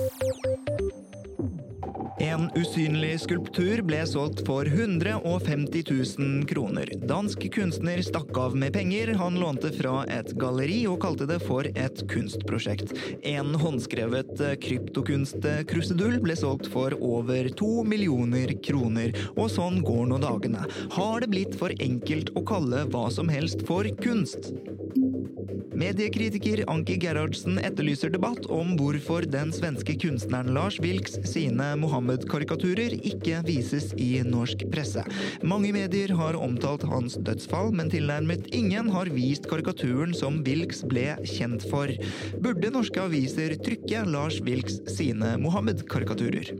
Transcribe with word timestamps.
Música 0.00 0.89
En 2.20 2.50
usynlig 2.52 3.14
skulptur 3.22 3.80
ble 3.88 4.00
solgt 4.04 4.42
for 4.44 4.68
150 4.68 5.84
000 6.18 6.42
kroner. 6.50 6.90
Dansk 7.08 7.46
kunstner 7.54 8.02
stakk 8.04 8.36
av 8.36 8.56
med 8.60 8.74
penger 8.76 9.14
han 9.16 9.38
lånte 9.40 9.70
fra 9.72 10.02
et 10.04 10.34
galleri, 10.36 10.82
og 10.90 11.00
kalte 11.00 11.24
det 11.30 11.38
for 11.40 11.64
et 11.70 12.02
kunstprosjekt. 12.12 12.92
En 13.24 13.54
håndskrevet 13.62 14.34
kryptokunstkrusedull 14.66 16.18
ble 16.20 16.36
solgt 16.36 16.68
for 16.74 16.92
over 17.00 17.48
to 17.56 17.86
millioner 17.88 18.52
kroner, 18.68 19.16
og 19.38 19.48
sånn 19.56 19.80
går 19.86 20.12
nå 20.12 20.20
dagene. 20.20 20.68
Har 20.98 21.24
det 21.24 21.32
blitt 21.32 21.56
for 21.56 21.72
enkelt 21.80 22.34
å 22.36 22.44
kalle 22.44 22.84
hva 22.92 23.08
som 23.14 23.32
helst 23.32 23.64
for 23.64 23.88
kunst? 24.04 24.52
Mediekritiker 25.80 26.60
Anki 26.68 26.98
Gerhardsen 27.00 27.56
etterlyser 27.62 28.10
debatt 28.12 28.44
om 28.52 28.74
hvorfor 28.76 29.24
den 29.24 29.48
svenske 29.54 29.94
kunstneren 30.02 30.52
Lars 30.52 30.76
Wilks 30.82 31.14
sine 31.24 31.70
Mohammed-karikaturer 32.10 32.96
ikke 33.06 33.38
vises 33.46 33.92
i 33.94 34.18
norsk 34.26 34.64
presse. 34.72 35.04
Mange 35.46 35.70
medier 35.70 36.10
har 36.18 36.34
omtalt 36.34 36.82
hans 36.90 37.14
dødsfall, 37.22 37.70
men 37.70 37.90
tilnærmet 37.92 38.48
ingen 38.50 38.90
har 38.90 39.06
vist 39.14 39.46
karikaturen 39.50 40.10
som 40.16 40.40
Wilks 40.42 40.82
ble 40.90 41.14
kjent 41.22 41.62
for. 41.70 41.92
Burde 42.42 42.72
norske 42.74 42.98
aviser 42.98 43.54
trykke 43.62 44.02
Lars 44.10 44.40
Wilks 44.42 44.80
sine 44.90 45.36
Mohammed-karikaturer? 45.38 46.50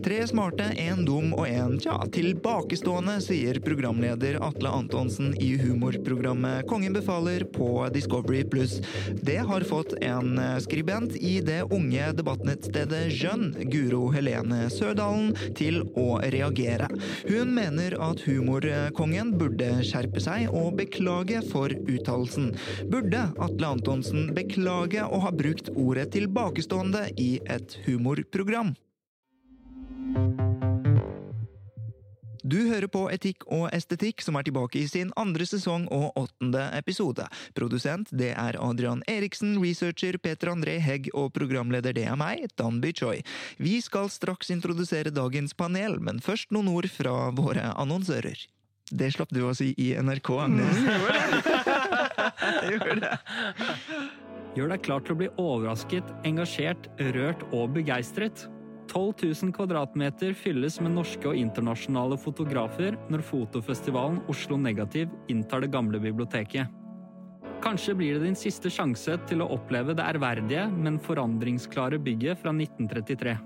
Tre 0.00 0.26
smarte, 0.26 0.64
én 0.80 1.02
dum 1.04 1.34
og 1.36 1.44
én 1.44 1.74
tja, 1.80 1.92
tilbakestående, 2.14 3.18
sier 3.20 3.58
programleder 3.60 4.38
Atle 4.40 4.70
Antonsen 4.72 5.34
i 5.36 5.50
humorprogrammet 5.60 6.64
Kongen 6.70 6.96
befaler 6.96 7.44
på 7.52 7.68
Discovery 7.92 8.40
Pluss. 8.48 8.78
Det 9.20 9.36
har 9.44 9.66
fått 9.68 9.92
en 10.00 10.40
skribent 10.64 11.18
i 11.20 11.34
det 11.44 11.60
unge 11.68 12.08
debattnettstedet 12.16 13.12
Jønn, 13.12 13.52
Guro 13.68 14.06
Helene 14.14 14.70
Sødalen, 14.72 15.34
til 15.58 15.82
å 16.00 16.16
reagere. 16.32 16.88
Hun 17.28 17.52
mener 17.60 17.98
at 18.00 18.24
humorkongen 18.24 19.36
burde 19.36 19.72
skjerpe 19.84 20.24
seg 20.24 20.48
og 20.48 20.78
beklage 20.80 21.44
for 21.52 21.76
uttalelsen. 21.76 22.54
Burde 22.88 23.28
Atle 23.36 23.74
Antonsen 23.76 24.30
beklage 24.36 25.04
å 25.04 25.26
ha 25.26 25.34
brukt 25.34 25.68
ordet 25.76 26.14
tilbakestående 26.16 27.10
i 27.20 27.34
et 27.52 27.76
humorprogram? 27.84 28.72
Du 32.50 32.56
hører 32.66 32.88
på 32.90 33.04
Etikk 33.12 33.44
og 33.52 33.68
estetikk, 33.70 34.22
som 34.24 34.34
er 34.38 34.46
tilbake 34.46 34.80
i 34.80 34.88
sin 34.90 35.12
andre 35.20 35.44
sesong 35.46 35.84
og 35.94 36.16
åttende 36.18 36.64
episode. 36.74 37.26
Produsent 37.54 38.10
det 38.16 38.32
er 38.32 38.58
Adrian 38.58 39.04
Eriksen, 39.10 39.58
researcher 39.62 40.18
Peter 40.18 40.50
André 40.50 40.78
Hegg 40.82 41.12
og 41.14 41.30
programleder 41.36 41.94
det 41.94 42.08
er 42.10 42.18
meg, 42.18 42.48
Danby 42.58 42.90
Choi. 42.96 43.20
Vi 43.62 43.76
skal 43.84 44.10
straks 44.10 44.50
introdusere 44.50 45.14
dagens 45.14 45.54
panel, 45.54 46.00
men 46.02 46.18
først 46.24 46.50
noen 46.50 46.72
ord 46.72 46.90
fra 46.90 47.30
våre 47.36 47.70
annonsører. 47.78 48.42
Det 48.90 49.12
slapp 49.14 49.30
du 49.30 49.44
å 49.46 49.54
si 49.54 49.70
i 49.78 49.92
NRK, 49.94 50.30
Agnes. 50.42 50.80
Jeg 52.40 52.70
gjorde 52.80 52.96
det. 53.04 53.12
Gjør 54.58 54.72
deg 54.74 54.88
klar 54.88 55.04
til 55.06 55.14
å 55.14 55.20
bli 55.20 55.28
overrasket, 55.38 56.16
engasjert, 56.26 56.90
rørt 57.14 57.46
og 57.52 57.76
begeistret. 57.76 58.48
12 58.90 59.14
000 59.22 59.52
kvadratmeter 59.54 60.34
fylles 60.34 60.80
med 60.82 60.96
norske 60.96 61.28
og 61.30 61.38
internasjonale 61.38 62.16
fotografer 62.18 62.96
når 63.12 63.22
fotofestivalen 63.22 64.18
Oslo 64.32 64.58
Negativ 64.58 65.12
inntar 65.30 65.62
det 65.62 65.70
gamle 65.70 66.00
biblioteket. 66.02 66.66
Kanskje 67.62 67.94
blir 67.94 68.16
det 68.16 68.24
din 68.24 68.38
siste 68.38 68.72
sjanse 68.72 69.14
til 69.28 69.44
å 69.44 69.50
oppleve 69.54 69.94
det 69.94 70.06
ærverdige, 70.14 70.64
men 70.72 70.98
forandringsklare 71.02 72.00
bygget 72.02 72.40
fra 72.40 72.54
1933. 72.56 73.36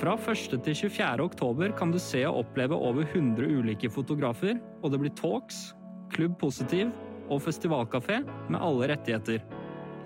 Fra 0.00 0.14
1. 0.16 0.58
til 0.64 0.76
24. 0.88 1.24
oktober 1.26 1.74
kan 1.76 1.92
du 1.92 1.98
se 2.00 2.22
og 2.24 2.46
oppleve 2.46 2.78
over 2.78 3.04
100 3.04 3.44
ulike 3.58 3.90
fotografer, 3.92 4.56
og 4.80 4.94
det 4.94 5.02
blir 5.02 5.16
talks, 5.18 5.72
Klubb 6.12 6.38
Positiv 6.40 6.92
og 7.28 7.42
festivalkafé 7.44 8.22
med 8.48 8.60
alle 8.60 8.88
rettigheter. 8.94 9.42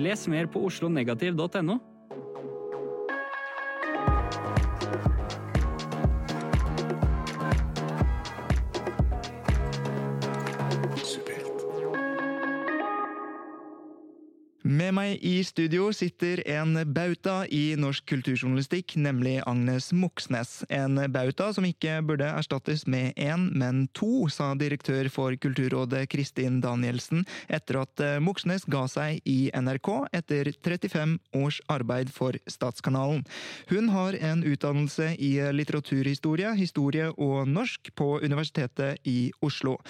Les 0.02 0.26
mer 0.32 0.48
på 0.50 0.64
oslonegativ.no. 0.66 1.78
Med 14.86 14.94
meg 14.94 15.22
i 15.26 15.40
studio 15.42 15.88
sitter 15.90 16.38
en 16.46 16.76
bauta 16.94 17.40
i 17.50 17.74
norsk 17.74 18.04
kulturjournalistikk, 18.06 18.92
nemlig 19.02 19.40
Agnes 19.42 19.88
Moxnes. 19.90 20.60
En 20.70 21.00
bauta 21.10 21.48
som 21.56 21.64
ikke 21.66 21.96
burde 22.06 22.28
erstattes 22.30 22.84
med 22.86 23.16
én, 23.18 23.48
men 23.50 23.88
to, 23.98 24.28
sa 24.30 24.52
direktør 24.54 25.08
for 25.10 25.34
Kulturrådet 25.42 26.04
Kristin 26.12 26.60
Danielsen 26.62 27.24
etter 27.50 27.80
at 27.80 28.02
Moxnes 28.22 28.62
ga 28.70 28.84
seg 28.86 29.26
i 29.26 29.48
NRK 29.58 29.90
etter 30.20 30.52
35 30.54 31.16
års 31.40 31.58
arbeid 31.66 32.14
for 32.14 32.38
Statskanalen. 32.46 33.24
Hun 33.72 33.90
har 33.90 34.14
en 34.14 34.46
utdannelse 34.46 35.16
i 35.18 35.32
litteraturhistorie, 35.50 36.54
historie 36.60 37.10
og 37.16 37.50
norsk 37.50 37.90
på 37.98 38.20
Universitetet 38.22 39.02
i 39.02 39.32
Oslo. 39.42 39.80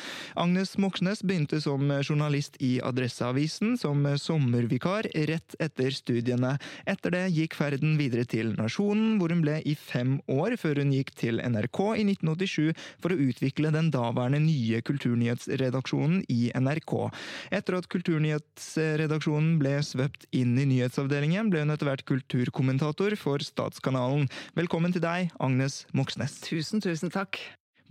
Agnes 0.41 0.79
Moxnes 0.81 1.21
begynte 1.21 1.61
som 1.61 1.85
journalist 2.01 2.57
i 2.65 2.79
Adresseavisen, 2.81 3.77
som 3.77 4.09
sommer 4.17 4.65
sommervikar 4.87 5.27
rett 5.27 5.55
etter 5.59 5.91
studiene. 5.91 6.59
Etter 6.87 7.11
det 7.11 7.31
gikk 7.35 7.55
ferden 7.55 7.97
videre 7.99 8.25
til 8.25 8.55
Nasjonen, 8.57 9.19
hvor 9.19 9.31
hun 9.31 9.43
ble 9.43 9.61
i 9.65 9.75
fem 9.75 10.21
år, 10.29 10.57
før 10.57 10.83
hun 10.83 10.93
gikk 10.93 11.15
til 11.17 11.41
NRK 11.41 11.81
i 11.99 12.05
1987 12.05 12.75
for 13.01 13.13
å 13.13 13.19
utvikle 13.19 13.73
den 13.73 13.91
daværende 13.91 14.41
nye 14.41 14.81
kulturnyhetsredaksjonen 14.83 16.25
i 16.29 16.53
NRK. 16.55 17.11
Etter 17.51 17.79
at 17.79 17.89
kulturnyhetsredaksjonen 17.91 19.59
ble 19.59 19.77
svøpt 19.83 20.27
inn 20.33 20.57
i 20.59 20.67
nyhetsavdelingen, 20.67 21.51
ble 21.51 21.65
hun 21.65 21.75
etter 21.75 21.91
hvert 21.91 22.07
kulturkommentator 22.07 23.17
for 23.19 23.43
Statskanalen. 23.43 24.29
Velkommen 24.57 24.95
til 24.95 25.05
deg, 25.05 25.33
Agnes 25.41 25.85
Moxnes. 25.97 26.41
Tusen, 26.47 26.83
tusen 26.85 27.11
takk. 27.11 27.41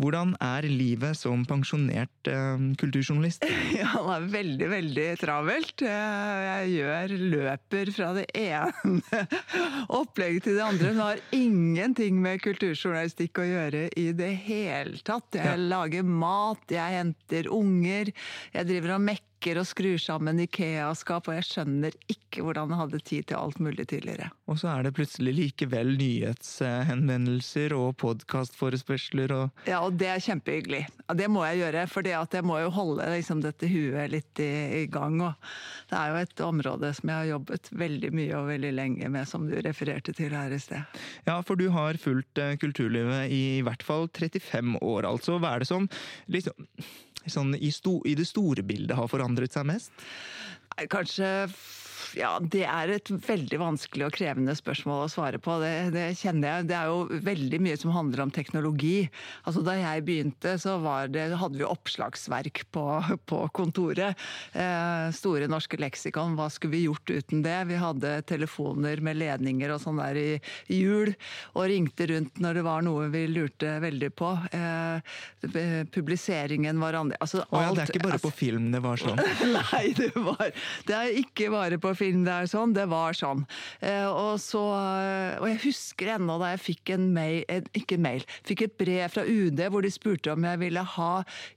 Hvordan 0.02 0.34
er 0.44 0.66
livet 0.68 1.16
som 1.18 1.46
pensjonert 1.48 2.30
eh, 2.32 2.66
kulturjournalist? 2.82 3.46
Ja, 3.76 3.92
det 3.96 4.16
er 4.16 4.28
veldig, 4.32 4.68
veldig 4.72 5.08
travelt. 5.20 5.84
Jeg 5.86 6.72
gjør 6.74 7.14
løper 7.36 7.92
fra 7.96 8.12
det 8.18 8.26
ene 8.40 9.22
opplegget 10.00 10.48
til 10.48 10.60
det 10.60 10.66
andre. 10.66 10.92
Det 10.96 11.04
har 11.04 11.24
ingenting 11.36 12.20
med 12.24 12.44
kulturjournalistikk 12.44 13.44
å 13.44 13.48
gjøre 13.48 13.86
i 14.00 14.10
det 14.16 14.32
hele 14.48 15.00
tatt. 15.06 15.38
Jeg 15.38 15.56
ja. 15.56 15.70
lager 15.76 16.08
mat, 16.08 16.64
jeg 16.72 17.00
henter 17.00 17.52
unger, 17.54 18.12
jeg 18.56 18.72
driver 18.72 18.98
og 18.98 19.08
mekker 19.12 19.35
pakker 19.46 19.60
og 19.62 19.68
skrur 19.70 20.00
sammen 20.02 20.40
Ikea-skap, 20.42 21.28
og 21.30 21.36
jeg 21.38 21.46
skjønner 21.46 21.94
ikke 22.10 22.42
hvordan 22.42 22.72
jeg 22.72 22.80
hadde 22.80 23.00
tid 23.06 23.28
til 23.30 23.38
alt 23.38 23.60
mulig 23.62 23.86
tidligere. 23.92 24.32
Og 24.50 24.58
så 24.58 24.72
er 24.72 24.88
det 24.88 24.96
plutselig 24.98 25.36
likevel 25.38 25.94
nyhetshenvendelser 26.00 27.76
og 27.78 27.94
podkastforespørsler 28.02 29.36
og 29.36 29.70
Ja, 29.70 29.84
og 29.86 30.00
det 30.02 30.10
er 30.10 30.24
kjempehyggelig. 30.26 30.82
Det 31.14 31.30
må 31.30 31.46
jeg 31.46 31.62
gjøre, 31.62 31.86
for 31.92 32.10
jeg 32.10 32.42
må 32.46 32.58
jo 32.64 32.74
holde 32.74 33.06
liksom, 33.14 33.46
dette 33.46 33.70
huet 33.70 34.10
litt 34.16 34.42
i, 34.42 34.82
i, 34.82 34.84
gang. 34.90 35.22
Og 35.22 35.38
det 35.92 36.02
er 36.02 36.10
jo 36.10 36.22
et 36.24 36.46
område 36.48 36.94
som 36.98 37.14
jeg 37.14 37.22
har 37.22 37.32
jobbet 37.36 37.70
veldig 37.86 38.14
mye 38.18 38.36
og 38.42 38.50
veldig 38.50 38.76
lenge 38.82 39.14
med, 39.14 39.30
som 39.30 39.46
du 39.46 39.60
refererte 39.62 40.16
til 40.18 40.34
her 40.34 40.50
i 40.50 40.62
sted. 40.62 41.02
Ja, 41.30 41.38
for 41.46 41.54
du 41.54 41.70
har 41.76 42.02
fulgt 42.02 42.42
eh, 42.42 42.58
kulturlivet 42.58 43.30
i 43.30 43.44
i 43.56 43.64
hvert 43.64 43.86
fall 43.86 44.10
35 44.10 44.80
år, 44.82 45.06
altså. 45.06 45.38
Hva 45.38 45.54
er 45.54 45.62
det 45.62 45.70
som 45.70 45.86
liksom 46.34 46.66
sånn 47.32 47.56
i, 47.58 47.72
sto, 47.74 48.00
i, 48.06 48.16
det 48.18 48.28
store 48.30 48.66
bildet 48.66 48.98
har 48.98 49.10
forandret 49.12 49.56
seg 49.56 49.68
mest? 49.70 49.94
Kanskje 50.92 51.48
ja, 52.18 52.36
det 52.40 52.64
er 52.70 52.92
et 52.96 53.10
veldig 53.10 53.60
vanskelig 53.62 54.08
og 54.08 54.16
krevende 54.16 54.56
spørsmål 54.58 55.06
å 55.06 55.12
svare 55.12 55.40
på. 55.42 55.58
Det, 55.64 55.72
det, 55.96 56.06
kjenner 56.20 56.60
jeg. 56.60 56.68
Det 56.70 56.78
er 56.78 56.92
jo 56.92 57.20
veldig 57.26 57.60
mye 57.66 57.80
som 57.82 57.94
handler 57.96 58.26
om 58.26 58.34
teknologi. 58.36 59.08
Altså, 59.44 59.64
da 59.66 59.78
jeg 59.80 60.06
begynte, 60.08 60.56
så 60.62 60.78
det, 61.12 61.28
hadde 61.40 61.60
vi 61.60 61.68
oppslagsverk 61.68 62.66
på, 62.76 62.86
på 63.30 63.42
kontoret. 63.56 64.20
Eh, 64.54 65.08
store 65.16 65.50
norske 65.52 65.80
leksikon. 65.82 66.38
Hva 66.40 66.50
skulle 66.54 66.76
vi 66.76 66.86
gjort 66.86 67.10
uten 67.10 67.44
det? 67.46 67.58
Vi 67.72 67.80
hadde 67.82 68.18
telefoner 68.30 69.02
med 69.04 69.20
ledninger 69.22 69.74
og 69.74 69.82
sånn 69.84 70.02
der 70.04 70.20
i, 70.20 70.30
i 70.70 70.82
hjul, 70.84 71.14
og 71.56 71.70
ringte 71.72 72.10
rundt 72.12 72.40
når 72.44 72.60
det 72.60 72.66
var 72.68 72.86
noe 72.86 73.10
vi 73.14 73.26
lurte 73.32 73.78
veldig 73.84 74.12
på. 74.16 74.32
Eh, 74.56 75.16
publiseringen 75.96 76.80
var 76.82 77.00
andre 77.00 77.18
altså, 77.20 77.44
alt, 77.50 77.52
oh, 77.52 77.62
ja, 77.62 77.74
Det 77.74 77.84
er 77.86 77.94
ikke 77.94 78.08
bare 78.08 78.22
på 78.22 78.32
film 78.36 78.70
det 78.74 78.82
var 78.84 79.00
sånn? 79.00 79.20
Nei, 79.56 79.86
det, 79.98 80.12
var, 80.16 80.52
det 80.88 80.98
er 80.98 81.20
ikke 81.22 81.50
bare 81.54 81.80
på 81.82 81.94
film 82.00 82.26
det 82.26 82.34
er 82.34 82.50
sånn. 82.50 82.76
Det 82.76 82.86
var 82.92 83.16
sånn. 83.18 83.46
Eh, 83.80 84.08
og, 84.08 84.38
så, 84.44 84.64
eh, 85.00 85.38
og 85.40 85.50
jeg 85.52 85.62
husker 85.66 86.16
ennå 86.16 86.38
da 86.42 86.54
jeg 86.54 86.64
fikk 86.66 86.94
en 86.96 87.10
mail, 87.16 87.42
ikke 87.78 88.00
mail, 88.02 88.26
fikk 88.48 88.66
et 88.68 88.78
brev 88.82 89.16
fra 89.16 89.26
UD 89.26 89.64
hvor 89.72 89.86
de 89.86 89.94
spurte 89.94 90.34
om 90.34 90.48
jeg 90.48 90.62
ville 90.62 90.86
ha 90.96 91.12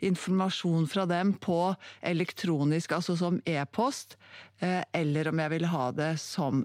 informasjon 0.05 0.89
fra 0.91 1.07
dem 1.11 1.35
på 1.43 1.61
elektronisk, 2.07 2.97
altså 2.97 3.19
som 3.19 3.43
e-post, 3.49 4.19
eh, 4.65 4.83
eller 4.97 5.31
om 5.31 5.45
jeg 5.45 5.55
ville 5.57 5.73
ha 5.75 5.91
det 5.97 6.15
som 6.23 6.65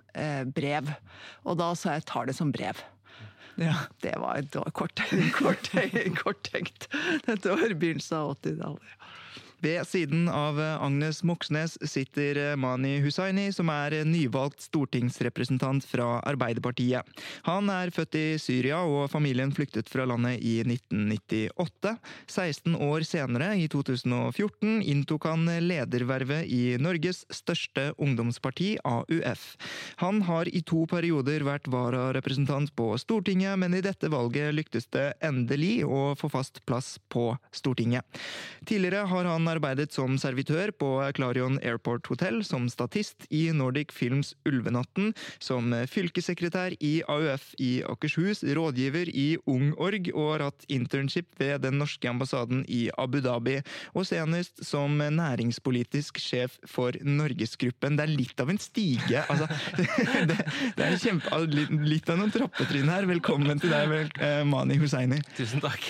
brev. 0.56 0.90
Og 1.48 1.60
da 1.60 1.74
sa 1.78 1.98
jeg 1.98 2.08
tar 2.10 2.28
det 2.30 2.36
som 2.38 2.52
brev. 2.54 2.81
Ja. 3.56 3.75
Det 4.02 4.16
var, 4.18 4.42
det 4.42 4.56
var 4.56 4.72
kort, 4.72 5.02
kort, 5.40 5.70
kort 6.24 6.44
tenkt. 6.52 6.88
Dette 7.25 7.54
var 7.54 7.74
begynnelsen 7.74 8.18
av 8.18 8.36
80-tallet. 8.42 9.03
Ved 9.63 9.88
siden 9.88 10.25
av 10.27 10.57
Agnes 10.60 11.21
Moxnes 11.24 11.77
sitter 11.88 12.57
Mani 12.60 12.98
Hussaini, 13.00 13.45
som 13.56 13.69
er 13.71 13.94
nyvalgt 14.04 14.65
stortingsrepresentant 14.65 15.86
fra 15.88 16.18
Arbeiderpartiet. 16.27 17.07
Han 17.48 17.71
er 17.71 17.94
født 17.95 18.18
i 18.19 18.24
Syria, 18.44 18.81
og 18.83 19.07
familien 19.13 19.54
flyktet 19.56 19.88
fra 19.88 20.04
landet 20.10 20.44
i 20.44 20.57
1998. 20.68 21.94
16 22.27 22.75
år 22.75 23.06
senere, 23.07 23.54
i 23.56 23.69
2014, 23.71 24.81
inntok 24.83 25.30
han 25.31 25.48
ledervervet 25.63 26.44
i 26.51 26.75
Norges 26.83 27.24
største 27.31 27.94
ungdomsparti, 27.95 28.74
AUF. 28.83 29.48
Han 30.04 30.25
har 30.27 30.51
i 30.51 30.60
to 30.68 30.83
perioder 30.92 31.48
vært 31.48 31.71
vararepresentant 31.71 32.75
på 32.75 32.89
Stortinget, 33.00 33.56
men 33.63 33.80
i 33.80 33.83
dette 33.86 34.12
valget 34.12 34.51
lyktes 34.60 34.92
det 34.92 35.13
endelig 35.24 35.86
å 35.88 36.18
få 36.19 36.33
fast 36.36 36.60
plass 36.68 36.98
på 37.07 37.30
Stortinget. 37.56 38.04
Tidligere 38.68 39.07
har 39.07 39.31
han 39.31 39.53
arbeidet 39.54 39.94
som 39.96 40.18
servitør 40.22 40.72
på 40.78 40.90
Clarion 41.18 41.58
Airport 41.64 42.08
Hotel, 42.12 42.42
som 42.46 42.68
statist 42.72 43.26
i 43.34 43.46
Nordic 43.56 43.94
Films 43.96 44.34
Ulvenatten, 44.48 45.14
som 45.44 45.74
fylkessekretær 45.90 46.76
i 46.84 46.94
AUF 47.10 47.54
i 47.62 47.72
Akershus, 47.90 48.44
rådgiver 48.44 49.10
i 49.10 49.38
Ung 49.50 49.74
Org 49.82 50.10
og 50.14 50.30
har 50.34 50.46
hatt 50.50 50.68
internship 50.74 51.30
ved 51.42 51.64
den 51.66 51.80
norske 51.82 52.10
ambassaden 52.10 52.64
i 52.68 52.86
Abu 53.00 53.20
Dhabi, 53.24 53.60
og 53.94 54.08
senest 54.10 54.64
som 54.66 55.00
næringspolitisk 55.02 56.20
sjef 56.22 56.60
for 56.70 56.96
Norgesgruppen. 57.02 57.98
Det 57.98 58.08
er 58.08 58.14
litt 58.14 58.44
av 58.44 58.54
en 58.54 58.62
stige, 58.62 59.26
altså. 59.28 59.50
Det, 60.24 60.38
det 60.78 60.86
er 60.86 60.96
kjempe, 61.02 61.40
litt 61.84 62.08
av 62.12 62.20
noen 62.20 62.32
trappetrinn 62.32 62.90
her. 62.92 63.06
Velkommen 63.10 63.60
til 63.60 63.74
deg, 63.74 64.14
eh, 64.24 64.42
Mani 64.48 64.78
Hussaini. 64.80 65.20
Tusen 65.36 65.62
takk. 65.64 65.84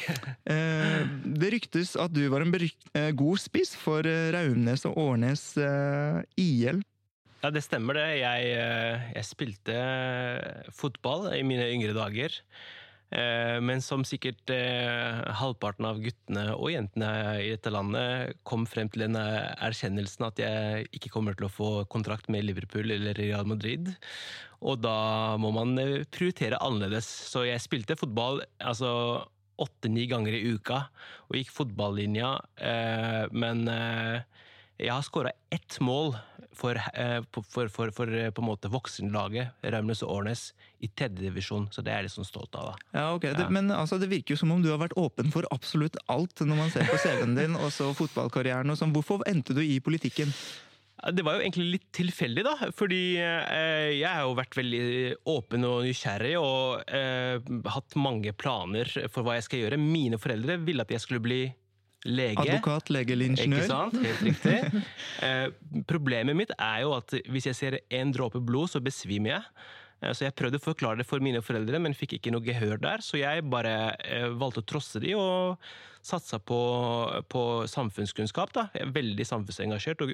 Eh, 0.50 1.04
det 1.38 1.51
ryktes 1.54 1.94
at 2.00 2.13
du 2.13 2.24
var 2.31 2.45
en 2.45 2.54
god 2.54 3.24
god 3.24 3.42
spiss 3.53 3.75
for 3.77 4.01
Raumnes 4.33 4.81
og 4.89 4.97
Årnes 4.97 5.53
eh, 5.61 6.23
IL. 6.41 6.81
Ja, 7.44 7.51
det 7.53 7.61
stemmer 7.61 8.00
det. 8.00 8.07
Jeg, 8.23 8.53
eh, 8.57 9.11
jeg, 9.13 9.27
spilte 9.27 9.75
fotball 10.73 11.29
i 11.38 11.44
mine 11.45 11.69
yngre 11.69 11.94
dager. 11.94 12.41
Men 13.13 13.77
som 13.85 14.01
sikkert 14.01 14.50
halvparten 15.38 15.85
av 15.85 16.00
guttene 16.01 16.47
og 16.55 16.71
jentene 16.73 17.09
i 17.44 17.51
dette 17.51 17.69
landet 17.69 18.39
kom 18.41 18.63
frem 18.65 18.89
til 18.89 19.03
den 19.03 19.19
erkjennelsen 19.19 20.25
at 20.25 20.41
jeg 20.41 20.88
ikke 20.97 21.11
kommer 21.13 21.38
til 21.38 21.45
å 21.45 21.51
få 21.53 21.67
kontrakt 21.94 22.25
med 22.33 22.47
Liverpool 22.47 22.89
eller 22.89 23.13
Real 23.13 23.45
Madrid. 23.45 23.91
Og 24.65 24.81
da 24.81 25.38
må 25.38 25.53
man 25.53 25.77
prioritere 26.09 26.57
annerledes. 26.57 27.06
Så 27.06 27.45
jeg 27.45 27.61
spilte 27.61 27.99
fotball 28.01 28.41
altså 28.57 28.89
åtte-ni 29.61 30.07
ganger 30.11 30.35
i 30.38 30.53
uka 30.53 30.85
og 31.29 31.38
gikk 31.38 31.51
fotballinja, 31.53 32.35
eh, 32.57 33.23
men 33.31 33.67
eh, 33.69 34.23
jeg 34.81 34.91
har 34.91 35.05
skåra 35.05 35.31
ett 35.53 35.79
mål 35.79 36.15
for, 36.53 36.77
eh, 36.94 37.21
for, 37.31 37.67
for, 37.69 37.91
for, 37.91 38.31
på 38.31 38.41
en 38.41 38.47
måte 38.47 38.69
voksenlaget, 38.71 39.53
Raumnes 39.61 40.03
og 40.05 40.11
Årnes, 40.17 40.51
i 40.83 40.89
tredjedivisjon. 40.89 41.69
Så 41.71 41.81
det 41.81 41.94
er 41.94 42.01
jeg 42.01 42.09
litt 42.09 42.15
sånn 42.17 42.27
stolt 42.27 42.57
av. 42.59 42.73
da. 42.73 43.00
Ja, 43.00 43.05
ok. 43.15 43.29
Ja. 43.29 43.38
Det, 43.38 43.47
men 43.53 43.71
altså, 43.73 43.97
det 44.01 44.11
virker 44.11 44.35
jo 44.35 44.41
som 44.44 44.51
om 44.53 44.61
du 44.63 44.69
har 44.73 44.81
vært 44.81 44.97
åpen 45.00 45.33
for 45.33 45.47
absolutt 45.56 45.97
alt 46.11 46.44
når 46.44 46.59
man 46.59 46.73
ser 46.73 46.89
på 46.89 46.99
CV-en 47.01 47.38
din, 47.38 47.57
og 47.57 47.71
så 47.73 47.89
fotballkarrieren 47.97 48.73
og 48.73 48.79
sånn. 48.79 48.94
Hvorfor 48.95 49.25
endte 49.29 49.56
du 49.57 49.63
i 49.63 49.79
politikken? 49.83 50.33
Det 51.11 51.23
var 51.25 51.35
jo 51.35 51.44
egentlig 51.44 51.65
litt 51.73 51.89
tilfeldig, 51.95 52.45
da. 52.47 52.69
Fordi 52.75 53.01
eh, 53.19 53.89
jeg 53.97 54.07
har 54.07 54.23
jo 54.23 54.38
vært 54.38 54.55
veldig 54.55 54.85
åpen 55.33 55.67
og 55.67 55.83
nysgjerrig 55.88 56.38
og 56.39 56.94
eh, 56.95 57.51
hatt 57.73 57.97
mange 58.00 58.31
planer 58.39 58.88
for 59.11 59.25
hva 59.25 59.35
jeg 59.35 59.47
skal 59.50 59.63
gjøre. 59.65 59.81
Mine 59.81 60.19
foreldre 60.21 60.57
ville 60.63 60.85
at 60.85 60.94
jeg 60.95 61.03
skulle 61.03 61.23
bli 61.23 61.41
lege. 62.07 62.39
Advokat, 62.45 62.91
lege 62.95 63.15
eller 63.17 63.33
ingeniør. 63.33 63.65
Ikke 63.65 63.71
sant? 63.71 64.00
Helt 64.00 64.25
riktig. 64.29 64.83
eh, 65.27 65.47
problemet 65.89 66.39
mitt 66.39 66.55
er 66.55 66.83
jo 66.85 66.95
at 66.95 67.15
hvis 67.27 67.51
jeg 67.51 67.59
ser 67.59 67.79
en 67.83 68.15
dråpe 68.15 68.39
blod, 68.44 68.71
så 68.71 68.83
besvimer 68.83 69.38
jeg. 69.38 69.47
Så 70.03 70.25
jeg 70.25 70.35
prøvde 70.35 70.59
å 70.59 70.63
forklare 70.63 70.99
det 70.99 71.06
for 71.07 71.23
mine 71.23 71.39
foreldre, 71.39 71.79
men 71.79 71.94
fikk 71.95 72.17
ikke 72.17 72.31
noe 72.35 72.44
gehør 72.44 72.75
der. 72.83 72.99
Så 72.99 73.21
jeg 73.21 73.45
bare 73.47 73.95
valgte 74.35 74.59
å 74.59 74.65
trosse 74.67 74.99
de 74.99 75.13
og 75.15 75.63
satsa 76.03 76.39
på, 76.44 76.59
på 77.31 77.44
samfunnskunnskap. 77.71 78.51
Da. 78.55 78.67
Jeg 78.75 78.88
er 78.88 78.95
veldig 78.97 79.27
samfunnsengasjert, 79.27 80.03
og 80.03 80.11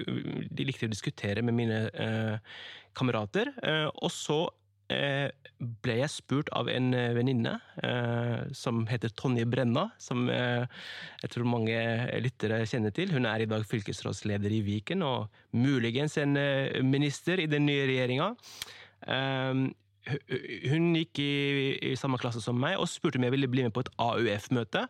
de 0.50 0.66
likte 0.66 0.86
å 0.86 0.92
diskutere 0.92 1.42
med 1.42 1.56
mine 1.58 1.80
eh, 1.90 2.56
kamerater. 2.96 3.52
Eh, 3.62 3.86
og 3.90 4.12
så 4.14 4.38
eh, 4.92 5.28
ble 5.84 5.96
jeg 6.00 6.12
spurt 6.12 6.50
av 6.56 6.70
en 6.72 6.92
eh, 6.96 7.12
venninne 7.16 7.56
som 8.56 8.82
heter 8.90 9.12
Tonje 9.16 9.46
Brenna, 9.48 9.86
som 10.00 10.26
jeg 10.28 11.30
tror 11.32 11.48
mange 11.48 11.76
lyttere 12.22 12.62
kjenner 12.68 12.92
til. 12.96 13.12
Hun 13.14 13.28
er 13.28 13.44
i 13.44 13.48
dag 13.50 13.64
fylkesrådsleder 13.68 14.52
i 14.52 14.62
Viken, 14.66 15.04
og 15.06 15.30
muligens 15.56 16.18
en 16.20 16.36
minister 16.84 17.40
i 17.40 17.48
den 17.50 17.66
nye 17.68 17.86
regjeringa. 17.88 18.34
Hun 20.70 20.90
gikk 20.98 21.22
i, 21.22 21.94
samme 22.00 22.20
klasse 22.20 22.42
som 22.44 22.60
meg 22.60 22.76
og 22.80 22.88
spurte 22.90 23.20
om 23.20 23.26
jeg 23.26 23.36
ville 23.36 23.50
bli 23.52 23.64
med 23.66 23.74
på 23.76 23.84
et 23.86 23.92
AUF-møte. 24.00 24.86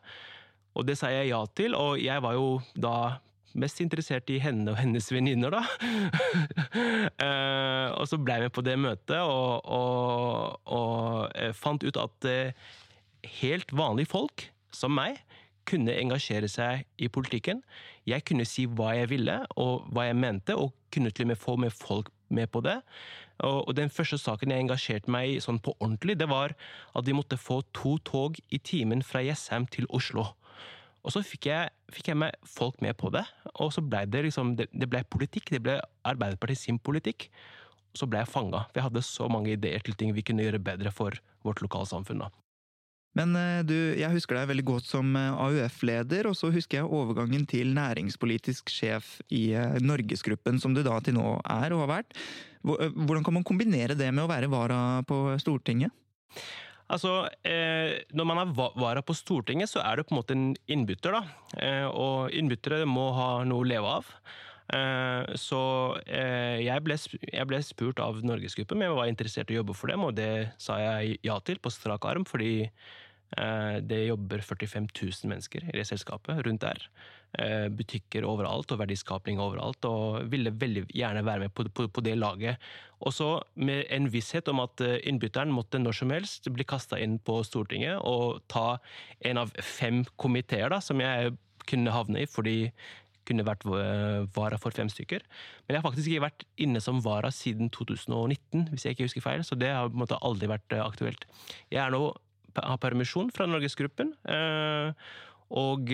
Og 0.74 0.86
det 0.86 0.96
sa 1.00 1.10
jeg 1.12 1.32
ja 1.32 1.40
til, 1.56 1.74
og 1.74 1.98
jeg 2.00 2.22
var 2.22 2.36
jo 2.38 2.60
da 2.78 3.18
mest 3.58 3.80
interessert 3.82 4.30
i 4.30 4.38
henne 4.38 4.70
og 4.70 4.78
hennes 4.78 5.08
venninner, 5.10 5.50
da. 5.50 5.64
uh, 7.18 7.88
og 7.98 8.06
så 8.06 8.20
ble 8.20 8.38
jeg 8.38 8.46
med 8.46 8.54
på 8.54 8.64
det 8.66 8.76
møtet, 8.78 9.18
og, 9.18 9.66
og, 9.66 10.60
og 10.70 11.54
fant 11.58 11.82
ut 11.82 11.98
at 11.98 12.30
uh, 12.30 12.70
helt 13.42 13.74
vanlige 13.74 14.12
folk 14.12 14.46
som 14.74 14.94
meg 14.94 15.18
kunne 15.70 15.94
engasjere 15.94 16.48
seg 16.50 16.86
i 16.98 17.10
politikken. 17.12 17.60
Jeg 18.08 18.24
kunne 18.26 18.46
si 18.48 18.66
hva 18.66 18.94
jeg 18.96 19.10
ville 19.12 19.36
og 19.60 19.90
hva 19.94 20.08
jeg 20.08 20.18
mente, 20.18 20.56
og 20.56 20.74
kunne 20.94 21.12
til 21.14 21.28
og 21.28 21.32
med 21.34 21.40
få 21.40 21.56
med 21.60 21.74
folk 21.74 22.10
med 22.30 22.50
på 22.50 22.62
det. 22.64 22.78
Og, 23.46 23.72
den 23.76 23.90
første 23.90 24.18
saken 24.20 24.52
jeg 24.52 24.66
engasjerte 24.66 25.10
meg 25.12 25.36
i 25.36 25.40
sånn 25.42 25.60
på 25.62 25.72
ordentlig, 25.78 26.18
det 26.20 26.28
var 26.30 26.54
at 26.96 27.06
de 27.06 27.14
måtte 27.16 27.40
få 27.40 27.60
to 27.76 27.96
tog 28.04 28.36
i 28.52 28.58
timen 28.58 29.02
fra 29.06 29.22
Jessheim 29.24 29.66
til 29.70 29.88
Oslo. 29.88 30.26
Og 31.00 31.14
så 31.14 31.22
fikk 31.24 31.48
jeg, 31.48 31.70
fikk 31.94 32.10
jeg 32.12 32.20
med 32.20 32.36
folk 32.44 32.80
med 32.84 32.96
på 33.00 33.08
det, 33.14 33.22
og 33.56 33.72
så 33.72 33.80
ble 33.84 34.02
det 34.10 34.26
liksom 34.26 34.52
Det, 34.58 34.68
det 34.72 34.88
ble 34.90 35.00
politikk. 35.08 35.54
Det 35.54 35.62
ble 35.64 35.78
Arbeiderpartiet 36.04 36.60
sin 36.60 36.78
politikk. 36.78 37.30
Og 37.90 38.02
så 38.02 38.06
ble 38.06 38.20
jeg 38.20 38.30
fanga. 38.30 38.66
For 38.68 38.80
jeg 38.80 38.88
hadde 38.90 39.06
så 39.06 39.28
mange 39.32 39.54
ideer 39.56 39.82
til 39.84 39.96
ting 39.98 40.12
vi 40.14 40.24
kunne 40.26 40.44
gjøre 40.44 40.62
bedre 40.62 40.92
for 40.94 41.16
vårt 41.46 41.62
lokalsamfunn. 41.64 42.22
da. 42.26 42.30
Men 43.18 43.34
eh, 43.34 43.62
du, 43.66 43.74
jeg 43.98 44.12
husker 44.14 44.38
deg 44.38 44.50
veldig 44.52 44.66
godt 44.68 44.86
som 44.86 45.16
eh, 45.18 45.40
AUF-leder, 45.46 46.28
og 46.30 46.36
så 46.38 46.52
husker 46.54 46.80
jeg 46.80 46.92
overgangen 47.00 47.46
til 47.50 47.72
næringspolitisk 47.74 48.70
sjef 48.70 49.16
i 49.34 49.48
eh, 49.58 49.80
Norgesgruppen, 49.82 50.60
som 50.62 50.76
du 50.76 50.84
da 50.86 51.00
til 51.02 51.18
nå 51.18 51.34
er 51.42 51.74
og 51.74 51.84
har 51.86 51.92
vært. 51.96 52.18
Hvordan 52.62 53.24
kan 53.26 53.38
man 53.38 53.46
kombinere 53.46 53.96
det 53.98 54.10
med 54.12 54.26
å 54.26 54.30
være 54.30 54.50
vara 54.52 54.80
på 55.08 55.22
Stortinget? 55.42 55.94
Altså, 56.90 57.28
eh, 57.46 58.02
Når 58.12 58.26
man 58.26 58.38
er 58.42 58.54
vara 58.54 59.02
på 59.02 59.14
Stortinget, 59.14 59.70
så 59.70 59.82
er 59.84 59.96
det 59.96 60.06
på 60.08 60.14
en 60.14 60.20
måte 60.20 60.36
en 60.36 60.54
innbytter. 60.68 61.12
da. 61.12 61.22
Eh, 61.56 61.86
og 61.86 62.30
innbyttere 62.34 62.86
må 62.86 63.12
ha 63.14 63.44
noe 63.44 63.64
å 63.64 63.68
leve 63.68 63.86
av. 63.98 64.06
Eh, 64.70 65.34
så 65.34 65.60
jeg 66.06 66.82
ble, 66.82 66.96
jeg, 67.32 67.46
ble, 67.46 67.62
spurt 67.62 67.98
av 67.98 68.20
Norgesgruppen 68.22 68.78
om 68.78 68.82
jeg 68.82 68.98
var 68.98 69.10
interessert 69.10 69.50
i 69.50 69.54
å 69.54 69.62
jobbe 69.62 69.74
for 69.74 69.90
dem, 69.90 70.04
og 70.04 70.14
det 70.14 70.52
sa 70.58 70.78
jeg 70.78 71.18
ja 71.26 71.38
til 71.40 71.58
på 71.58 71.72
strak 71.74 72.06
arm, 72.06 72.24
fordi 72.24 72.68
Eh, 73.38 73.78
det 73.86 74.06
jobber 74.08 74.42
45 74.42 74.88
000 74.90 75.30
mennesker 75.30 75.68
i 75.68 75.76
det 75.76 75.86
selskapet 75.86 76.42
rundt 76.46 76.64
der. 76.64 76.88
Eh, 77.38 77.68
butikker 77.70 78.24
overalt 78.26 78.72
og 78.74 78.80
verdiskapning 78.80 79.38
overalt, 79.38 79.86
og 79.86 80.24
ville 80.32 80.50
veldig 80.50 80.88
gjerne 80.90 81.22
være 81.22 81.44
med 81.44 81.52
på, 81.54 81.68
på, 81.70 81.86
på 81.86 82.02
det 82.02 82.16
laget. 82.18 82.58
Også 83.06 83.36
med 83.54 83.84
en 83.94 84.08
visshet 84.10 84.48
om 84.50 84.64
at 84.64 84.82
innbytteren 84.82 85.52
måtte 85.54 85.78
når 85.78 85.94
som 86.00 86.10
helst 86.10 86.50
bli 86.50 86.66
kasta 86.66 86.98
inn 86.98 87.20
på 87.22 87.38
Stortinget 87.46 88.02
og 88.02 88.42
ta 88.50 88.80
en 89.30 89.44
av 89.44 89.54
fem 89.62 90.02
komiteer 90.18 90.74
som 90.82 90.98
jeg 91.00 91.36
kunne 91.70 91.94
havne 91.94 92.24
i, 92.24 92.26
fordi 92.26 92.56
kunne 93.30 93.46
vært 93.46 93.66
eh, 93.68 94.26
vara 94.34 94.58
for 94.60 94.74
fem 94.74 94.90
stykker. 94.90 95.24
Men 95.64 95.76
jeg 95.76 95.80
har 95.80 95.86
faktisk 95.86 96.10
ikke 96.10 96.26
vært 96.26 96.46
inne 96.60 96.82
som 96.82 97.02
vara 97.04 97.30
siden 97.34 97.70
2019, 97.74 98.68
hvis 98.72 98.86
jeg 98.86 98.96
ikke 98.96 99.08
husker 99.08 99.26
feil. 99.26 99.46
Så 99.46 99.58
det 99.58 99.70
har 99.74 99.90
på 99.90 99.98
en 99.98 100.04
måte 100.04 100.18
aldri 100.26 100.50
vært 100.50 100.76
eh, 100.76 100.84
aktuelt. 100.84 101.26
Jeg 101.70 101.82
er 101.84 101.94
nå 101.94 102.08
har 102.56 102.80
permisjon 102.82 103.30
fra 103.34 103.46
Norgesgruppen. 103.46 104.14
Eh, 104.26 105.10
og, 105.50 105.90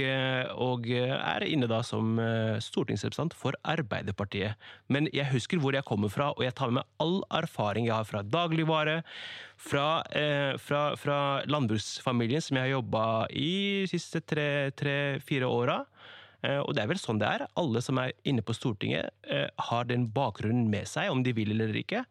og, 0.53 0.89
er 0.93 1.47
inne 1.47 1.69
da 1.71 1.79
som 1.87 2.19
stortingsrepresentant 2.61 3.33
for 3.37 3.57
Arbeiderpartiet. 3.65 4.61
Men 4.93 5.09
jeg 5.17 5.31
husker 5.33 5.63
hvor 5.63 5.73
jeg 5.73 5.87
kommer 5.89 6.13
fra, 6.13 6.31
og 6.37 6.45
jeg 6.45 6.55
tar 6.59 6.75
med 6.77 6.85
all 7.01 7.23
erfaring 7.39 7.89
jeg 7.89 7.97
har 7.97 8.09
fra 8.09 8.21
dagligvare, 8.21 8.99
fra, 9.57 9.89
fra, 10.61 10.83
fra 11.01 11.19
landbruksfamilien 11.49 12.45
som 12.45 12.61
jeg 12.61 12.69
har 12.69 12.75
jobba 12.77 13.07
i 13.33 13.87
de 13.87 13.93
siste 13.97 14.21
tre-fire 14.29 15.49
åra. 15.49 15.81
Eh, 16.47 16.61
og 16.63 16.75
det 16.77 16.85
er 16.85 16.91
vel 16.91 17.01
sånn 17.01 17.21
det 17.21 17.29
er. 17.29 17.47
Alle 17.59 17.83
som 17.85 18.01
er 18.03 18.15
inne 18.29 18.45
på 18.45 18.55
Stortinget, 18.57 19.13
eh, 19.27 19.49
har 19.71 19.89
den 19.89 20.09
bakgrunnen 20.13 20.69
med 20.71 20.89
seg, 20.91 21.11
om 21.11 21.23
de 21.27 21.35
vil 21.37 21.55
eller 21.55 21.75
ikke. 21.77 22.05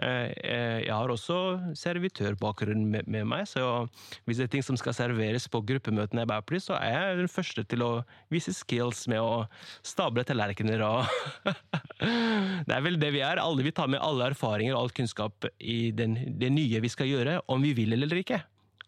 Eh, 0.00 0.86
jeg 0.86 0.94
har 0.94 1.10
også 1.12 1.36
servitørbakgrunn 1.76 2.86
med, 2.88 3.08
med 3.12 3.26
meg, 3.28 3.44
så 3.48 3.84
hvis 4.24 4.40
det 4.40 4.46
er 4.46 4.52
ting 4.54 4.64
som 4.64 4.78
skal 4.80 4.96
serveres 4.96 5.44
på 5.52 5.60
gruppemøtene 5.68 6.24
så 6.64 6.78
er 6.78 6.94
jeg 6.96 7.18
den 7.20 7.28
første 7.28 7.64
til 7.68 7.84
å 7.84 7.90
vise 8.32 8.54
skills 8.56 9.04
med 9.12 9.20
å 9.20 9.44
stable 9.84 10.24
tallerkener 10.24 10.80
og 10.86 11.04
Det 12.66 12.72
er 12.72 12.82
vel 12.82 12.96
det 12.98 13.12
vi 13.14 13.20
er. 13.22 13.38
Alle 13.42 13.62
vil 13.62 13.74
ta 13.76 13.86
med 13.86 14.00
alle 14.02 14.30
erfaringer 14.32 14.74
og 14.74 14.86
all 14.86 14.96
kunnskap 14.96 15.46
i 15.60 15.92
den, 15.94 16.16
det 16.40 16.50
nye 16.54 16.80
vi 16.82 16.90
skal 16.90 17.10
gjøre, 17.10 17.40
om 17.52 17.62
vi 17.62 17.74
vil 17.76 17.92
eller 17.92 18.22
ikke. 18.22 18.40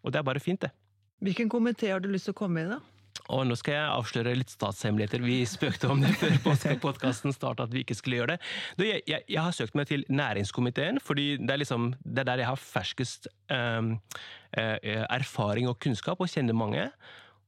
Og 0.02 0.12
det 0.12 0.20
er 0.20 0.26
bare 0.26 0.42
fint, 0.42 0.64
det. 0.64 0.72
Hvilken 1.24 1.48
komité 1.52 1.92
har 1.92 2.02
du 2.02 2.10
lyst 2.10 2.28
til 2.28 2.34
å 2.34 2.40
komme 2.40 2.64
i, 2.64 2.68
da? 2.68 2.80
Og 3.32 3.46
nå 3.48 3.56
skal 3.56 3.76
jeg 3.78 3.92
avsløre 3.94 4.34
litt 4.36 4.52
statshemmeligheter. 4.52 5.22
Vi 5.24 5.38
spøkte 5.48 5.88
om 5.92 6.02
det 6.04 6.12
før 6.20 6.76
podkasten 6.82 7.32
starta, 7.32 7.64
at 7.64 7.72
vi 7.72 7.84
ikke 7.84 7.96
skulle 7.96 8.20
gjøre 8.20 8.34
det. 8.34 8.50
Jeg, 8.84 9.02
jeg, 9.08 9.24
jeg, 9.32 9.40
har 9.40 9.56
søkt 9.56 9.76
meg 9.78 9.88
til 9.88 10.04
næringskomiteen, 10.12 11.00
fordi 11.00 11.38
det 11.40 11.54
er, 11.54 11.62
liksom, 11.62 11.92
det 12.04 12.24
er 12.24 12.30
der 12.30 12.44
jeg 12.44 12.50
har 12.50 12.60
ferskest 12.60 13.28
um, 13.48 13.94
erfaring 14.52 15.70
og 15.70 15.78
kunnskap, 15.80 16.20
og 16.20 16.28
kjenner 16.28 16.56
mange. 16.56 16.88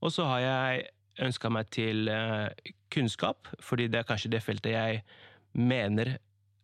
Og 0.00 0.14
så 0.16 0.28
har 0.30 0.44
jeg 0.44 0.86
ønska 1.26 1.52
meg 1.52 1.68
til 1.72 2.08
uh, 2.12 2.48
kunnskap, 2.92 3.52
fordi 3.60 3.90
det 3.92 4.00
er 4.00 4.08
kanskje 4.08 4.32
det 4.32 4.44
feltet 4.44 4.76
jeg 4.76 5.02
mener 5.56 6.16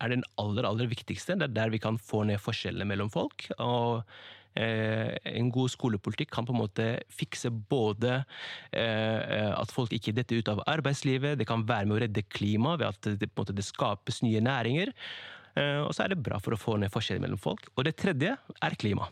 er 0.02 0.11
den 0.11 0.25
aller, 0.40 0.66
aller 0.66 0.88
viktigste. 0.90 1.37
Det 1.38 1.50
er 1.50 1.59
der 1.61 1.73
vi 1.73 1.81
kan 1.83 2.00
få 2.00 2.25
ned 2.28 2.40
forskjellene 2.42 2.88
mellom 2.88 3.12
folk. 3.12 3.47
og 3.59 4.09
en 4.54 5.50
god 5.52 5.73
skolepolitikk 5.73 6.32
kan 6.32 6.47
på 6.49 6.54
en 6.54 6.61
måte 6.61 6.88
fikse 7.12 7.50
både 7.50 8.18
eh, 8.76 9.49
at 9.52 9.73
folk 9.73 9.94
ikke 9.97 10.14
detter 10.16 10.42
ut 10.42 10.52
av 10.52 10.64
arbeidslivet, 10.68 11.38
det 11.40 11.49
kan 11.49 11.64
være 11.68 11.88
med 11.88 11.97
å 11.97 12.02
redde 12.04 12.26
klimaet 12.28 12.82
ved 12.82 12.90
at 12.90 13.23
det, 13.23 13.32
måte, 13.38 13.56
det 13.56 13.66
skapes 13.66 14.23
nye 14.26 14.42
næringer. 14.44 14.92
Eh, 15.56 15.80
og 15.85 15.92
så 15.97 16.04
er 16.04 16.12
det 16.12 16.23
bra 16.25 16.40
for 16.42 16.56
å 16.56 16.61
få 16.61 16.78
ned 16.80 16.92
forskjeller 16.92 17.25
mellom 17.25 17.40
folk. 17.40 17.73
Og 17.76 17.88
det 17.88 17.97
tredje 18.00 18.37
er 18.37 18.80
klima. 18.80 19.11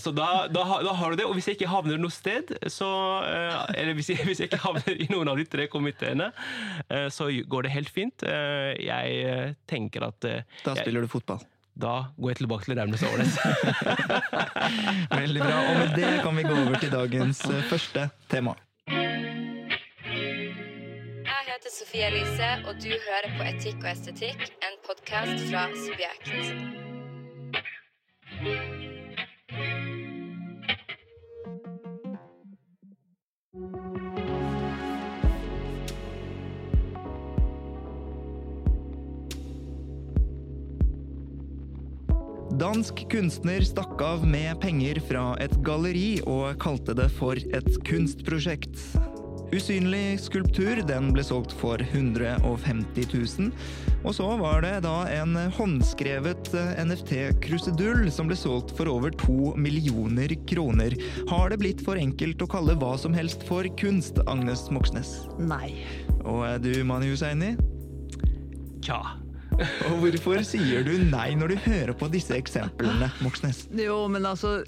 Så 0.00 0.14
da, 0.16 0.46
da, 0.48 0.62
da, 0.80 0.92
har 0.96 1.12
du 1.12 1.18
det. 1.18 1.26
Og 1.28 1.34
hvis 1.36 1.50
jeg 1.50 1.58
ikke 1.58 1.68
havner 1.68 1.98
noe 2.00 2.14
sted, 2.14 2.54
så 2.72 2.86
Eller 3.74 3.92
hvis 3.98 4.08
jeg, 4.08 4.24
hvis 4.30 4.40
jeg, 4.40 4.48
ikke 4.48 4.62
havner 4.62 4.96
i 4.96 5.10
noen 5.10 5.28
av 5.28 5.36
de 5.36 5.44
tre 5.44 5.66
komiteene, 5.68 6.30
så 7.12 7.28
går 7.28 7.66
det 7.66 7.74
helt 7.74 7.92
fint. 7.92 8.24
Jeg 8.24 9.52
tenker 9.68 10.08
at 10.08 10.24
Da 10.24 10.72
spiller 10.78 11.02
jeg, 11.02 11.10
du 11.10 11.12
fotball? 11.12 11.44
Da 11.82 12.14
går 12.16 12.30
jeg 12.30 12.36
tilbake 12.36 12.64
til 12.64 12.78
Raunes 12.78 13.02
Årnes. 13.02 13.38
Veldig 15.22 15.40
bra. 15.42 15.56
Og 15.70 15.74
med 15.80 15.88
det 15.98 16.12
kan 16.22 16.36
vi 16.36 16.42
gå 16.46 16.54
over 16.54 16.78
til 16.78 16.92
dagens 16.92 17.44
eh, 17.50 17.64
første 17.70 18.10
tema. 18.30 18.54
Jeg 21.32 21.42
heter 21.48 21.70
Sofie 21.78 22.06
Elise, 22.06 22.50
og 22.66 22.74
du 22.84 22.92
hører 23.08 23.28
på 23.38 23.42
Etikk 23.50 23.82
og 23.82 23.90
estetikk, 23.96 24.40
en 24.62 24.78
podkast 24.86 25.38
fra 25.50 25.62
Subjekt. 25.82 26.28
Dansk 42.62 43.10
kunstner 43.10 43.64
stakk 43.66 43.98
av 44.06 44.26
med 44.26 44.60
penger 44.62 45.00
fra 45.02 45.22
et 45.42 45.54
galleri 45.66 46.20
og 46.30 46.60
kalte 46.62 46.94
det 46.94 47.08
for 47.10 47.34
et 47.34 47.70
kunstprosjekt. 47.88 48.76
Usynlig 49.50 50.20
skulptur 50.22 50.78
den 50.86 51.08
ble 51.10 51.24
solgt 51.26 51.50
for 51.58 51.82
150 51.82 53.08
000. 53.10 53.50
Og 54.06 54.14
så 54.14 54.28
var 54.38 54.62
det 54.62 54.76
da 54.86 54.94
en 55.10 55.34
håndskrevet 55.56 56.52
NFT-krusedull 56.84 58.06
som 58.14 58.30
ble 58.30 58.38
solgt 58.38 58.70
for 58.78 58.92
over 58.94 59.10
to 59.24 59.56
millioner 59.58 60.30
kroner. 60.46 60.94
Har 61.32 61.50
det 61.50 61.58
blitt 61.64 61.82
for 61.82 61.98
enkelt 61.98 62.46
å 62.46 62.50
kalle 62.54 62.78
hva 62.78 62.94
som 62.94 63.18
helst 63.18 63.42
for 63.50 63.66
kunst, 63.82 64.22
Agnes 64.30 64.68
Moxnes? 64.70 65.16
Nei. 65.42 65.74
Og 66.22 66.46
du, 66.62 66.76
Mani 66.86 67.10
Hussaini? 67.10 67.56
Tja. 68.86 69.02
Og 69.88 70.02
hvorfor 70.02 70.42
sier 70.46 70.84
du 70.86 70.92
nei 71.10 71.32
når 71.38 71.54
du 71.54 71.62
hører 71.66 71.94
på 71.98 72.08
disse 72.12 72.34
eksemplene, 72.36 73.10
Moxnes? 73.24 73.64
Jo, 73.76 74.04
men 74.12 74.26
altså 74.28 74.60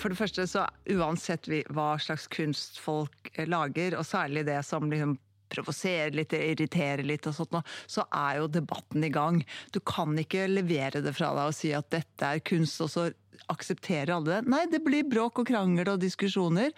For 0.00 0.12
det 0.12 0.18
første, 0.18 0.46
så 0.50 0.66
uansett 0.90 1.48
hva 1.70 1.94
slags 2.02 2.28
kunst 2.32 2.80
folk 2.82 3.32
lager, 3.46 3.98
og 3.98 4.06
særlig 4.08 4.46
det 4.48 4.60
som 4.66 4.90
liksom 4.90 5.16
provoserer 5.50 6.14
litt, 6.14 6.34
irriterer 6.36 7.02
litt 7.06 7.26
og 7.26 7.34
sånt, 7.34 7.56
så 7.90 8.04
er 8.14 8.38
jo 8.40 8.50
debatten 8.52 9.04
i 9.06 9.12
gang. 9.12 9.40
Du 9.74 9.80
kan 9.82 10.14
ikke 10.18 10.46
levere 10.50 11.02
det 11.02 11.14
fra 11.16 11.32
deg 11.36 11.50
og 11.50 11.56
si 11.56 11.72
at 11.76 11.90
dette 11.90 12.34
er 12.36 12.44
kunst, 12.46 12.78
og 12.84 12.92
så 12.92 13.08
aksepterer 13.50 14.12
alle 14.14 14.30
det. 14.30 14.50
Nei, 14.50 14.64
det 14.70 14.82
blir 14.84 15.06
bråk 15.08 15.40
og 15.42 15.48
krangel 15.48 15.88
og 15.92 16.00
diskusjoner. 16.02 16.72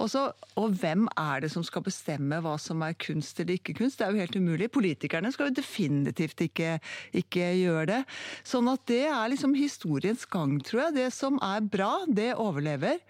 Også, 0.00 0.26
og 0.60 0.76
hvem 0.80 1.06
er 1.20 1.44
det 1.44 1.50
som 1.52 1.64
skal 1.66 1.84
bestemme 1.86 2.40
hva 2.44 2.54
som 2.60 2.82
er 2.86 2.96
kunst 3.00 3.40
eller 3.40 3.58
ikke 3.58 3.76
kunst? 3.78 3.98
Det 4.00 4.06
er 4.06 4.14
jo 4.14 4.22
helt 4.22 4.38
umulig. 4.38 4.70
Politikerne 4.74 5.32
skal 5.34 5.50
jo 5.50 5.58
definitivt 5.58 6.44
ikke, 6.46 6.78
ikke 7.16 7.50
gjøre 7.60 7.86
det. 7.90 8.00
Sånn 8.46 8.70
at 8.72 8.84
det 8.90 9.04
er 9.10 9.32
liksom 9.32 9.56
historiens 9.58 10.24
gang, 10.30 10.56
tror 10.64 10.86
jeg. 10.86 10.96
Det 11.00 11.08
som 11.14 11.38
er 11.44 11.64
bra, 11.64 11.92
det 12.08 12.32
overlever. 12.40 13.02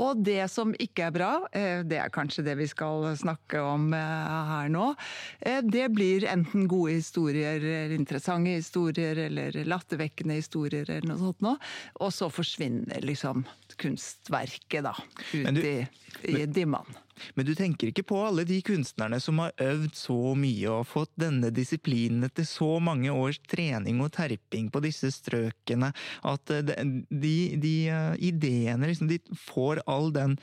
Og 0.00 0.22
det 0.24 0.42
som 0.52 0.74
ikke 0.80 1.08
er 1.08 1.16
bra, 1.16 1.32
eh, 1.56 1.82
det 1.86 2.00
er 2.00 2.14
kanskje 2.14 2.44
det 2.46 2.56
vi 2.60 2.68
skal 2.70 3.10
snakke 3.18 3.60
om 3.64 3.90
eh, 3.96 4.38
her 4.50 4.70
nå, 4.72 4.92
eh, 5.40 5.60
det 5.64 5.88
blir 5.94 6.26
enten 6.30 6.68
gode 6.70 6.96
historier, 6.98 7.64
interessante 7.96 8.56
historier, 8.60 9.18
eller 9.26 9.58
lattervekkende 9.68 10.38
historier, 10.38 10.88
eller 10.88 11.10
noe 11.10 11.20
sånt 11.20 11.44
noe. 11.44 11.58
Og 12.00 12.12
så 12.14 12.30
forsvinner 12.32 12.49
forsvinner 12.50 13.00
liksom 13.00 13.44
kunstverket 13.76 14.84
da, 14.84 14.96
ut 15.32 15.54
du, 15.54 15.62
i, 15.62 15.86
i 16.22 16.46
dimmaen. 16.46 16.86
Men 17.34 17.46
du 17.46 17.54
tenker 17.54 17.90
ikke 17.90 18.02
på 18.02 18.18
alle 18.24 18.44
de 18.48 18.60
kunstnerne 18.64 19.20
som 19.20 19.38
har 19.38 19.52
øvd 19.60 19.94
så 19.94 20.34
mye 20.34 20.72
og 20.72 20.88
fått 20.88 21.12
denne 21.20 21.50
disiplinen 21.52 22.24
etter 22.26 22.44
så 22.48 22.78
mange 22.80 23.12
års 23.12 23.38
trening 23.50 24.00
og 24.00 24.12
terping 24.16 24.70
på 24.72 24.82
disse 24.82 25.12
strøkene, 25.12 25.92
at 26.24 26.50
eh, 26.50 26.84
de, 27.10 27.36
de 27.60 27.74
uh, 27.92 28.14
ideene 28.16 28.88
liksom, 28.88 29.10
de 29.12 29.20
får 29.36 29.82
all 29.86 30.10
den 30.16 30.38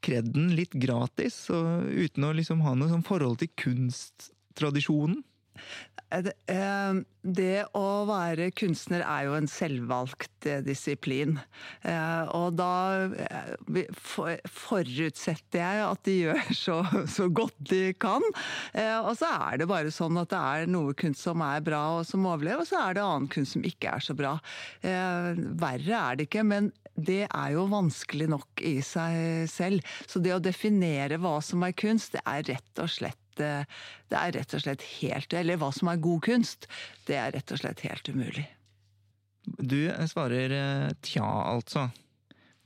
kredden 0.00 0.54
litt 0.54 0.72
gratis, 0.78 1.48
og 1.50 1.90
uten 1.90 2.28
å 2.28 2.34
liksom 2.38 2.62
ha 2.62 2.76
noe 2.78 2.92
sånn 2.92 3.06
forhold 3.06 3.42
til 3.42 3.50
kunsttradisjonen? 3.58 5.24
Eh, 6.08 6.94
det 7.28 7.64
å 7.76 7.84
være 8.08 8.48
kunstner 8.56 9.02
er 9.04 9.26
jo 9.26 9.34
en 9.36 9.48
selvvalgt 9.50 10.46
eh, 10.48 10.62
disiplin. 10.64 11.36
Eh, 11.84 12.30
og 12.32 12.56
da 12.56 13.08
forutsetter 14.48 15.60
jeg 15.60 15.84
at 15.84 16.02
de 16.08 16.16
gjør 16.22 16.42
så, 16.64 16.78
så 17.10 17.28
godt 17.28 17.58
de 17.72 17.92
kan. 18.00 18.24
Og 19.04 19.12
så 19.18 19.28
er 19.50 19.60
det 19.60 19.68
bare 19.68 19.92
sånn 19.92 20.16
at 20.20 20.32
det 20.32 20.40
er 20.40 20.72
noe 20.72 20.96
kunst 20.98 21.26
som 21.26 21.44
er 21.44 21.64
bra 21.64 21.82
og 21.98 22.06
som 22.08 22.26
overlever, 22.28 22.64
og 22.64 22.70
så 22.70 22.80
er 22.86 22.96
det 22.96 23.04
annen 23.04 23.30
kunst 23.32 23.56
som 23.56 23.66
ikke 23.66 23.92
er 23.98 24.04
så 24.04 24.16
bra. 24.16 24.36
Verre 24.80 26.00
er 26.00 26.18
det 26.18 26.28
ikke, 26.28 26.46
men 26.46 26.72
det 26.98 27.24
er 27.28 27.54
jo 27.54 27.68
vanskelig 27.70 28.28
nok 28.32 28.62
i 28.64 28.78
seg 28.84 29.46
selv. 29.50 29.96
Så 30.08 30.22
det 30.22 30.34
å 30.34 30.42
definere 30.42 31.20
hva 31.22 31.38
som 31.44 31.62
er 31.66 31.76
kunst, 31.78 32.16
det 32.16 32.24
er 32.26 32.46
rett 32.48 32.82
og 32.82 32.90
slett 32.92 33.27
det 33.40 34.18
er 34.20 34.34
rett 34.36 34.54
og 34.54 34.64
slett 34.64 34.84
helt 34.98 35.34
Eller 35.36 35.60
hva 35.60 35.70
som 35.74 35.90
er 35.92 36.02
god 36.02 36.22
kunst, 36.26 36.68
det 37.08 37.18
er 37.20 37.32
rett 37.36 37.54
og 37.54 37.62
slett 37.62 37.84
helt 37.86 38.10
umulig. 38.12 38.46
Du 39.58 39.80
svarer 40.10 40.52
eh, 40.52 40.90
tja, 41.02 41.24
altså. 41.24 41.88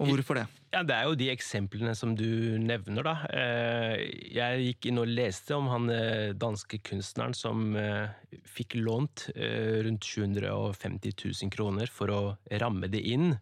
Og 0.02 0.10
hvorfor 0.10 0.40
det? 0.40 0.48
Ja, 0.72 0.80
Det 0.82 0.94
er 0.96 1.04
jo 1.04 1.16
de 1.20 1.28
eksemplene 1.28 1.92
som 1.94 2.14
du 2.16 2.56
nevner, 2.58 3.04
da. 3.04 3.12
Eh, 3.28 4.00
jeg 4.32 4.62
gikk 4.66 4.88
inn 4.88 5.02
og 5.02 5.10
leste 5.10 5.54
om 5.54 5.68
han 5.68 5.90
eh, 5.92 6.32
danske 6.32 6.80
kunstneren 6.80 7.36
som 7.36 7.76
eh, 7.76 8.08
fikk 8.48 8.78
lånt 8.80 9.28
rundt 9.36 10.08
750 10.08 11.12
000 11.12 11.52
kroner 11.52 11.92
for 11.92 12.10
å 12.10 12.20
ramme 12.62 12.88
det 12.88 13.02
inn, 13.04 13.36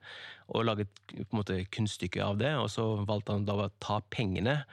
og 0.50 0.66
lage 0.66 0.88
på 0.90 1.22
en 1.22 1.38
måte 1.38 1.60
kunststykke 1.70 2.24
av 2.24 2.40
det. 2.42 2.56
Og 2.58 2.66
så 2.74 2.88
valgte 3.06 3.38
han 3.38 3.46
da 3.46 3.56
å 3.62 3.70
ta 3.78 4.00
pengene 4.10 4.64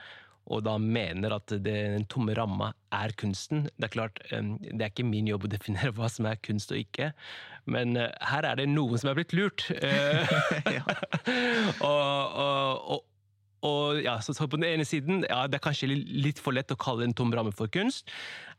og 0.48 0.64
da 0.66 0.76
mener 0.80 1.34
at 1.36 1.52
det, 1.52 1.74
den 1.94 2.06
tomme 2.10 2.34
ramma 2.36 2.70
er 2.94 3.12
kunsten. 3.20 3.66
Det 3.76 3.88
er 3.88 3.94
klart, 3.94 4.22
det 4.30 4.80
er 4.80 4.90
ikke 4.90 5.06
min 5.06 5.28
jobb 5.28 5.46
å 5.46 5.52
definere 5.52 5.92
hva 5.96 6.08
som 6.12 6.28
er 6.30 6.40
kunst 6.44 6.72
og 6.72 6.80
ikke, 6.80 7.12
men 7.68 7.98
eh, 8.00 8.14
her 8.30 8.48
er 8.48 8.60
det 8.60 8.70
noen 8.72 9.00
som 9.00 9.12
er 9.12 9.18
blitt 9.18 9.36
lurt. 9.36 9.66
og, 11.84 11.92
og, 11.92 12.88
og, 12.96 13.04
og 13.68 14.00
ja, 14.04 14.18
så 14.22 14.34
på 14.46 14.58
den 14.58 14.68
ene 14.68 14.86
siden, 14.86 15.24
ja, 15.26 15.44
det 15.50 15.58
er 15.58 15.64
kanskje 15.64 15.90
litt 15.90 16.40
for 16.42 16.54
lett 16.54 16.70
å 16.72 16.78
kalle 16.78 17.06
en 17.08 17.16
tom 17.16 17.32
ramme 17.34 17.52
for 17.56 17.70
kunst. 17.74 18.08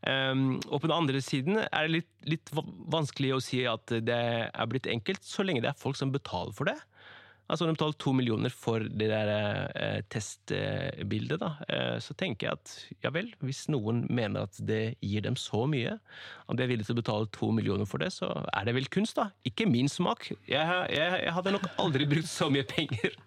Um, 0.03 0.59
og 0.67 0.81
på 0.81 0.87
den 0.87 0.95
andre 0.95 1.21
siden 1.23 1.61
er 1.63 1.87
det 1.87 1.93
litt, 1.93 2.11
litt 2.35 2.53
vanskelig 2.91 3.33
å 3.35 3.43
si 3.43 3.63
at 3.67 3.95
det 4.03 4.19
er 4.47 4.71
blitt 4.71 4.89
enkelt, 4.91 5.23
så 5.23 5.45
lenge 5.47 5.63
det 5.63 5.71
er 5.71 5.79
folk 5.79 5.99
som 5.99 6.11
betaler 6.13 6.55
for 6.55 6.71
det. 6.71 6.77
Altså 7.49 7.65
de 7.65 7.73
betaler 7.73 7.97
to 7.97 8.13
millioner 8.13 8.53
for 8.53 8.83
det 8.85 9.07
der 9.09 9.29
eh, 9.73 10.01
testbildet, 10.13 11.39
da, 11.41 11.55
eh, 11.65 11.95
så 12.03 12.13
tenker 12.17 12.47
jeg 12.47 12.59
at 12.59 12.73
ja 13.05 13.11
vel, 13.15 13.31
hvis 13.41 13.63
noen 13.73 14.03
mener 14.13 14.45
at 14.45 14.59
det 14.69 14.99
gir 15.01 15.25
dem 15.25 15.37
så 15.39 15.63
mye, 15.69 15.95
at 16.49 16.57
de 16.57 16.65
er 16.65 16.69
villige 16.69 16.89
til 16.89 16.97
å 16.97 17.01
betale 17.01 17.29
to 17.33 17.49
millioner 17.53 17.89
for 17.89 18.01
det, 18.01 18.11
så 18.13 18.29
er 18.53 18.67
det 18.69 18.75
vel 18.77 18.89
kunst, 18.93 19.17
da. 19.17 19.29
Ikke 19.49 19.65
min 19.69 19.89
smak. 19.89 20.29
Jeg, 20.49 20.61
jeg, 20.93 21.21
jeg 21.25 21.33
hadde 21.35 21.53
nok 21.55 21.65
aldri 21.81 22.07
brukt 22.09 22.29
så 22.29 22.49
mye 22.53 22.65
penger. 22.69 23.17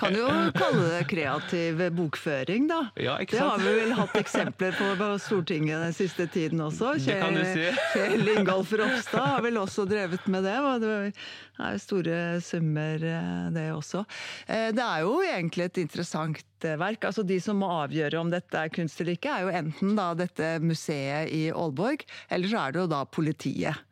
Kan 0.00 0.14
jo 0.18 0.26
kalle 0.56 0.86
det 0.92 1.02
kreativ 1.10 1.82
bokføring, 1.96 2.68
da. 2.70 2.80
Ja, 3.02 3.18
ikke 3.22 3.38
sant? 3.38 3.62
Det 3.62 3.66
har 3.66 3.66
vi 3.66 3.74
vel 3.82 3.96
hatt 3.98 4.18
eksempler 4.20 4.78
på 4.78 4.92
på 4.96 5.10
Stortinget 5.22 5.82
den 5.88 5.96
siste 5.96 6.26
tiden 6.30 6.62
også. 6.62 6.94
det 7.02 7.18
kan 7.22 7.34
du 7.34 7.42
si. 7.50 7.66
Kjell 7.94 8.32
Ingolf 8.36 8.72
Ropstad 8.78 9.26
har 9.34 9.42
vel 9.46 9.58
også 9.60 9.86
drevet 9.88 10.26
med 10.30 10.46
det. 10.46 10.56
Det 10.82 10.94
er 10.94 11.76
jo 11.76 11.82
store 11.82 12.20
summer 12.44 13.06
eh, 13.10 13.55
det 13.56 13.66
også. 13.74 14.04
Eh, 14.46 14.68
det 14.76 14.84
er 14.84 15.04
jo 15.06 15.16
egentlig 15.24 15.68
et 15.68 15.82
interessant 15.82 16.66
eh, 16.66 16.78
verk. 16.80 17.08
Altså 17.08 17.24
De 17.26 17.40
som 17.42 17.58
må 17.60 17.70
avgjøre 17.82 18.20
om 18.20 18.32
dette 18.32 18.60
er 18.60 18.72
kunst 18.74 19.00
eller 19.02 19.16
ikke, 19.16 19.32
er 19.32 19.46
jo 19.46 19.56
enten 19.62 19.96
da 19.98 20.12
dette 20.18 20.56
museet 20.62 21.32
i 21.34 21.46
Aalborg, 21.52 22.06
eller 22.30 22.52
så 22.52 22.62
er 22.62 22.76
det 22.76 22.84
jo 22.84 22.92
da 22.92 23.02
politiet. 23.08 23.85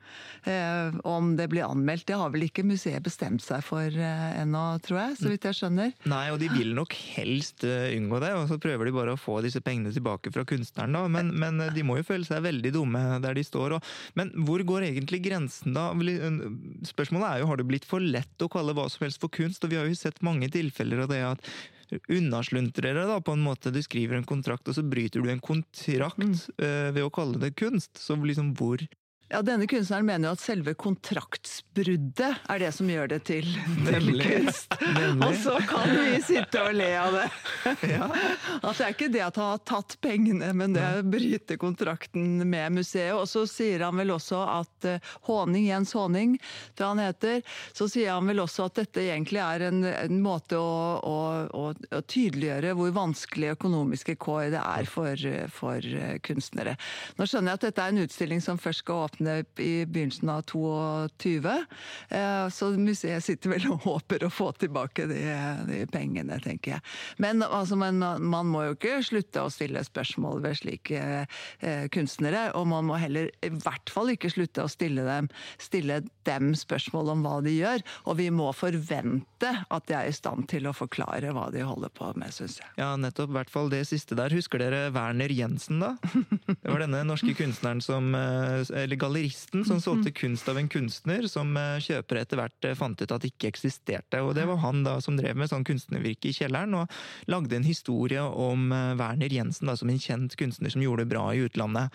Eh, 0.45 0.97
om 1.09 1.33
det 1.39 1.49
blir 1.53 1.67
anmeldt, 1.67 2.07
det 2.09 2.19
har 2.21 2.33
vel 2.35 2.47
ikke 2.49 2.67
museet 2.67 3.05
bestemt 3.05 3.45
seg 3.45 3.65
for 3.65 3.89
ennå, 3.89 4.65
tror 4.85 5.01
jeg. 5.01 5.19
Så 5.21 5.33
vidt 5.33 5.49
jeg 5.49 5.59
skjønner. 5.59 5.95
Nei, 6.11 6.25
og 6.35 6.41
de 6.43 6.51
vil 6.53 6.75
nok 6.77 6.95
helst 7.17 7.65
unngå 7.65 8.21
det, 8.25 8.33
og 8.37 8.49
så 8.51 8.61
prøver 8.63 8.89
de 8.89 8.97
bare 8.97 9.15
å 9.17 9.21
få 9.21 9.41
disse 9.45 9.63
pengene 9.65 9.95
tilbake 9.95 10.33
fra 10.35 10.47
kunstneren, 10.49 10.97
da. 10.97 11.05
Men, 11.11 11.33
men 11.41 11.63
de 11.75 11.87
må 11.87 11.99
jo 12.01 12.09
føle 12.09 12.29
seg 12.29 12.45
veldig 12.45 12.75
dumme 12.75 13.03
der 13.25 13.37
de 13.39 13.47
står. 13.47 13.79
Og, 13.79 13.93
men 14.19 14.33
hvor 14.47 14.63
går 14.67 14.89
egentlig 14.91 15.23
grensen 15.25 15.77
da? 15.77 15.91
Spørsmålet 16.89 17.29
er 17.31 17.43
jo 17.43 17.51
har 17.51 17.61
det 17.61 17.69
blitt 17.69 17.89
for 17.89 18.03
lett 18.03 18.45
å 18.45 18.51
kalle 18.53 18.75
hva 18.77 18.89
som 18.93 19.07
helst 19.07 19.23
for 19.23 19.33
kunst? 19.33 19.65
og 19.65 19.73
vi 19.73 19.79
har 19.81 19.89
jo 19.89 19.97
sett 19.97 20.21
mange 20.25 20.51
tilfeller 20.53 21.05
av 21.05 21.13
det 21.13 21.23
at 21.25 21.55
unnasluntrere, 22.11 23.07
da, 23.07 23.21
på 23.21 23.35
en 23.37 23.45
måte. 23.45 23.73
Du 23.75 23.81
skriver 23.85 24.19
en 24.19 24.27
kontrakt, 24.27 24.69
og 24.69 24.77
så 24.77 24.85
bryter 24.87 25.23
du 25.23 25.31
en 25.31 25.43
kontrakt 25.45 26.21
mm. 26.21 26.35
uh, 26.59 26.91
ved 26.95 27.03
å 27.05 27.13
kalle 27.15 27.41
det 27.43 27.55
kunst. 27.61 27.97
Så 28.01 28.17
liksom 28.19 28.55
hvor 28.59 28.83
ja, 29.33 29.41
Denne 29.43 29.67
kunstneren 29.67 30.07
mener 30.07 30.29
jo 30.29 30.35
at 30.37 30.43
selve 30.43 30.75
kontraktsbruddet 30.79 32.45
er 32.53 32.61
det 32.61 32.71
som 32.77 32.89
gjør 32.91 33.09
det 33.15 33.21
til, 33.25 33.47
til 33.87 34.11
kunst. 34.21 34.75
Og 35.25 35.33
så 35.41 35.55
kan 35.65 35.91
vi 35.97 36.19
sitte 36.23 36.61
og 36.61 36.77
le 36.77 36.91
av 37.01 37.17
det. 37.17 37.25
Ja. 37.89 38.07
Altså, 38.61 38.83
det 38.83 38.87
er 38.87 38.95
ikke 38.95 39.09
det 39.15 39.23
at 39.25 39.39
han 39.41 39.51
har 39.55 39.63
tatt 39.67 39.97
pengene, 40.05 40.51
men 40.57 40.77
det 40.77 40.83
er 40.85 41.01
å 41.01 41.07
bryte 41.09 41.57
kontrakten 41.61 42.45
med 42.45 42.77
museet. 42.77 43.15
Og 43.17 43.25
så 43.31 43.47
sier 43.49 43.87
han 43.87 43.97
vel 43.99 44.13
også 44.15 44.43
at 44.45 44.89
Håning, 45.27 45.67
Jens 45.71 45.95
Håning, 45.97 46.37
det 46.77 46.87
han 46.87 47.03
heter, 47.03 47.41
så 47.73 47.89
sier 47.91 48.13
han 48.15 48.29
vel 48.29 48.45
også 48.45 48.69
at 48.69 48.79
dette 48.83 49.07
egentlig 49.09 49.43
er 49.43 49.67
en, 49.71 49.83
en 49.89 50.23
måte 50.25 50.61
å, 50.61 50.77
å, 51.01 51.17
å, 51.49 51.65
å, 51.73 52.03
tydeliggjøre 52.13 52.77
hvor 52.77 52.95
vanskelig 52.97 53.55
økonomiske 53.57 54.19
kår 54.21 54.53
det 54.55 54.63
er 54.63 54.89
for, 54.91 55.27
for 55.55 55.81
uh, 55.97 56.15
kunstnere. 56.25 56.77
Nå 57.19 57.29
skjønner 57.29 57.55
jeg 57.55 57.63
at 57.63 57.69
dette 57.71 57.89
er 57.89 57.95
en 57.95 58.05
utstilling 58.05 58.45
som 58.45 58.61
først 58.61 58.85
skal 58.85 59.07
åpne 59.09 59.14
åpne 59.15 59.45
i 59.63 59.87
begynnelsen 59.87 60.29
av 60.29 60.43
22. 60.43 61.65
Eh, 62.09 62.49
så 62.49 62.71
museet 62.79 63.25
sitter 63.25 63.55
vel 63.55 63.67
og 63.71 63.85
håper 63.85 64.25
å 64.25 64.31
få 64.33 64.51
tilbake 64.59 65.07
de, 65.11 65.21
de 65.69 65.83
pengene, 65.91 66.39
tenker 66.43 66.77
jeg. 66.77 66.85
Men 67.23 67.43
altså, 67.43 67.77
man, 67.77 67.99
man, 68.01 68.47
må 68.47 68.65
jo 68.67 68.77
ikke 68.77 69.03
slutte 69.05 69.45
å 69.45 69.53
stille 69.53 69.83
spørsmål 69.85 70.43
ved 70.45 70.59
slike 70.61 71.03
eh, 71.61 71.87
kunstnere. 71.95 72.51
Og 72.59 72.67
man 72.71 72.89
må 72.89 72.99
heller 73.01 73.31
i 73.45 73.53
hvert 73.55 73.91
fall 73.91 74.13
ikke 74.15 74.33
slutte 74.33 74.65
å 74.65 74.71
stille 74.71 75.07
dem, 75.07 75.31
stille 75.59 76.03
dem 76.29 76.55
spørsmål 76.59 77.15
om 77.15 77.25
hva 77.25 77.39
de 77.45 77.55
gjør. 77.55 77.85
Og 78.11 78.19
vi 78.21 78.31
må 78.35 78.51
forvente 78.57 79.53
at 79.65 79.89
de 79.89 79.97
er 79.99 80.11
i 80.11 80.17
stand 80.17 80.49
til 80.51 80.69
å 80.69 80.75
forklare 80.77 81.33
hva 81.35 81.49
de 81.55 81.65
holder 81.65 81.93
på 81.95 82.11
med, 82.19 82.35
syns 82.35 82.59
jeg. 82.61 82.71
Ja, 82.81 82.95
nettopp. 83.01 83.33
I 83.35 83.39
hvert 83.39 83.53
fall 83.53 83.71
det 83.73 83.85
siste 83.89 84.17
der. 84.19 84.35
Husker 84.35 84.61
dere 84.63 84.89
Werner 84.95 85.33
Jensen, 85.33 85.81
da? 85.83 85.95
Det 86.65 86.71
var 86.71 86.83
denne 86.85 87.03
norske 87.07 87.35
kunstneren 87.37 87.81
som 87.85 88.15
eh, 88.17 88.63
Eller 88.83 88.99
galleristen 89.05 89.65
som 89.69 89.81
solgte 89.83 90.13
kunst 90.15 90.49
av 90.49 90.59
en 90.59 90.69
kunstner, 90.69 91.29
som 91.31 91.53
eh, 91.57 91.79
kjøpere 91.85 92.25
etter 92.25 92.41
hvert 92.41 92.69
eh, 92.69 92.77
fant 92.79 93.01
ut 93.01 93.15
at 93.15 93.27
ikke 93.29 93.51
eksisterte. 93.53 94.23
Og 94.25 94.35
det 94.39 94.47
var 94.49 94.61
han 94.65 94.83
da 94.87 94.97
som 95.05 95.19
drev 95.19 95.37
med 95.39 95.51
sånn 95.53 95.67
kunstnervirke 95.67 96.31
i 96.31 96.37
kjelleren, 96.37 96.75
og 96.79 97.31
lagde 97.31 97.59
en 97.59 97.67
historie 97.67 98.23
om 98.23 98.73
eh, 98.73 98.95
Werner 99.01 99.33
Jensen 99.33 99.71
da, 99.71 99.77
som 99.79 99.93
en 99.93 100.01
kjent 100.01 100.37
kunstner 100.41 100.73
som 100.73 100.85
gjorde 100.85 101.05
det 101.05 101.13
bra 101.13 101.27
i 101.35 101.45
utlandet. 101.45 101.93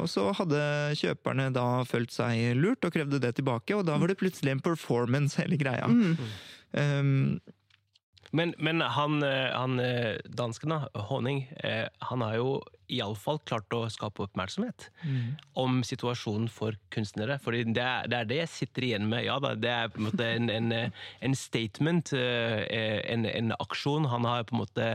Og 0.00 0.06
så 0.10 0.28
hadde 0.36 0.58
kjøperne 0.98 1.48
da 1.54 1.82
følt 1.88 2.12
seg 2.14 2.56
lurt 2.58 2.84
og 2.86 2.94
krevde 2.94 3.20
det 3.22 3.34
tilbake, 3.38 3.74
og 3.76 3.86
da 3.88 3.96
var 4.00 4.10
det 4.10 4.18
plutselig 4.20 4.54
en 4.54 4.62
performance, 4.64 5.38
hele 5.40 5.58
greia. 5.60 5.88
Mm. 5.88 6.16
Um, 6.76 7.38
men, 8.36 8.54
men 8.58 8.80
han, 8.80 9.22
eh, 9.22 9.52
han, 9.52 9.80
eh, 9.80 10.16
dansken, 10.24 10.72
da, 10.74 11.02
Honning, 11.08 11.46
eh, 11.64 11.86
han 11.98 12.24
har 12.24 12.36
jo 12.36 12.50
iallfall 12.92 13.40
klart 13.48 13.72
å 13.74 13.80
skape 13.90 14.22
oppmerksomhet 14.26 14.90
mm. 15.02 15.30
om 15.58 15.80
situasjonen 15.86 16.46
for 16.52 16.76
kunstnere. 16.94 17.38
For 17.42 17.56
det, 17.56 17.72
det 17.74 18.18
er 18.20 18.28
det 18.28 18.38
jeg 18.42 18.52
sitter 18.52 18.86
igjen 18.86 19.08
med. 19.10 19.24
Ja 19.26 19.40
da, 19.42 19.54
det 19.58 19.72
er 19.72 19.90
på 19.90 20.02
en 20.02 20.06
måte 20.10 20.28
en, 20.36 20.52
en, 20.52 20.70
en 21.26 21.34
statement, 21.38 22.12
en, 22.14 23.26
en, 23.26 23.56
aksjon. 23.58 24.06
Han 24.12 24.28
har 24.28 24.46
på 24.46 24.54
en 24.54 24.62
måte 24.62 24.88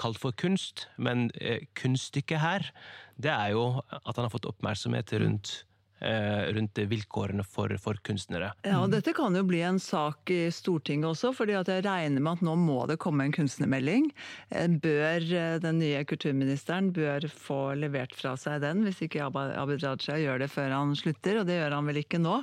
kalt 0.00 0.22
for 0.22 0.32
kunst, 0.40 0.86
men 0.96 1.28
kunststykket 1.76 2.40
her, 2.40 2.72
det 3.20 3.34
er 3.34 3.52
jo 3.58 3.66
at 3.90 4.14
han 4.14 4.24
har 4.24 4.32
fått 4.32 4.48
oppmerksomhet 4.48 5.12
rundt 5.20 5.58
rundt 6.00 6.78
vilkårene 6.78 7.42
for, 7.44 7.72
for, 7.82 7.98
kunstnere. 8.06 8.52
Ja, 8.62 8.78
og 8.84 8.92
Dette 8.92 9.12
kan 9.16 9.34
jo 9.34 9.42
bli 9.46 9.60
en 9.66 9.80
sak 9.82 10.30
i 10.30 10.46
Stortinget 10.54 11.10
også, 11.10 11.32
fordi 11.34 11.56
at 11.58 11.70
jeg 11.70 11.84
regner 11.86 12.22
med 12.22 12.38
at 12.38 12.44
nå 12.46 12.54
må 12.60 12.84
det 12.90 12.98
komme 13.02 13.26
en 13.26 13.34
kunstnermelding. 13.34 14.10
Eh, 14.50 14.68
bør 14.68 15.24
eh, 15.26 15.56
Den 15.62 15.80
nye 15.82 16.04
kulturministeren 16.08 16.92
bør 16.94 17.26
få 17.32 17.74
levert 17.78 18.14
fra 18.14 18.36
seg 18.38 18.62
den, 18.62 18.84
hvis 18.86 19.02
ikke 19.04 19.26
Abid 19.26 19.82
Raja 19.82 20.18
gjør 20.22 20.44
det 20.44 20.50
før 20.52 20.76
han 20.76 20.94
slutter, 20.98 21.40
og 21.40 21.48
det 21.48 21.58
gjør 21.58 21.76
han 21.78 21.90
vel 21.90 22.00
ikke 22.02 22.20
nå. 22.22 22.36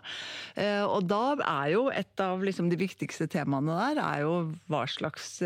Og 0.55 1.07
da 1.07 1.21
er 1.45 1.69
jo 1.73 1.85
et 1.93 2.21
av 2.21 2.43
liksom 2.43 2.67
de 2.71 2.77
viktigste 2.79 3.27
temaene 3.31 3.75
der 3.75 3.99
er 4.01 4.21
jo 4.23 4.33
hva 4.71 4.83
slags 4.89 5.37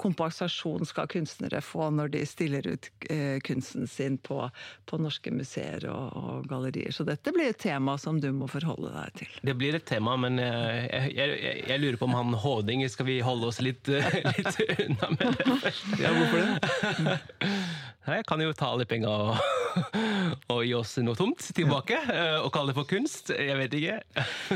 kompensasjon 0.00 0.86
skal 0.88 1.08
kunstnere 1.10 1.60
få 1.64 1.88
når 1.94 2.12
de 2.14 2.22
stiller 2.28 2.66
ut 2.68 2.88
kunsten 3.46 3.86
sin 3.90 4.18
på, 4.22 4.40
på 4.88 5.00
norske 5.00 5.32
museer 5.34 5.86
og, 5.90 6.16
og 6.18 6.48
gallerier. 6.50 6.94
Så 6.94 7.06
dette 7.08 7.32
blir 7.34 7.47
et 7.50 7.60
tema 7.60 7.96
som 8.00 8.20
du 8.22 8.28
må 8.34 8.48
forholde 8.50 8.92
deg 8.94 9.16
til. 9.22 9.38
Det 9.50 9.56
blir 9.58 9.78
et 9.78 9.86
tema, 9.88 10.16
men 10.20 10.38
jeg, 10.40 11.12
jeg, 11.16 11.38
jeg 11.68 11.82
lurer 11.82 12.00
på 12.00 12.08
om 12.08 12.16
han 12.18 12.36
Håding 12.38 12.84
Skal 12.90 13.08
vi 13.08 13.18
holde 13.24 13.48
oss 13.50 13.60
litt, 13.64 13.88
litt 14.38 14.60
unna 14.84 15.12
med 15.16 15.38
det? 15.40 15.74
Ja, 16.02 16.14
hvorfor 16.14 16.44
det? 16.44 17.48
Jeg 18.08 18.24
kan 18.28 18.40
jo 18.40 18.52
ta 18.56 18.70
alle 18.72 18.86
penger 18.88 19.10
og, 19.10 19.82
og, 20.52 20.62
gi 20.64 20.72
oss 20.76 20.94
noe 21.04 21.16
tomt 21.18 21.42
tilbake, 21.54 21.98
eh, 22.08 22.38
og 22.40 22.50
kalle 22.54 22.72
det 22.72 22.78
for 22.78 22.88
kunst. 22.88 23.32
Jeg 23.34 23.56
vet 23.58 23.76
ikke. 23.76 23.98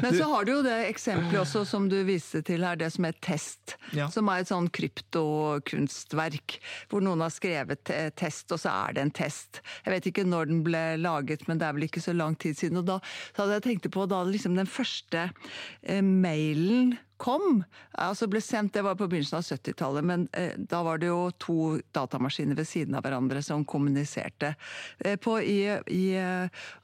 Men 0.00 0.16
så 0.16 0.28
har 0.30 0.46
du 0.46 0.52
jo 0.54 0.62
det 0.64 0.78
eksempelet 0.88 1.40
også 1.42 1.64
som 1.68 1.88
du 1.92 1.98
viste 2.08 2.42
til 2.46 2.64
her, 2.64 2.78
det 2.80 2.88
som 2.94 3.08
er 3.08 3.16
Test. 3.22 3.76
Ja. 3.94 4.08
Som 4.12 4.30
er 4.32 4.42
et 4.42 4.50
sånn 4.50 4.70
kryptokunstverk. 4.72 6.56
Hvor 6.90 7.04
noen 7.04 7.22
har 7.22 7.32
skrevet 7.34 7.92
test, 8.18 8.50
og 8.54 8.60
så 8.62 8.72
er 8.86 8.96
det 8.96 9.04
en 9.04 9.14
test. 9.14 9.60
Jeg 9.84 9.94
vet 9.94 10.08
ikke 10.10 10.24
når 10.26 10.48
den 10.50 10.62
ble 10.66 10.82
laget, 11.00 11.44
men 11.48 11.60
det 11.60 11.68
er 11.68 11.76
vel 11.76 11.86
ikke 11.86 12.02
så 12.02 12.16
lang 12.16 12.38
tid 12.40 12.58
siden. 12.58 12.80
Og 12.82 12.90
da 12.90 12.98
hadde 13.38 13.58
jeg 13.58 13.66
tenkt 13.68 13.88
på 13.94 14.04
da 14.10 14.20
liksom 14.26 14.58
den 14.58 14.70
første 14.70 15.28
eh, 15.30 16.02
mailen 16.02 16.96
kom, 17.22 17.62
altså 18.02 18.26
ble 18.30 18.40
sendt, 18.42 18.74
det 18.74 18.82
var 18.82 18.96
på 18.98 19.06
begynnelsen 19.06 19.38
av 19.38 19.46
70-tallet, 19.46 20.06
men 20.06 20.24
eh, 20.34 20.56
da 20.58 20.82
var 20.82 20.98
det 20.98 21.12
jo 21.12 21.28
to 21.42 21.58
datamaskiner 21.94 22.58
ved 22.58 22.66
siden 22.66 22.96
av 22.98 23.04
hverandre 23.06 23.44
som 23.46 23.62
kommuniserte. 23.68 24.54
Eh, 24.98 25.14
på, 25.22 25.38
I 25.38 25.60
i 25.86 26.06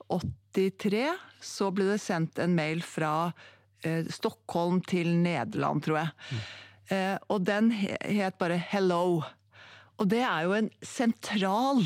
83 0.06 1.02
eh, 1.02 1.26
så 1.42 1.72
ble 1.74 1.88
det 1.90 2.00
sendt 2.02 2.38
en 2.42 2.54
mail 2.54 2.84
fra 2.86 3.32
eh, 3.82 4.06
Stockholm 4.14 4.80
til 4.86 5.10
Nederland, 5.18 5.82
tror 5.86 6.02
jeg. 6.04 6.38
Eh, 6.94 7.16
og 7.28 7.42
den 7.48 7.72
het 7.74 8.38
bare 8.40 8.60
Hello. 8.70 9.20
Og 9.98 10.08
det 10.10 10.20
er 10.22 10.46
jo 10.46 10.54
en 10.56 10.68
sentral 10.84 11.84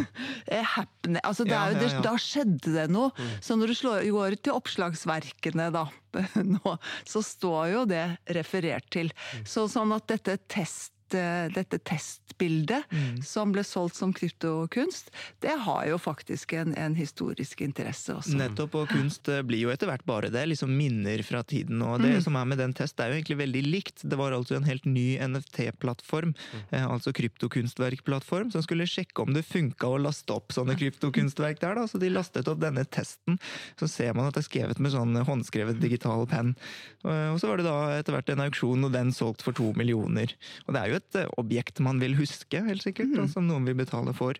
eh, 0.52 0.64
happening 0.74 1.22
altså 1.24 1.46
Ja, 1.48 1.66
ja, 1.72 1.80
ja. 1.80 2.00
Da 2.04 2.14
skjedde 2.20 2.74
det 2.74 2.88
noe. 2.92 3.12
Så 3.44 3.56
når 3.58 3.72
du 3.72 3.76
slår, 3.78 4.08
går 4.14 4.38
til 4.44 4.56
oppslagsverkene 4.56 5.70
da, 5.74 5.86
nå, 6.54 6.76
så 7.08 7.24
står 7.24 7.72
jo 7.72 7.84
det 7.90 8.04
referert 8.36 8.88
til. 8.94 9.12
Så, 9.48 9.66
sånn 9.72 9.94
at 9.96 10.08
dette 10.12 10.38
test 10.50 10.93
dette 11.54 11.78
testbildet 11.78 12.84
som 13.24 13.52
ble 13.54 13.62
solgt 13.64 13.96
som 13.96 14.12
kryptokunst, 14.12 15.10
det 15.44 15.54
har 15.64 15.84
jo 15.88 15.98
faktisk 16.02 16.52
en, 16.58 16.74
en 16.78 16.94
historisk 16.98 17.60
interesse 17.64 18.14
også. 18.14 18.34
Nettopp, 18.38 18.74
og 18.74 18.88
kunst 18.90 19.28
eh, 19.30 19.42
blir 19.46 19.64
jo 19.64 19.70
etter 19.72 19.86
hvert 19.90 20.04
bare 20.08 20.30
det. 20.34 20.44
liksom 20.50 20.72
Minner 20.74 21.22
fra 21.22 21.42
tiden. 21.46 21.82
Og 21.82 22.00
det 22.02 22.16
som 22.24 22.36
er 22.36 22.44
med 22.50 22.58
den 22.58 22.74
test, 22.74 22.96
det 22.98 23.04
er 23.06 23.12
jo 23.12 23.18
egentlig 23.20 23.38
veldig 23.38 23.62
likt. 23.66 24.02
Det 24.04 24.18
var 24.18 24.32
altså 24.34 24.56
en 24.58 24.66
helt 24.68 24.84
ny 24.84 25.18
NFT-plattform, 25.22 26.34
eh, 26.70 26.84
altså 26.86 27.12
kryptokunstverkplattform, 27.14 28.50
som 28.52 28.62
skulle 28.64 28.86
sjekke 28.86 29.22
om 29.22 29.34
det 29.34 29.44
funka 29.46 29.88
å 29.94 30.00
laste 30.00 30.34
opp 30.34 30.52
sånne 30.54 30.76
kryptokunstverk 30.78 31.60
der. 31.62 31.74
da, 31.74 31.86
Så 31.88 31.98
de 32.02 32.10
lastet 32.10 32.48
opp 32.48 32.60
denne 32.60 32.84
testen. 32.84 33.38
Så 33.80 33.88
ser 33.88 34.14
man 34.14 34.26
at 34.28 34.34
det 34.34 34.44
er 34.44 34.48
skrevet 34.50 34.78
med 34.82 34.92
sånn 34.94 35.14
håndskrevet 35.16 35.80
digital 35.80 36.26
penn. 36.26 36.54
Eh, 37.04 37.30
Og 37.34 37.40
så 37.40 37.48
var 37.48 37.58
det 37.58 37.64
da 37.68 37.98
etter 37.98 38.12
hvert 38.14 38.28
en 38.34 38.44
auksjon, 38.46 38.84
og 38.84 38.92
den 38.92 39.12
solgt 39.12 39.42
for 39.42 39.52
to 39.52 39.72
millioner. 39.76 40.30
Og 40.66 40.74
det 40.74 40.80
er 40.82 40.88
jo 40.90 40.96
et 41.00 41.03
eh, 41.18 41.30
objekt 41.40 41.82
man 41.84 42.00
vil 42.02 42.16
huske, 42.18 42.62
helt 42.66 42.84
sikkert, 42.84 43.14
og 43.20 43.30
som 43.32 43.48
noen 43.48 43.66
vil 43.68 43.78
betale 43.78 44.14
for. 44.16 44.38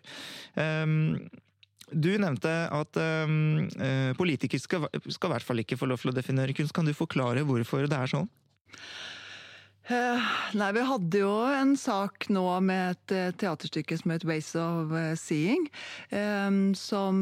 Um, 0.57 1.27
du 1.93 2.09
nevnte 2.17 2.51
at 2.73 2.97
um, 2.97 3.67
politikere 4.17 4.63
skal, 4.63 4.87
skal 5.05 5.29
i 5.29 5.33
hvert 5.35 5.45
fall 5.45 5.61
ikke 5.61 5.77
få 5.77 5.89
lov 5.91 6.01
til 6.01 6.09
å 6.09 6.15
definere 6.17 6.55
kunst. 6.57 6.73
Kan 6.73 6.89
du 6.89 6.95
forklare 6.97 7.45
hvorfor 7.45 7.85
det 7.85 7.99
er 7.99 8.09
sånn? 8.09 8.29
Eh, 9.87 10.21
Nei, 10.57 10.71
vi 10.73 10.81
hadde 10.81 11.19
jo 11.21 11.33
en 11.53 11.75
sak 11.77 12.25
nå 12.33 12.43
med 12.65 12.95
et 12.95 13.13
eh, 13.13 13.27
teaterstykke 13.37 13.97
som 13.99 14.13
het 14.15 14.23
Ways 14.25 14.47
of 14.57 14.93
eh, 14.97 15.11
Seeing, 15.19 15.67
som 16.79 17.21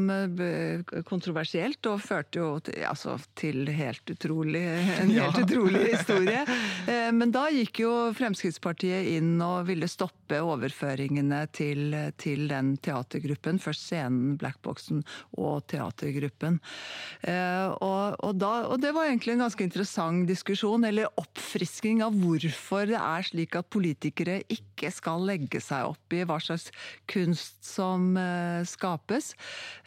kontroversielt 1.08 1.84
og 1.90 2.00
førte 2.04 2.40
jo 2.40 2.48
til, 2.64 2.78
altså, 2.88 3.16
til 3.36 3.68
helt 3.68 4.14
utrolig, 4.14 4.62
en 5.00 5.12
helt 5.12 5.40
utrolig 5.42 5.82
historie. 5.94 6.44
Men 6.86 7.32
da 7.34 7.46
gikk 7.52 7.82
jo 7.84 7.92
Fremskrittspartiet 8.16 9.10
inn 9.16 9.36
og 9.44 9.66
ville 9.68 9.88
stoppe 9.90 10.23
overføringene 10.32 11.44
til, 11.52 11.92
til 12.16 12.48
den 12.48 12.76
teatergruppen. 12.80 13.60
Først 13.60 13.86
scenen, 13.90 14.38
Blackboxen 14.40 15.04
og 15.36 15.66
teatergruppen. 15.68 16.60
Eh, 17.22 17.74
Og, 17.84 18.16
og, 18.22 18.36
da, 18.38 18.66
og 18.70 18.80
det 18.80 18.92
var 18.94 19.08
egentlig 19.08 19.34
en 19.34 19.44
ganske 19.44 19.64
interessant 19.64 20.28
diskusjon, 20.28 20.84
eller 20.86 21.10
oppfrisking 21.20 22.02
av 22.04 22.14
hvorfor 22.16 22.86
det 22.88 22.98
er 22.98 23.22
slik 23.26 23.56
at 23.58 23.68
politikere 23.72 24.42
ikke 24.52 24.90
skal 24.94 25.24
legge 25.26 25.60
seg 25.60 25.84
opp 25.90 26.14
i 26.14 26.24
hva 26.24 26.38
slags 26.40 26.70
kunst 27.10 27.64
som 27.66 28.16
eh, 28.20 28.62
skapes. 28.68 29.32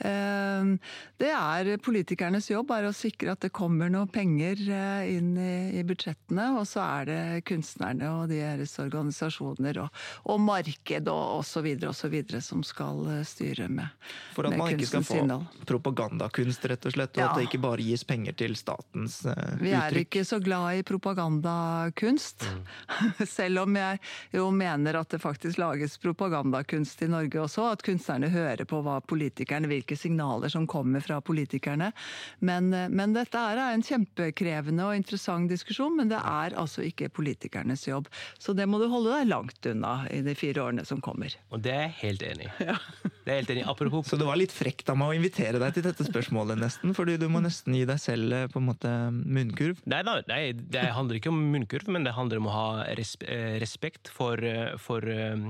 Eh, 0.03 0.73
det 1.21 1.31
er 1.31 1.71
politikernes 1.83 2.49
jobb 2.51 2.71
er 2.75 2.89
å 2.89 2.95
sikre 2.95 3.33
at 3.33 3.45
det 3.45 3.53
kommer 3.55 3.89
noe 3.93 4.07
penger 4.11 4.59
inn 5.07 5.33
i, 5.37 5.79
i 5.79 5.83
budsjettene, 5.87 6.49
og 6.59 6.67
så 6.67 6.83
er 6.85 7.09
det 7.09 7.45
kunstnerne 7.47 8.11
og 8.19 8.29
deres 8.33 8.77
organisasjoner 8.83 9.81
og, 9.85 10.03
og 10.27 10.36
marked 10.39 11.07
og 11.11 11.39
osv. 11.39 11.67
osv. 11.87 12.15
som 12.41 12.63
skal 12.63 13.03
eh, 13.17 13.23
styre 13.27 13.67
med, 13.69 13.87
kunstens 13.87 14.35
For 14.35 14.47
at 14.49 14.57
man 14.57 14.73
ikke 14.73 14.87
skal 14.89 15.03
få 15.07 15.17
innhold. 15.21 15.45
propagandakunst, 15.69 16.65
rett 16.71 16.85
og 16.85 16.93
slett, 16.95 17.17
og 17.17 17.23
Ja. 17.23 17.29
at 17.31 17.35
det 17.39 17.47
ikke 17.49 17.61
bare 17.61 17.81
gis 17.81 18.03
penger 18.03 18.33
til 18.37 18.55
statens 18.55 19.25
uh, 19.25 19.33
Vi 19.61 19.71
er 19.71 19.89
uttrykk. 19.91 20.07
ikke 20.07 20.25
så 20.25 20.39
glad 20.43 20.79
i 20.79 20.83
propagandakunst. 20.83 22.47
Selv 23.37 23.59
om 23.65 23.75
jeg 23.75 23.99
jo 24.33 24.49
mener 24.51 24.99
at 24.99 25.09
det 25.09 25.21
faktisk 25.21 25.57
lages 25.61 25.97
propagandakunst 26.01 27.01
i 27.01 27.07
Norge 27.11 27.41
også. 27.41 27.71
At 27.71 27.83
kunstnerne 27.85 28.29
hører 28.33 28.65
på 28.65 28.81
hva 28.85 28.99
politikerne, 29.01 29.67
hvilke 29.67 29.97
signaler 29.97 30.49
som 30.49 30.67
kommer 30.67 31.01
fra 31.03 31.19
politikerne. 31.21 31.91
Men, 32.39 32.69
men 32.69 33.13
dette 33.15 33.37
er 33.37 33.61
en 33.73 33.83
kjempekrevende 33.83 34.85
og 34.87 34.95
interessant 34.97 35.49
diskusjon, 35.51 35.95
men 35.97 36.09
det 36.11 36.19
er 36.19 36.55
altså 36.57 36.83
ikke 36.85 37.09
politikernes 37.13 37.87
jobb. 37.87 38.07
Så 38.39 38.53
det 38.57 38.67
må 38.69 38.79
du 38.81 38.87
holde 38.91 39.13
deg 39.15 39.29
langt 39.31 39.65
unna 39.69 40.07
i 40.17 40.23
de 40.25 40.33
fire 40.37 40.63
årene 40.65 40.85
som 40.87 41.01
kommer. 41.03 41.33
Og 41.53 41.61
det 41.63 41.73
er 41.73 41.85
jeg 41.87 41.95
helt 42.01 42.27
enig 42.31 42.49
i. 42.49 42.75
Det 43.27 43.33
er 43.33 43.41
helt 43.41 43.49
enig. 43.51 43.63
Apropos 43.67 44.07
Så 44.07 44.15
det 44.15 44.23
var 44.23 44.37
litt 44.39 44.53
frekt 44.55 44.87
av 44.87 44.95
meg 44.95 45.11
å 45.11 45.15
invitere 45.17 45.59
deg 45.59 45.73
til 45.75 45.83
dette 45.83 46.05
spørsmålet, 46.07 46.55
nesten. 46.61 46.93
Fordi 46.95 47.17
du 47.19 47.25
må 47.27 47.41
nesten 47.43 47.75
gi 47.75 47.83
deg 47.89 47.99
selv 47.99 48.31
eh, 48.31 48.45
på 48.47 48.61
en 48.61 48.69
måte 48.69 48.91
munnkurv. 49.11 49.81
Nei, 49.83 49.99
da, 50.07 50.13
nei, 50.31 50.39
det 50.55 50.85
handler 50.95 51.19
ikke 51.19 51.33
om 51.33 51.41
munnkurv, 51.51 51.91
men 51.91 52.07
det 52.07 52.15
handler 52.15 52.39
om 52.39 52.47
å 52.47 52.55
ha 52.55 52.69
eh, 52.87 53.57
respekt 53.59 54.07
for, 54.15 54.39
eh, 54.39 54.77
for 54.79 55.03
eh, 55.11 55.43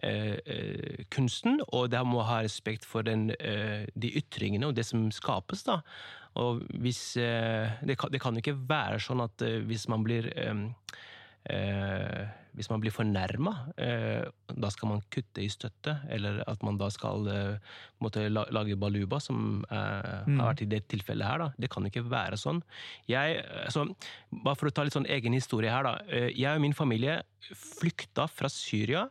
eh, 0.00 0.32
eh, 0.40 1.04
kunsten, 1.12 1.60
og 1.68 1.92
det 1.92 2.00
må 2.08 2.24
ha 2.24 2.40
respekt 2.46 2.88
for 2.88 3.04
den, 3.04 3.28
eh, 3.36 3.84
de 3.92 4.14
ytringene 4.22 4.72
og 4.72 4.80
det 4.80 4.88
som 4.88 5.04
skapes. 5.12 5.66
da. 5.68 5.82
Og 6.40 6.64
hvis, 6.80 7.02
det, 7.20 7.98
kan, 8.00 8.08
det 8.08 8.22
kan 8.24 8.32
jo 8.32 8.40
ikke 8.40 8.56
være 8.56 9.02
sånn 9.04 9.20
at 9.20 9.42
hvis 9.68 9.84
man 9.92 10.00
blir 10.06 10.30
eh, 11.50 12.22
eh, 12.22 12.30
hvis 12.52 12.68
man 12.68 12.82
blir 12.82 12.92
fornærma, 12.92 13.52
eh, 13.80 14.26
da 14.52 14.70
skal 14.70 14.90
man 14.90 15.02
kutte 15.12 15.40
i 15.40 15.48
støtte, 15.48 15.94
eller 16.12 16.42
at 16.46 16.62
man 16.62 16.76
da 16.80 16.90
skal 16.92 17.28
eh, 17.32 17.76
måtte 18.04 18.26
la, 18.28 18.44
lage 18.52 18.76
baluba, 18.76 19.20
som 19.24 19.64
eh, 19.70 20.26
har 20.28 20.50
vært 20.50 20.64
i 20.66 20.68
det 20.68 20.82
tilfellet 20.92 21.26
her. 21.26 21.46
da. 21.46 21.50
Det 21.56 21.70
kan 21.72 21.86
ikke 21.88 22.04
være 22.04 22.36
sånn. 22.40 22.60
Jeg, 23.08 23.40
altså, 23.64 23.86
bare 24.44 24.60
for 24.60 24.68
å 24.68 24.74
ta 24.74 24.84
litt 24.84 24.96
sånn 24.96 25.08
egen 25.08 25.36
historie 25.36 25.72
her, 25.72 25.88
da. 25.88 25.94
Eh, 26.12 26.28
jeg 26.36 26.52
og 26.52 26.64
min 26.66 26.76
familie 26.76 27.22
flykta 27.48 28.28
fra 28.28 28.52
Syria. 28.52 29.06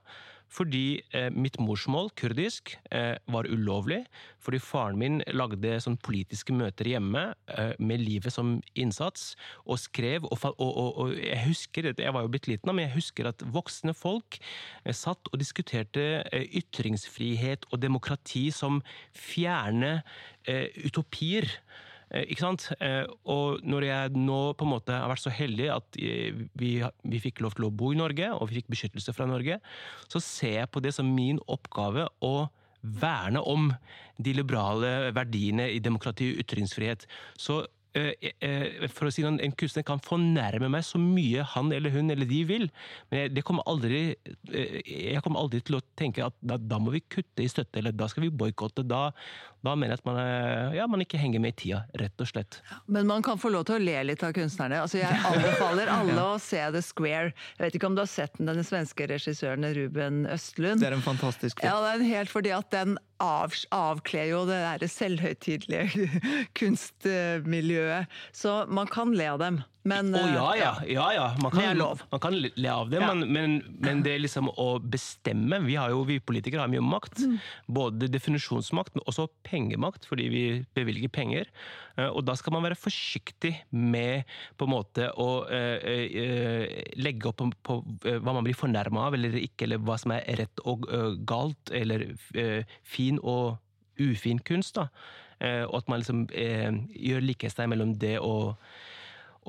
Fordi 0.52 1.00
eh, 1.16 1.30
mitt 1.32 1.56
morsmål, 1.64 2.10
kurdisk, 2.20 2.74
eh, 2.92 3.16
var 3.32 3.48
ulovlig. 3.48 4.02
Fordi 4.44 4.60
faren 4.60 5.00
min 5.00 5.22
lagde 5.32 5.78
sånn 5.80 5.96
politiske 6.04 6.52
møter 6.56 6.90
hjemme 6.92 7.24
eh, 7.56 7.72
med 7.80 8.04
livet 8.04 8.36
som 8.36 8.58
innsats, 8.76 9.38
og 9.64 9.80
skrev 9.80 10.28
og, 10.28 10.36
og, 10.52 10.60
og, 10.68 10.90
og 11.06 11.14
jeg 11.16 11.40
husker, 11.46 11.92
jeg 11.96 12.16
var 12.16 12.26
jo 12.26 12.34
blitt 12.34 12.50
liten, 12.52 12.74
men 12.74 12.90
jeg 12.90 12.98
husker 12.98 13.32
at 13.32 13.46
voksne 13.54 13.96
folk 13.96 14.42
satt 14.92 15.32
og 15.32 15.40
diskuterte 15.40 16.24
ytringsfrihet 16.34 17.68
og 17.72 17.82
demokrati 17.84 18.50
som 18.56 18.82
fjerne 19.16 20.02
utopier. 20.84 21.48
Eh, 22.12 22.28
Ikke 22.32 22.44
sant? 22.44 22.68
Eh, 22.80 23.06
Og 23.26 23.64
når 23.64 23.88
jeg 23.88 24.16
nå 24.20 24.40
på 24.58 24.68
en 24.68 24.74
måte 24.76 24.96
har 24.96 25.12
vært 25.12 25.24
så 25.24 25.34
heldig 25.34 25.70
at 25.74 26.00
eh, 26.02 26.46
vi, 26.60 26.72
vi 26.84 27.24
fikk 27.24 27.44
lov 27.44 27.58
til 27.58 27.68
å 27.70 27.74
bo 27.74 27.92
i 27.96 28.00
Norge, 28.00 28.32
og 28.36 28.50
vi 28.50 28.60
fikk 28.60 28.72
beskyttelse 28.76 29.16
fra 29.16 29.30
Norge, 29.30 29.60
så 30.12 30.24
ser 30.24 30.58
jeg 30.62 30.72
på 30.72 30.84
det 30.84 30.96
som 30.98 31.08
min 31.08 31.42
oppgave 31.52 32.08
å 32.26 32.50
verne 32.82 33.42
om 33.46 33.70
de 34.22 34.34
liberale 34.34 35.12
verdiene 35.14 35.70
i 35.70 35.82
demokrati 35.84 36.32
og 36.34 36.42
ytringsfrihet. 36.42 37.06
Så 37.38 37.62
for 37.92 39.10
å 39.10 39.12
si 39.12 39.24
noe, 39.26 39.36
En 39.44 39.52
kunstner 39.52 39.84
kan 39.84 40.00
fornærme 40.00 40.70
meg 40.72 40.86
så 40.88 41.00
mye 41.02 41.44
han 41.44 41.74
eller 41.76 41.92
hun 41.92 42.10
eller 42.14 42.26
de 42.26 42.40
vil, 42.48 42.70
men 43.12 43.36
jeg, 43.36 43.44
kommer 43.44 43.68
aldri, 43.68 44.16
jeg 44.48 45.22
kommer 45.26 45.44
aldri 45.44 45.60
til 45.68 45.76
å 45.76 45.84
tenke 46.00 46.24
at 46.24 46.38
da, 46.40 46.56
da 46.56 46.80
må 46.80 46.94
vi 46.96 47.04
kutte 47.04 47.44
i 47.44 47.50
støtte, 47.52 47.82
eller 47.82 47.92
da 47.92 48.08
skal 48.08 48.24
vi 48.24 48.32
boikotte. 48.32 48.86
Da, 48.88 49.10
da 49.62 49.76
mener 49.78 49.94
jeg 49.94 50.00
at 50.02 50.06
man, 50.10 50.18
er- 50.18 50.74
ja, 50.76 50.88
man 50.90 51.04
ikke 51.04 51.20
henger 51.22 51.40
med 51.44 51.54
i 51.54 51.58
tida, 51.62 51.84
rett 52.02 52.22
og 52.24 52.28
slett. 52.32 52.58
Men 52.90 53.06
man 53.10 53.22
kan 53.26 53.38
få 53.38 53.52
lov 53.54 53.66
til 53.70 53.76
å 53.78 53.84
le 53.84 53.98
litt 54.10 54.24
av 54.26 54.34
kunstnerne. 54.34 54.80
Altså, 54.82 54.98
jeg 55.02 55.20
anbefaler 55.30 55.92
alle 55.94 56.24
å 56.32 56.40
se 56.42 56.58
The 56.74 56.82
Square. 56.82 57.34
Jeg 57.60 57.66
vet 57.68 57.78
ikke 57.78 57.90
om 57.92 57.96
du 57.98 58.02
har 58.02 58.10
sett 58.10 58.38
den, 58.40 58.50
denne 58.50 58.66
svenske 58.66 59.06
regissøren 59.12 59.68
Ruben 59.78 60.24
Østlund? 60.34 60.82
Det 60.82 60.90
er 60.90 60.98
en 60.98 61.06
fantastisk 61.06 61.62
film. 61.62 61.70
Ja, 61.70 61.78
det 61.86 61.94
er 62.08 62.10
helt 62.18 62.34
fordi 62.34 62.54
at 62.58 62.72
den 62.74 62.98
av, 63.22 63.54
avkler 63.76 64.32
jo 64.32 64.44
det 64.50 64.58
der 64.82 64.88
selvhøytidelige 64.90 66.10
kunstmiljøet. 66.60 68.10
Så 68.34 68.66
man 68.68 68.90
kan 68.90 69.14
le 69.18 69.30
av 69.36 69.40
dem. 69.44 69.62
Men 69.84 70.14
eh, 70.14 70.34
ja, 70.36 70.50
ja. 70.60 70.72
ja, 70.86 71.06
ja. 71.16 71.24
Man, 71.42 71.52
Det 71.56 71.64
er 71.64 71.72
kan, 71.72 71.78
lov. 71.80 72.02
man 72.12 72.20
kan 72.22 72.36
le 72.38 72.70
av 72.70 72.90
det, 72.92 73.00
men, 73.02 73.24
men, 73.34 73.54
men 73.82 74.04
det 74.06 74.12
er 74.14 74.20
liksom 74.22 74.52
å 74.54 74.68
bestemme 74.84 75.58
Vi, 75.66 75.74
har 75.80 75.90
jo, 75.90 76.04
vi 76.06 76.20
politikere 76.22 76.62
har 76.62 76.70
mye 76.70 76.84
makt. 76.86 77.24
Mm. 77.26 77.38
Både 77.66 78.10
definisjonsmakt, 78.14 78.94
men 78.94 79.06
også 79.10 79.26
pengemakt, 79.48 80.06
fordi 80.06 80.28
vi 80.30 80.44
bevilger 80.78 81.10
penger. 81.10 81.50
Eh, 81.98 82.10
Og 82.12 82.22
da 82.28 82.36
skal 82.38 82.54
man 82.54 82.66
være 82.68 82.78
forsiktig 82.78 83.56
med 83.74 84.30
på 84.58 84.68
en 84.70 84.74
måte 84.76 85.10
å 85.18 85.30
øh, 85.50 85.90
øh, 86.22 86.66
legge 87.02 87.32
opp 87.32 87.42
på, 87.42 87.50
på 87.66 87.80
hva 88.22 88.36
man 88.38 88.46
blir 88.46 88.58
fornærma 88.58 89.08
av 89.10 89.18
eller 89.18 89.34
ikke, 89.42 89.66
eller 89.66 89.82
hva 89.82 89.98
som 89.98 90.14
er 90.14 90.28
rett 90.44 90.62
og 90.70 90.86
øh, 90.94 91.16
galt, 91.26 91.74
eller 91.74 92.06
fin 92.86 93.18
og 93.24 93.58
ufin 94.02 94.40
kunst. 94.46 94.78
da. 94.78 94.88
Og 95.42 95.74
at 95.80 95.88
man 95.90 96.02
liksom 96.04 96.20
gjør 96.30 97.24
likhetstegn 97.26 97.72
mellom 97.74 97.96
det 97.98 98.20
og 98.22 98.60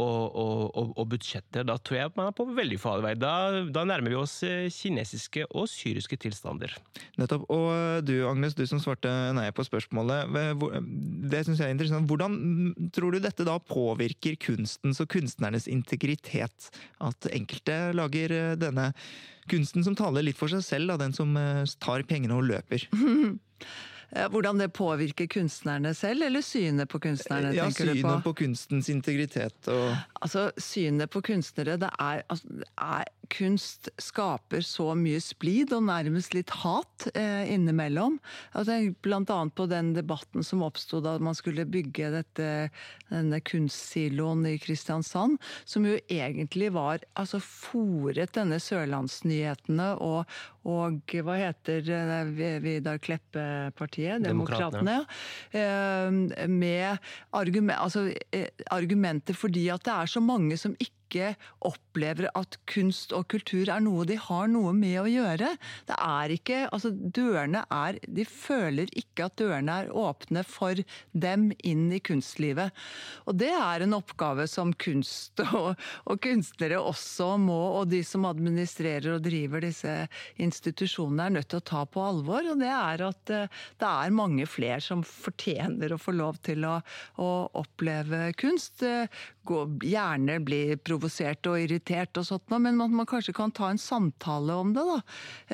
og, 0.00 0.36
og, 0.72 0.92
og, 0.96 1.04
budsjetter, 1.12 1.66
da 1.68 1.74
tror 1.76 1.98
jeg 1.98 2.12
man 2.16 2.30
er 2.30 2.36
på 2.36 2.46
veldig 2.56 2.78
farlig 2.80 3.04
vei. 3.04 3.12
Da, 3.20 3.32
da, 3.68 3.82
nærmer 3.88 4.14
vi 4.14 4.16
oss 4.16 4.38
eh, 4.46 4.70
kinesiske 4.72 5.44
og 5.50 5.68
syriske 5.68 6.16
tilstander. 6.22 6.72
Nettopp. 7.20 7.44
Og 7.52 7.66
eh, 7.74 7.98
du 8.00 8.14
Agnes, 8.28 8.56
du 8.56 8.64
som 8.68 8.80
svarte 8.80 9.12
nei 9.36 9.50
på 9.52 9.66
spørsmålet. 9.68 10.32
Det 11.28 11.44
syns 11.44 11.60
jeg 11.60 11.68
er 11.68 11.76
interessant. 11.76 12.08
Hvordan 12.08 12.88
tror 12.96 13.12
du 13.12 13.20
dette 13.20 13.44
da 13.48 13.58
påvirker 13.60 14.40
kunstens 14.40 15.02
og 15.04 15.12
kunstnernes 15.12 15.68
integritet? 15.68 16.72
At 17.04 17.28
enkelte 17.28 17.78
lager 17.98 18.36
eh, 18.38 18.56
denne 18.56 18.94
kunsten 19.52 19.84
som 19.84 19.98
taler 19.98 20.24
litt 20.24 20.40
for 20.40 20.48
seg 20.48 20.64
selv, 20.64 20.94
da, 20.94 21.02
den 21.02 21.12
som 21.12 21.36
tar 21.82 22.04
pengene 22.08 22.38
og 22.38 22.46
løper? 22.48 22.88
Eh, 24.12 24.28
hvordan 24.28 24.58
det 24.60 24.68
påvirker 24.76 25.26
kunstnerne 25.26 25.94
selv, 25.96 26.26
eller 26.26 26.44
synet 26.44 26.90
på 26.92 27.00
kunstnerne? 27.00 27.54
Ja, 27.56 27.64
tenker 27.64 27.88
synet 27.92 28.02
du 28.02 28.08
på? 28.08 28.16
på 28.26 28.34
kunstens 28.44 28.90
integritet 28.92 29.72
og 29.72 29.96
Altså, 30.22 30.50
Synet 30.60 31.10
på 31.10 31.18
kunstnere 31.26 31.74
det 31.80 31.88
er, 31.98 32.20
altså, 32.30 32.46
det 32.60 32.68
er 32.78 33.08
kunst 33.32 33.88
skaper 33.98 34.62
så 34.62 34.92
mye 34.98 35.18
splid 35.22 35.72
og 35.74 35.86
nærmest 35.88 36.36
litt 36.36 36.52
hat 36.62 37.08
eh, 37.16 37.48
innimellom. 37.50 38.18
Altså, 38.52 38.76
blant 39.02 39.32
annet 39.32 39.56
på 39.58 39.66
den 39.70 39.92
debatten 39.96 40.46
som 40.46 40.62
oppsto 40.62 41.00
da 41.02 41.16
man 41.18 41.34
skulle 41.34 41.66
bygge 41.66 42.12
dette, 42.14 42.50
denne 43.10 43.40
kunstsiloen 43.42 44.44
i 44.52 44.54
Kristiansand, 44.62 45.40
som 45.64 45.88
jo 45.88 45.96
egentlig 46.06 46.70
var 46.76 47.02
altså 47.18 47.40
fòret 47.42 48.36
denne 48.36 48.60
Sørlandsnyhetene 48.62 49.94
og, 49.98 50.22
og 50.68 51.14
hva 51.26 51.36
heter 51.40 51.86
Vidar 52.62 53.00
Kleppe-partiet? 53.02 54.22
Demokratene. 54.22 55.00
Eh, 55.50 56.46
med 56.48 56.98
argument, 57.34 57.78
altså, 57.78 58.06
eh, 58.30 58.48
argumenter 58.70 59.34
fordi 59.34 59.68
at 59.74 59.82
det 59.84 59.94
er 59.94 60.12
så 60.12 60.22
mange 60.22 60.58
som 60.60 60.76
ikke 60.78 61.01
ikke 61.12 61.34
opplever 61.68 62.30
at 62.38 62.56
kunst 62.70 63.12
og 63.12 63.26
kultur 63.32 63.68
er 63.68 63.82
noe 63.84 64.06
de 64.08 64.16
har 64.16 64.48
noe 64.48 64.72
med 64.76 64.96
å 65.02 65.10
gjøre. 65.10 65.52
Det 65.88 65.98
er 65.98 66.32
ikke 66.32 66.60
Altså, 66.72 66.92
dørene 66.92 67.64
er 67.72 67.98
De 68.06 68.24
føler 68.28 68.90
ikke 68.96 69.26
at 69.26 69.36
dørene 69.40 69.74
er 69.82 69.90
åpne 69.92 70.42
for 70.46 70.78
dem 71.12 71.50
inn 71.66 71.90
i 71.92 72.00
kunstlivet. 72.00 72.72
Og 73.28 73.36
det 73.40 73.50
er 73.52 73.84
en 73.84 73.96
oppgave 73.96 74.46
som 74.48 74.72
kunst 74.72 75.42
og, 75.58 75.74
og 76.06 76.22
kunstnere 76.22 76.80
også 76.80 77.34
må, 77.42 77.58
og 77.80 77.90
de 77.92 78.02
som 78.06 78.26
administrerer 78.28 79.16
og 79.16 79.24
driver 79.26 79.64
disse 79.66 79.92
institusjonene, 80.42 81.28
er 81.28 81.36
nødt 81.38 81.50
til 81.52 81.60
å 81.60 81.66
ta 81.72 81.84
på 81.84 82.04
alvor. 82.04 82.46
Og 82.54 82.62
det 82.62 82.70
er 82.72 83.04
at 83.08 83.34
eh, 83.34 83.60
det 83.82 83.90
er 83.90 84.16
mange 84.16 84.46
flere 84.48 84.80
som 84.84 85.04
fortjener 85.06 85.92
å 85.92 86.00
få 86.00 86.16
lov 86.16 86.40
til 86.46 86.64
å, 86.68 86.78
å 87.20 87.30
oppleve 87.60 88.30
kunst. 88.40 88.84
Eh, 88.86 89.10
gå, 89.48 89.64
gjerne 89.92 90.38
bli 90.46 90.62
provosert 90.80 91.01
og 91.02 91.58
irritert 91.58 92.18
og 92.20 92.26
sånt, 92.26 92.52
men 92.52 92.80
at 92.80 92.92
man 92.92 93.08
kanskje 93.08 93.34
kan 93.36 93.52
ta 93.54 93.70
en 93.70 93.80
samtale 93.80 94.54
om 94.54 94.72
det. 94.72 94.82
da, 94.82 94.98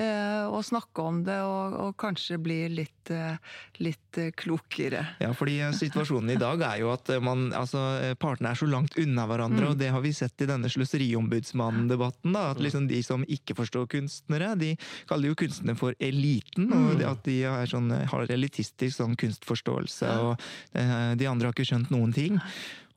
eh, 0.01 0.45
Og 0.49 0.63
snakke 0.65 1.01
om 1.01 1.23
det, 1.23 1.39
og, 1.41 1.73
og 1.73 1.97
kanskje 1.97 2.37
bli 2.41 2.67
litt, 2.69 3.11
eh, 3.11 3.37
litt, 3.79 4.17
eh, 4.17 4.31
klokere. 4.31 5.15
Ja, 5.19 5.31
fordi 5.33 5.59
situasjonen 5.73 6.31
i 6.31 6.39
dag 6.39 6.61
er 6.61 6.79
jo 6.79 6.91
at 6.91 7.07
man, 7.21 7.51
altså, 7.53 8.15
partene 8.19 8.51
er 8.51 8.59
så 8.59 8.67
langt 8.69 8.97
unna 8.97 9.25
hverandre, 9.27 9.65
mm. 9.65 9.71
og 9.71 9.77
det 9.77 9.91
har 9.91 10.01
vi 10.01 10.13
sett 10.13 10.41
i 10.41 10.49
denne 10.49 10.69
sløseriombudsmannen-debatten. 10.69 12.33
da, 12.33 12.51
At 12.51 12.59
liksom 12.59 12.87
de 12.87 13.01
som 13.03 13.23
ikke 13.27 13.55
forstår 13.55 13.87
kunstnere, 13.87 14.57
de 14.57 14.75
kaller 15.07 15.29
jo 15.29 15.35
kunstnere 15.35 15.77
for 15.77 15.93
eliten. 15.99 16.71
og 16.73 16.99
mm. 16.99 17.07
at 17.09 17.23
de 17.23 17.39
sånn, 17.69 17.89
har 17.91 18.27
elitistisk 18.29 18.97
sånn 18.97 19.15
kunstforståelse, 19.19 20.09
og 20.19 20.37
de 20.73 21.27
andre 21.27 21.47
har 21.47 21.53
ikke 21.53 21.67
skjønt 21.67 21.91
noen 21.93 22.13
ting. 22.13 22.39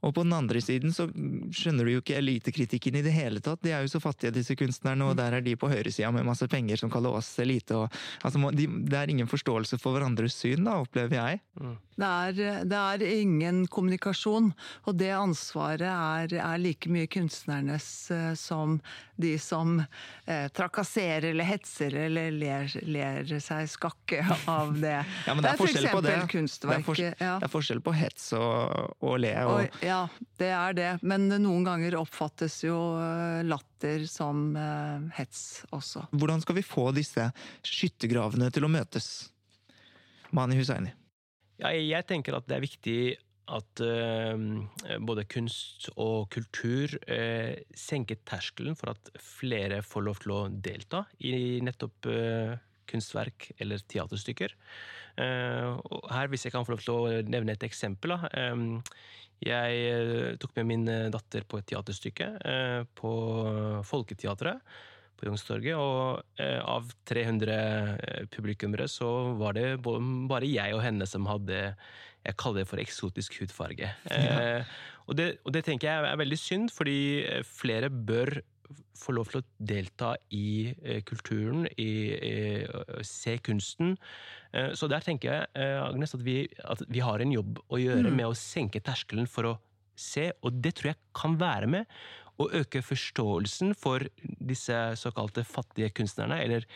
Og 0.02 0.14
på 0.14 0.24
den 0.26 0.34
andre 0.34 0.60
siden 0.62 0.92
så 0.94 1.06
skjønner 1.54 1.86
du 1.86 1.94
jo 1.94 2.02
ikke 2.02 2.18
elitekritikken 2.18 2.98
i 2.98 3.04
det 3.06 3.14
hele 3.14 3.42
tatt. 3.44 3.62
De 3.62 3.70
er 3.70 3.84
jo 3.84 3.92
så 3.92 4.00
fattige, 4.02 4.34
disse 4.34 4.56
kunstnerne, 4.58 5.06
og 5.06 5.16
der 5.18 5.38
er 5.38 5.44
de 5.44 5.54
på 5.58 5.70
høyresida 5.70 6.10
med 6.14 6.26
masse 6.26 6.48
penger 6.50 6.80
som 6.80 6.90
kaller 6.90 7.14
oss 7.20 7.30
elite. 7.42 7.78
Og, 7.78 8.02
altså, 8.26 8.50
de, 8.56 8.66
det 8.88 8.98
er 8.98 9.12
ingen 9.14 9.30
forståelse 9.30 9.78
for 9.82 9.96
hverandres 9.96 10.36
syn, 10.42 10.66
da, 10.66 10.80
opplever 10.82 11.20
jeg. 11.20 11.42
Mm. 11.60 11.76
Det, 11.92 12.08
er, 12.08 12.64
det, 12.66 12.78
er, 12.78 13.02
ingen 13.20 13.62
kommunikasjon, 13.70 14.50
og 14.88 14.98
det 14.98 15.12
ansvaret 15.14 15.86
er, 15.86 16.34
er 16.40 16.60
like 16.62 16.90
mye 16.90 17.06
kunstnernes 17.10 17.88
eh, 18.10 18.32
som 18.38 18.80
de 19.22 19.36
som 19.38 19.76
eh, 20.24 20.48
trakasserer 20.56 21.28
eller 21.30 21.46
hetser 21.46 21.94
eller 22.06 22.30
ler, 22.34 22.72
ler, 22.82 23.34
seg 23.44 23.68
skakke 23.70 24.24
av 24.50 24.72
det. 24.80 24.98
Ja, 25.28 25.34
men 25.36 25.44
det 25.44 25.52
er, 25.52 25.52
det 25.52 25.52
er 25.52 25.60
forskjell 25.60 25.88
på 25.92 26.00
det. 26.00 26.16
Det 26.32 26.72
er, 26.72 26.86
for, 26.86 27.02
ja. 27.02 27.12
det 27.38 27.46
er, 27.46 27.52
forskjell 27.52 27.82
på 27.84 27.94
hets 27.96 28.30
og, 28.38 28.96
og 29.04 29.20
le. 29.22 29.34
Og, 29.44 29.60
og, 29.60 29.84
ja, 29.84 29.91
det 30.40 30.50
er 30.52 30.76
det. 30.76 30.90
Men 31.06 31.28
noen 31.30 31.66
ganger 31.66 31.98
oppfattes 32.00 32.60
jo 32.66 32.76
eh, 33.00 33.42
latter 33.46 34.06
som 34.10 34.52
uh, 34.56 35.04
hets 35.16 35.64
også. 35.74 36.06
Hvordan 36.14 36.42
skal 36.44 36.58
vi 36.58 36.66
få 36.66 36.90
disse 36.96 37.28
skyttergravene 37.66 38.50
til 38.54 38.66
å 38.66 38.72
møtes? 38.72 39.10
Mani 40.32 40.56
Hussaini. 40.56 40.94
Ja, 41.60 41.70
jeg 41.76 42.08
tenker 42.08 42.38
at 42.38 42.48
det 42.48 42.56
er 42.56 42.64
viktig 42.64 42.98
at 43.52 43.82
uh, 43.84 44.98
både 45.02 45.26
kunst 45.30 45.90
og 45.96 46.30
kultur 46.32 46.94
uh, 47.10 47.52
senker 47.76 48.20
terskelen 48.28 48.78
for 48.78 48.94
at 48.94 49.12
flere 49.20 49.82
får 49.84 50.06
lov 50.08 50.22
til 50.22 50.34
å 50.36 50.42
delta 50.52 51.04
i 51.26 51.60
nettopp 51.64 52.08
uh, 52.08 52.54
kunstverk 52.88 53.50
eller 53.62 53.82
teaterstykker. 53.88 54.54
Her, 55.16 56.28
hvis 56.32 56.46
jeg 56.46 56.54
kan 56.54 56.64
få 56.64 56.72
lov 56.74 56.84
til 56.84 56.94
å 56.94 57.22
nevne 57.28 57.52
et 57.56 57.66
eksempel. 57.66 58.14
Da. 58.14 58.30
Jeg 59.42 60.36
tok 60.40 60.54
med 60.60 60.68
min 60.70 60.86
datter 61.12 61.44
på 61.44 61.58
et 61.60 61.68
teaterstykke 61.68 62.28
på 62.96 63.12
Folketeatret 63.84 64.62
på 65.22 65.30
Youngstorget. 65.30 65.78
Og 65.78 66.42
eh, 66.42 66.58
av 66.58 66.90
300 67.08 67.56
eh, 67.56 68.24
publikummere 68.32 68.88
så 68.90 69.10
var 69.38 69.56
det 69.58 69.68
bare 69.82 70.48
jeg 70.50 70.74
og 70.76 70.82
henne 70.84 71.08
som 71.08 71.28
hadde 71.30 71.68
jeg 72.22 72.38
kaller 72.38 72.62
det 72.62 72.70
for 72.70 72.82
eksotisk 72.82 73.40
hudfarge. 73.40 73.88
Ja. 74.10 74.18
Eh, 74.60 74.74
og, 75.08 75.16
det, 75.18 75.28
og, 75.42 75.50
det, 75.54 75.64
tenker 75.66 75.88
jeg 75.88 76.10
er 76.12 76.20
veldig 76.20 76.38
synd, 76.38 76.70
fordi 76.74 76.98
eh, 77.26 77.42
flere 77.46 77.90
bør 77.90 78.36
få 78.98 79.14
lov 79.16 79.30
til 79.30 79.40
å 79.40 79.46
delta 79.72 80.12
i 80.34 80.72
eh, 80.82 81.02
kulturen, 81.06 81.66
i, 81.76 81.90
i, 82.14 82.36
se 83.06 83.36
kunsten. 83.44 83.96
Eh, 84.52 84.72
så 84.78 84.88
der 84.90 85.04
tenker 85.04 85.32
jeg 85.32 85.68
Agnes, 85.82 86.14
at 86.16 86.24
vi, 86.26 86.40
at 86.64 86.84
vi 86.88 87.04
har 87.04 87.22
en 87.22 87.34
jobb 87.34 87.62
å 87.68 87.80
gjøre 87.82 88.08
mm. 88.10 88.18
med 88.18 88.30
å 88.30 88.38
senke 88.38 88.82
terskelen 88.84 89.30
for 89.30 89.52
å 89.52 89.54
se, 89.98 90.30
og 90.42 90.58
det 90.64 90.76
tror 90.78 90.92
jeg 90.92 91.02
kan 91.16 91.38
være 91.40 91.70
med 91.70 92.02
å 92.40 92.48
øke 92.62 92.80
forståelsen 92.84 93.74
for 93.78 94.04
disse 94.40 94.76
såkalte 94.98 95.44
fattige 95.46 95.92
kunstnerne. 95.94 96.40
Eller 96.42 96.66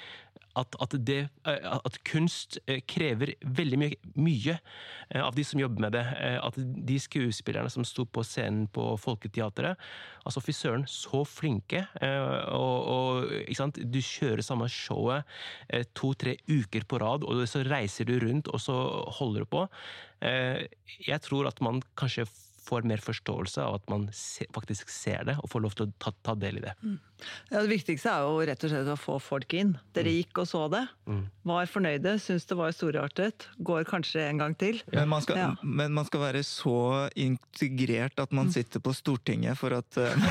at, 0.56 0.76
at, 0.80 0.94
det, 1.06 1.18
eh, 1.48 1.66
at 1.76 1.98
kunst 2.08 2.58
eh, 2.66 2.80
krever 2.88 3.34
veldig 3.44 3.78
mye, 3.80 4.12
mye, 4.16 4.56
eh, 5.10 5.22
av 5.22 5.36
de 5.36 5.44
som 5.46 5.60
jobber 5.60 5.86
med 5.86 5.96
det. 5.96 6.04
At 6.40 6.56
de 6.58 6.98
skuespillerne 7.00 7.70
som 7.72 7.84
sto 7.86 8.06
på 8.08 8.24
scenen 8.26 8.66
på 8.72 8.94
Folketeatret 9.00 9.76
Altså, 10.26 10.40
fy 10.42 10.50
søren, 10.56 10.82
så 10.90 11.20
flinke. 11.22 11.84
Og, 12.50 12.88
og 12.90 13.76
Du 13.78 13.98
kjører 14.02 14.42
samme 14.42 14.66
showet 14.66 15.22
to-tre 15.94 16.34
uker 16.50 16.82
på 16.82 16.98
rad, 16.98 17.22
og 17.22 17.44
så 17.46 17.62
reiser 17.62 18.08
du 18.08 18.16
rundt, 18.24 18.50
og 18.50 18.58
så 18.58 18.74
holder 19.20 19.44
du 19.44 19.50
på. 19.54 19.62
Jeg 21.06 21.22
tror 21.22 21.46
at 21.46 21.62
man 21.62 21.78
kanskje 21.94 22.26
får 22.66 22.86
mer 22.90 23.02
forståelse 23.02 23.62
av 23.62 23.78
at 23.78 23.90
man 23.90 24.08
faktisk 24.54 24.90
ser 24.90 25.26
det, 25.28 25.36
og 25.38 25.50
får 25.52 25.62
lov 25.62 25.76
til 25.78 25.86
å 25.86 25.94
ta, 26.02 26.12
ta 26.26 26.34
del 26.38 26.58
i 26.58 26.64
det. 26.64 26.74
Mm. 26.82 26.98
Ja, 27.50 27.62
Det 27.62 27.70
viktigste 27.70 28.12
er 28.12 28.26
jo 28.26 28.40
rett 28.48 28.64
og 28.66 28.72
slett 28.72 28.90
å 28.92 28.96
få 28.98 29.16
folk 29.22 29.54
inn. 29.56 29.74
Dere 29.96 30.12
mm. 30.12 30.16
gikk 30.20 30.40
og 30.42 30.48
så 30.50 30.62
det. 30.72 30.82
Mm. 31.08 31.22
Var 31.46 31.70
fornøyde, 31.70 32.16
syns 32.22 32.46
det 32.48 32.58
var 32.58 32.74
storartet. 32.74 33.46
Går 33.58 33.86
kanskje 33.88 34.26
en 34.26 34.42
gang 34.42 34.56
til. 34.58 34.80
Men 34.92 35.08
man, 35.12 35.24
skal, 35.24 35.40
ja. 35.40 35.50
men 35.62 35.94
man 35.96 36.08
skal 36.08 36.24
være 36.26 36.42
så 36.46 37.06
integrert 37.14 38.20
at 38.22 38.34
man 38.36 38.50
mm. 38.50 38.54
sitter 38.58 38.84
på 38.84 38.94
Stortinget 38.96 39.58
for 39.60 39.76
at, 39.78 39.88
uh, 40.00 40.26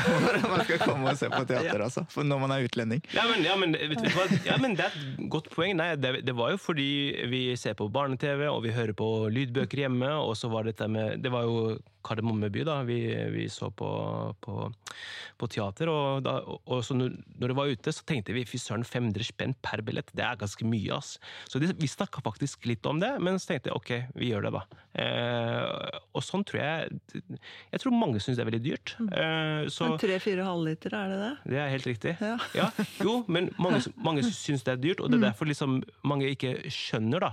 man 0.46 0.66
skal 0.68 0.84
komme 0.84 1.14
og 1.14 1.20
se 1.20 1.32
på 1.32 1.42
teater, 1.50 1.84
altså. 1.88 2.06
For 2.14 2.28
når 2.28 2.44
man 2.46 2.56
er 2.56 2.68
utlending. 2.68 3.04
Ja, 3.16 3.26
men, 3.32 3.44
ja, 3.48 3.58
men, 3.60 3.76
ja, 4.46 4.60
men 4.62 4.78
det 4.78 4.90
er 4.90 5.00
et 5.02 5.26
godt 5.32 5.50
poeng. 5.56 5.76
Nei, 5.80 5.94
det, 6.00 6.18
det, 6.28 6.38
var 6.38 6.54
jo 6.54 6.62
fordi 6.62 6.90
vi 7.32 7.48
ser 7.60 7.78
på 7.80 7.90
barne-TV, 7.92 8.48
og 8.52 8.62
vi 8.68 8.76
hører 8.76 8.96
på 8.98 9.10
lydbøker 9.34 9.86
hjemme, 9.86 10.12
og 10.22 10.36
så 10.38 10.52
var 10.52 10.68
dette 10.68 10.88
med 10.92 11.22
Det 11.24 11.32
var 11.34 11.48
jo 11.48 11.76
Kardemommeby, 12.06 12.64
da, 12.68 12.82
vi, 12.86 13.00
vi 13.34 13.48
så 13.50 13.72
på, 13.74 13.90
på, 14.40 14.72
på 15.38 15.48
teater. 15.50 15.90
Og, 15.90 16.22
da, 16.26 16.38
og 16.46 16.75
og 16.78 16.86
så 16.88 16.96
når, 16.98 17.16
når 17.40 17.52
det 17.52 17.58
var 17.58 17.72
ute, 17.72 17.94
så 17.96 18.06
tenkte 18.08 18.36
vi 18.36 18.46
fy 18.48 18.60
søren, 18.62 18.86
500 18.88 19.28
spenn 19.28 19.56
per 19.66 19.84
billett, 19.86 20.12
det 20.16 20.26
er 20.26 20.40
ganske 20.40 20.68
mye. 20.68 20.96
ass. 20.96 21.16
Så 21.50 21.62
de, 21.62 21.72
vi 21.80 21.90
snakka 21.90 22.24
faktisk 22.26 22.68
litt 22.70 22.86
om 22.90 23.00
det, 23.02 23.14
men 23.24 23.40
så 23.42 23.54
tenkte 23.54 23.72
jeg 23.72 23.80
ok, 23.80 23.92
vi 24.20 24.32
gjør 24.32 24.48
det, 24.48 24.54
da. 24.58 24.82
Eh, 24.96 26.00
og 26.16 26.24
sånn 26.24 26.46
tror 26.48 26.62
jeg 26.62 27.02
Jeg 27.68 27.82
tror 27.84 27.92
mange 27.92 28.22
syns 28.24 28.38
det 28.38 28.46
er 28.46 28.48
veldig 28.48 28.62
dyrt. 28.64 28.94
Eh, 29.04 29.66
så 29.74 29.90
Men 29.90 30.00
Tre-fire 30.00 30.46
halvliter, 30.48 30.96
er 30.96 31.12
det 31.12 31.18
det? 31.20 31.32
det 31.52 31.60
er 31.60 31.72
helt 31.74 31.90
riktig. 31.90 32.16
Ja. 32.56 32.70
jo, 33.04 33.18
men 33.28 33.50
mange, 33.62 33.82
mange 34.00 34.24
syns 34.46 34.64
det 34.68 34.76
er 34.76 34.82
dyrt, 34.82 35.04
og 35.04 35.12
det 35.12 35.20
er 35.20 35.28
derfor 35.30 35.50
liksom 35.50 35.82
mange 36.08 36.30
ikke 36.32 36.56
skjønner 36.72 37.24
da, 37.26 37.32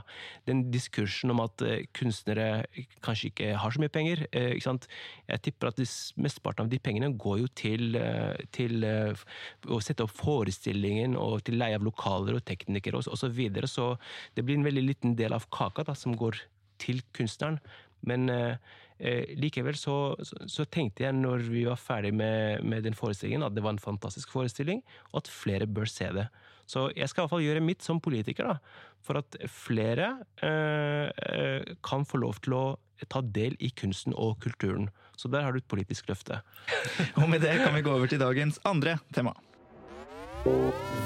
den 0.48 0.64
diskursen 0.74 1.30
om 1.34 1.42
at 1.44 1.62
eh, 1.66 1.84
kunstnere 1.96 2.64
kanskje 3.04 3.30
ikke 3.30 3.52
har 3.62 3.74
så 3.74 3.82
mye 3.82 3.92
penger. 3.92 4.24
Eh, 4.32 4.52
ikke 4.56 4.66
sant? 4.68 4.88
Jeg 5.30 5.44
tipper 5.46 5.70
at 5.70 5.78
de 5.78 5.86
mesteparten 6.22 6.66
av 6.66 6.72
de 6.72 6.80
pengene 6.82 7.12
går 7.20 7.42
jo 7.44 7.50
til, 7.58 7.96
eh, 7.98 8.42
til 8.54 8.84
eh, 8.86 9.24
å 9.68 9.80
sette 9.82 10.04
opp 10.04 10.12
forestillingen 10.18 11.16
og 11.18 11.42
til 11.46 11.58
leie 11.60 11.78
av 11.78 11.84
lokaler 11.86 12.38
og 12.38 12.44
teknikere 12.48 13.00
og, 13.00 13.06
så- 13.06 13.30
videre, 13.32 13.68
så 13.70 13.96
det 14.36 14.44
blir 14.44 14.58
en 14.58 14.66
veldig 14.66 14.84
liten 14.86 15.16
del 15.16 15.32
av 15.32 15.48
kaka 15.50 15.84
da, 15.88 15.94
som 15.94 16.16
går 16.18 16.38
til 16.82 17.02
kunstneren. 17.14 17.60
Men 18.02 18.28
eh, 18.28 18.56
eh, 18.98 19.34
likevel 19.38 19.76
så, 19.78 20.16
så, 20.26 20.40
så 20.50 20.64
tenkte 20.66 21.04
jeg 21.06 21.14
når 21.14 21.44
vi 21.52 21.64
var 21.68 21.78
ferdig 21.78 22.10
med, 22.18 22.64
med 22.66 22.82
den 22.82 22.96
forestillingen, 22.98 23.44
at 23.46 23.54
det 23.54 23.62
var 23.62 23.76
en 23.76 23.82
fantastisk 23.82 24.32
forestilling, 24.34 24.82
og 25.12 25.22
at 25.22 25.30
flere 25.30 25.68
bør 25.70 25.86
se 25.90 26.10
det. 26.16 26.26
Så 26.66 26.88
jeg 26.96 27.08
skal 27.10 27.22
i 27.22 27.24
hvert 27.24 27.34
fall 27.34 27.44
gjøre 27.44 27.64
mitt 27.64 27.82
som 27.84 28.00
politiker, 28.02 28.48
da, 28.48 28.58
for 29.02 29.18
at 29.18 29.36
flere 29.50 30.12
eh, 30.42 31.08
eh, 31.10 31.72
kan 31.84 32.06
få 32.08 32.20
lov 32.22 32.38
til 32.42 32.54
å 32.58 32.64
ta 33.10 33.22
del 33.34 33.56
i 33.58 33.70
kunsten 33.74 34.14
og 34.14 34.38
kulturen. 34.44 34.88
Så 35.16 35.30
der 35.32 35.46
har 35.46 35.52
du 35.52 35.62
et 35.62 35.70
politisk 35.70 36.08
løfte. 36.10 36.42
Og 37.20 37.28
med 37.28 37.44
det 37.44 37.58
kan 37.62 37.74
vi 37.74 37.84
gå 37.84 37.94
over 37.94 38.10
til 38.10 38.22
dagens 38.22 38.60
andre 38.68 38.98
tema. 39.14 39.34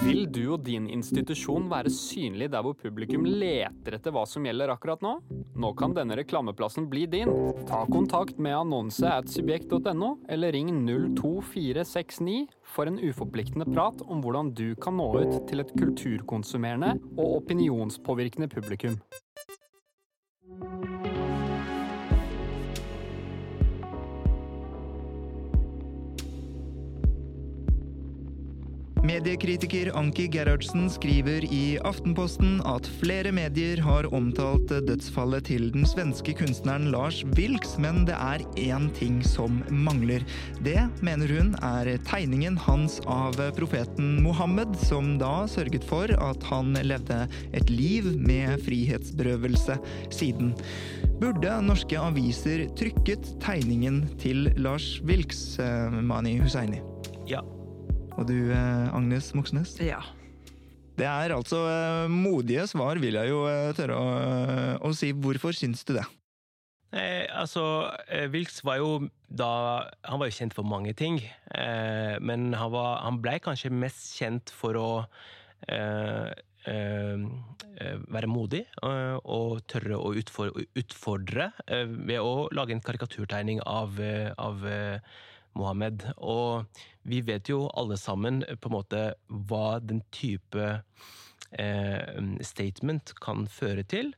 Vil 0.01 0.25
du 0.33 0.43
og 0.55 0.63
din 0.65 0.87
institusjon 0.89 1.67
være 1.69 1.91
synlig 1.93 2.49
der 2.53 2.63
hvor 2.65 2.77
publikum 2.79 3.27
leter 3.27 3.97
etter 3.99 4.15
hva 4.15 4.23
som 4.29 4.47
gjelder 4.47 4.73
akkurat 4.73 5.03
nå? 5.05 5.13
Nå 5.57 5.73
kan 5.77 5.93
denne 5.97 6.17
reklameplassen 6.17 6.87
bli 6.89 7.05
din. 7.11 7.33
Ta 7.69 7.83
kontakt 7.91 8.41
med 8.41 8.57
annonse 8.57 9.09
at 9.11 9.29
subjekt.no, 9.33 10.15
eller 10.33 10.57
ring 10.57 10.71
02469 11.19 12.47
for 12.77 12.89
en 12.89 13.01
uforpliktende 13.03 13.69
prat 13.73 14.01
om 14.07 14.23
hvordan 14.25 14.55
du 14.57 14.71
kan 14.81 14.97
nå 15.01 15.11
ut 15.19 15.37
til 15.51 15.65
et 15.65 15.75
kulturkonsumerende 15.77 16.97
og 17.17 17.43
opinionspåvirkende 17.43 18.49
publikum. 18.53 19.01
Mediekritiker 29.07 29.93
Anki 29.95 30.25
Gerhardsen 30.27 30.89
skriver 30.91 31.45
i 31.55 31.77
Aftenposten 31.87 32.57
at 32.67 32.89
flere 32.99 33.31
medier 33.31 33.79
har 33.85 34.09
omtalt 34.11 34.73
dødsfallet 34.89 35.47
til 35.47 35.69
den 35.71 35.87
svenske 35.87 36.35
kunstneren 36.35 36.89
Lars 36.91 37.21
Vilks, 37.37 37.77
men 37.79 38.03
det 38.09 38.17
er 38.19 38.43
én 38.59 38.89
ting 38.97 39.21
som 39.23 39.61
mangler. 39.71 40.27
Det, 40.67 40.89
mener 41.07 41.31
hun, 41.31 41.55
er 41.63 41.93
tegningen 42.09 42.59
hans 42.67 42.99
av 43.07 43.39
profeten 43.55 44.17
Mohammed, 44.27 44.75
som 44.89 45.15
da 45.23 45.45
sørget 45.51 45.87
for 45.87 46.11
at 46.11 46.51
han 46.51 46.75
levde 46.83 47.23
et 47.55 47.71
liv 47.71 48.11
med 48.19 48.59
frihetsberøvelse 48.67 49.79
siden. 50.11 50.57
Burde 51.23 51.61
norske 51.63 52.01
aviser 52.01 52.67
trykket 52.75 53.37
tegningen 53.45 54.03
til 54.19 54.49
Lars 54.59 54.97
Vilks, 55.07 55.61
eh, 55.63 56.03
Mani 56.03 56.41
Hussaini? 56.43 56.83
Ja. 57.31 57.47
Og 58.17 58.25
du, 58.29 58.37
eh, 58.53 58.95
Agnes 58.97 59.33
Moxnes? 59.37 59.77
Ja. 59.85 60.01
Det 60.97 61.05
er 61.05 61.35
altså 61.37 61.59
eh, 61.69 62.09
modige 62.09 62.65
svar, 62.71 62.97
vil 63.03 63.19
jeg 63.19 63.29
jo 63.29 63.43
eh, 63.51 63.73
tørre 63.77 63.99
å, 64.01 64.07
å 64.89 64.93
si. 64.97 65.13
Hvorfor 65.13 65.53
syns 65.57 65.85
du 65.85 65.93
det? 65.99 66.07
Eh, 66.97 67.27
altså, 67.37 67.91
eh, 68.09 68.29
Wilks 68.33 68.63
var 68.65 68.79
jo 68.81 69.09
da 69.27 69.51
Han 70.07 70.21
var 70.23 70.31
jo 70.31 70.37
kjent 70.39 70.55
for 70.57 70.65
mange 70.65 70.95
ting. 70.97 71.21
Eh, 71.53 72.17
men 72.25 72.49
han, 72.57 72.73
var, 72.73 73.03
han 73.05 73.21
ble 73.21 73.37
kanskje 73.45 73.75
mest 73.75 74.15
kjent 74.17 74.53
for 74.55 74.81
å 74.81 74.89
eh, 75.69 76.33
være 76.67 78.31
modig 78.31 78.65
eh, 78.83 79.17
og 79.23 79.61
tørre 79.71 80.01
å 80.01 80.15
utfordre, 80.19 80.65
utfordre 80.79 81.51
eh, 81.67 81.85
ved 81.87 82.23
å 82.23 82.49
lage 82.57 82.75
en 82.75 82.83
karikaturtegning 82.83 83.61
av, 83.69 84.01
av 84.41 84.65
eh, 84.67 84.99
Mohammed. 85.57 86.09
Og 86.17 86.67
vi 87.07 87.23
vet 87.25 87.49
jo 87.53 87.67
alle 87.79 87.97
sammen 88.01 88.43
eh, 88.47 88.59
på 88.59 88.71
en 88.71 88.77
måte 88.79 89.03
hva 89.29 89.79
den 89.83 90.03
type 90.15 90.67
eh, 91.57 92.25
statement 92.45 93.15
kan 93.23 93.47
føre 93.51 93.87
til. 93.87 94.13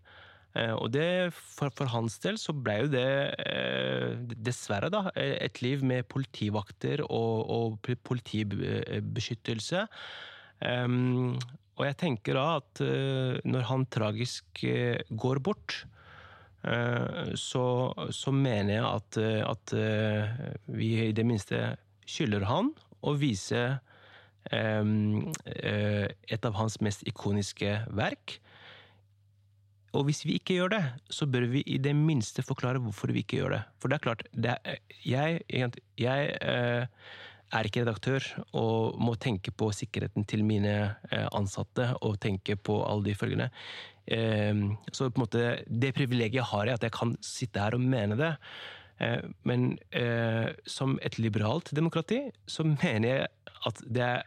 Eh, 0.56 0.72
Og 0.72 0.90
det, 0.94 1.32
for, 1.36 1.70
for 1.76 1.86
hans 1.92 2.18
del 2.24 2.40
så 2.40 2.54
ble 2.56 2.80
jo 2.82 2.90
det 2.94 3.10
eh, 3.44 4.16
dessverre 4.34 4.88
da, 4.92 5.04
et 5.14 5.60
liv 5.62 5.84
med 5.84 6.08
politivakter 6.08 7.04
og, 7.04 7.44
og 7.52 7.92
politibeskyttelse. 8.08 9.86
Um, 10.58 11.36
og 11.78 11.84
jeg 11.86 11.94
tenker 12.00 12.34
da 12.34 12.46
at 12.58 12.80
eh, 12.82 13.36
når 13.46 13.68
han 13.68 13.84
tragisk 13.94 14.64
eh, 14.66 14.98
går 15.14 15.38
bort, 15.46 15.84
eh, 16.66 17.34
så, 17.38 17.66
så 18.10 18.32
mener 18.34 18.72
jeg 18.72 18.88
at, 18.88 19.18
eh, 19.22 19.42
at 19.46 19.74
eh, 19.78 20.26
vi 20.74 20.88
i 21.04 21.12
det 21.14 21.22
minste 21.28 21.60
skylder 22.08 22.46
han 22.48 22.72
å 23.04 23.14
vise 23.18 23.62
em, 24.50 25.28
eh, 25.44 26.08
et 26.28 26.48
av 26.48 26.56
hans 26.58 26.80
mest 26.84 27.04
ikoniske 27.08 27.74
verk. 27.94 28.38
Og 29.96 30.04
hvis 30.08 30.24
vi 30.26 30.36
ikke 30.36 30.58
gjør 30.58 30.74
det, 30.74 30.82
så 31.12 31.26
bør 31.30 31.46
vi 31.52 31.62
i 31.66 31.78
det 31.80 31.94
minste 31.96 32.44
forklare 32.44 32.80
hvorfor 32.82 33.12
vi 33.14 33.24
ikke 33.24 33.40
gjør 33.40 33.56
det. 33.56 33.62
For 33.80 33.90
det 33.90 33.98
er 33.98 34.04
klart, 34.04 34.26
det 34.34 34.54
er, 34.54 34.82
jeg, 35.06 35.72
jeg 35.96 36.32
eh, 36.44 37.06
er 37.56 37.68
ikke 37.68 37.84
redaktør 37.84 38.26
og 38.58 38.98
må 39.00 39.14
tenke 39.20 39.52
på 39.54 39.70
sikkerheten 39.72 40.26
til 40.28 40.44
mine 40.46 40.74
eh, 41.08 41.28
ansatte 41.32 41.94
og 42.04 42.18
tenke 42.20 42.58
på 42.60 42.82
alle 42.84 43.08
de 43.08 43.16
følgende. 43.16 43.48
Eh, 44.04 44.66
så 44.92 45.08
på 45.08 45.16
en 45.16 45.24
måte, 45.24 45.46
det 45.64 45.94
privilegiet 45.96 46.50
har 46.52 46.68
jeg, 46.68 46.80
at 46.80 46.88
jeg 46.88 46.96
kan 46.98 47.16
sitte 47.24 47.64
her 47.64 47.78
og 47.78 47.84
mene 47.84 48.18
det. 48.20 48.34
Eh, 49.00 49.22
Men 49.48 49.78
eh, 49.94 50.50
som 50.66 50.98
et 51.02 51.18
liberalt 51.18 51.70
demokrati 51.76 52.22
så 52.46 52.66
mener 52.66 53.08
jeg 53.08 53.28
at 53.68 53.82
det 53.86 54.04
er, 54.04 54.22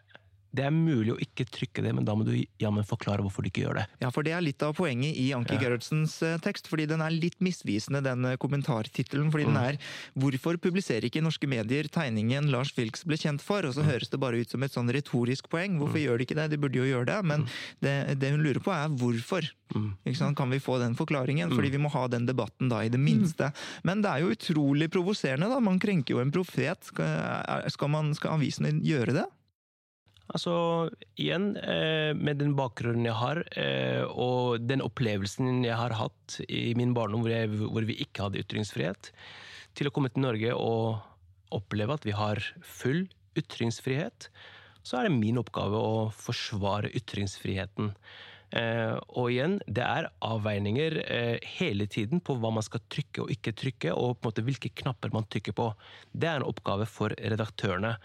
det 0.52 0.66
er 0.68 0.74
mulig 0.76 1.14
å 1.14 1.20
ikke 1.24 1.46
trykke 1.48 1.84
det, 1.86 1.94
men 1.96 2.06
da 2.08 2.14
må 2.18 2.26
du 2.28 2.34
jammen 2.60 2.84
forklare 2.88 3.24
hvorfor 3.24 3.46
du 3.46 3.48
ikke 3.48 3.64
gjør 3.64 3.80
det. 3.80 3.86
Ja, 4.04 4.10
for 4.12 4.28
det 4.28 4.34
er 4.36 4.44
litt 4.44 4.64
av 4.66 4.76
poenget 4.76 5.16
i 5.16 5.30
Anki 5.36 5.56
Ja. 5.56 5.62
Gerhardsens 5.64 6.18
eh, 6.28 6.38
tekst, 6.44 6.68
fordi 6.68 6.88
den 6.92 7.04
er 7.04 7.14
litt 7.16 7.40
misvisende, 7.44 8.04
den 8.04 8.28
eh, 8.28 8.38
kommentartittelen. 8.42 9.32
Fordi 9.32 9.48
den 9.48 9.58
er 9.58 9.80
'Hvorfor 10.18 10.60
publiserer 10.60 11.08
ikke 11.08 11.24
norske 11.24 11.48
medier 11.48 11.88
tegningen 11.88 12.52
Lars 12.52 12.74
Vilks 12.76 13.06
ble 13.08 13.16
kjent 13.16 13.42
for?' 13.42 13.66
Og 13.66 13.76
så 13.76 13.86
høres 13.88 14.12
det 14.12 14.20
bare 14.20 14.42
ut 14.42 14.50
som 14.50 14.64
et 14.64 14.76
sånn 14.76 14.92
retorisk 14.92 15.48
poeng. 15.50 15.80
Hvorfor 15.80 16.04
gjør 16.04 16.20
de 16.20 16.28
ikke 16.28 16.36
det? 16.36 16.50
De 16.52 16.58
burde 16.60 16.76
jo 16.76 16.88
gjøre 16.90 17.08
det. 17.08 17.20
Men 17.24 17.48
det, 17.80 18.20
det 18.20 18.32
hun 18.32 18.44
lurer 18.44 18.60
på, 18.60 18.72
er 18.76 18.92
hvorfor. 18.92 19.48
Mm. 19.74 19.96
Ikke 20.06 20.20
sant? 20.20 20.38
Kan 20.38 20.52
vi 20.52 20.60
få 20.60 20.80
den 20.80 20.96
forklaringen? 20.96 21.52
Fordi 21.56 21.72
vi 21.72 21.80
må 21.80 21.92
ha 21.96 22.08
den 22.12 22.28
debatten 22.28 22.68
da, 22.68 22.84
i 22.84 22.92
det 22.92 23.00
minste. 23.00 23.54
Men 23.88 24.02
det 24.04 24.12
er 24.12 24.26
jo 24.26 24.36
utrolig 24.36 24.92
provoserende, 24.92 25.48
da. 25.48 25.60
Man 25.64 25.80
krenker 25.80 26.18
jo 26.18 26.20
en 26.20 26.32
profet. 26.32 26.92
Skal, 26.92 27.90
man, 27.90 28.12
skal 28.16 28.36
avisene 28.36 28.76
gjøre 28.84 29.16
det? 29.16 29.30
Altså, 30.32 30.54
igjen, 31.20 31.58
eh, 31.60 32.15
med 32.15 32.39
den 32.39 32.54
bakgrunnen 32.56 33.08
jeg 33.10 33.17
har, 33.20 33.44
eh, 33.60 34.04
og 34.08 34.63
den 34.63 34.84
opplevelsen 34.86 35.65
jeg 35.65 35.76
har 35.76 35.91
hatt 36.00 36.38
i 36.48 36.72
min 36.80 36.94
barndom 36.96 37.26
hvor, 37.26 37.34
jeg, 37.34 37.52
hvor 37.52 37.88
vi 37.88 38.00
ikke 38.06 38.28
hadde 38.28 38.39
ytringsfrihet, 38.39 39.12
til 39.76 39.89
å 39.89 39.91
komme 39.91 40.12
til 40.12 40.24
Norge 40.24 40.56
og 40.56 41.02
oppleve 41.52 42.00
at 42.00 42.08
vi 42.08 42.15
har 42.15 42.39
full 42.63 43.06
ytringsfrihet, 43.36 44.30
så 44.88 44.98
er 44.98 45.08
det 45.08 45.20
min 45.20 45.39
oppgave 45.41 45.78
å 45.78 46.10
forsvare 46.15 46.91
ytringsfriheten. 46.96 47.91
Eh, 48.52 48.98
og 49.15 49.32
igjen, 49.32 49.60
det 49.67 49.84
er 49.86 50.10
avveininger 50.28 50.98
eh, 51.06 51.52
hele 51.60 51.88
tiden 51.88 52.20
på 52.20 52.36
hva 52.39 52.52
man 52.52 52.65
skal 52.65 52.84
trykke 52.91 53.24
og 53.24 53.32
ikke 53.32 53.54
trykke, 53.56 53.94
og 53.96 54.17
på 54.17 54.28
en 54.28 54.32
måte 54.32 54.46
hvilke 54.48 54.74
knapper 54.82 55.13
man 55.15 55.28
trykker 55.32 55.56
på. 55.56 55.70
Det 56.12 56.28
er 56.28 56.41
en 56.41 56.50
oppgave 56.50 56.88
for 56.89 57.15
redaktørene. 57.15 57.96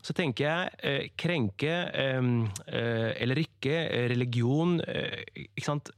Så 0.00 0.14
tenker 0.16 0.46
jeg 0.46 0.70
eh, 0.86 1.08
krenke 1.20 1.72
eh, 1.92 2.28
eh, 2.72 3.10
eller 3.20 3.42
ikke, 3.42 3.82
religion 4.12 4.78
Ikke 4.80 5.66
sant? 5.66 5.90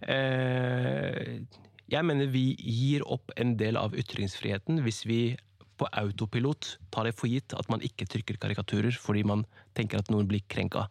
Jeg 0.00 2.04
mener 2.08 2.30
vi 2.32 2.56
gir 2.56 3.04
opp 3.04 3.32
en 3.40 3.56
del 3.60 3.76
av 3.76 3.92
ytringsfriheten 3.98 4.80
hvis 4.86 5.02
vi 5.04 5.36
på 5.80 5.88
autopilot 5.96 6.78
tar 6.92 7.08
det 7.08 7.16
for 7.18 7.28
gitt 7.28 7.52
at 7.56 7.68
man 7.72 7.82
ikke 7.84 8.06
trykker 8.08 8.38
karikaturer 8.40 8.96
fordi 8.96 9.24
man 9.28 9.44
tenker 9.76 10.00
at 10.00 10.10
noen 10.12 10.28
blir 10.28 10.40
krenka. 10.48 10.86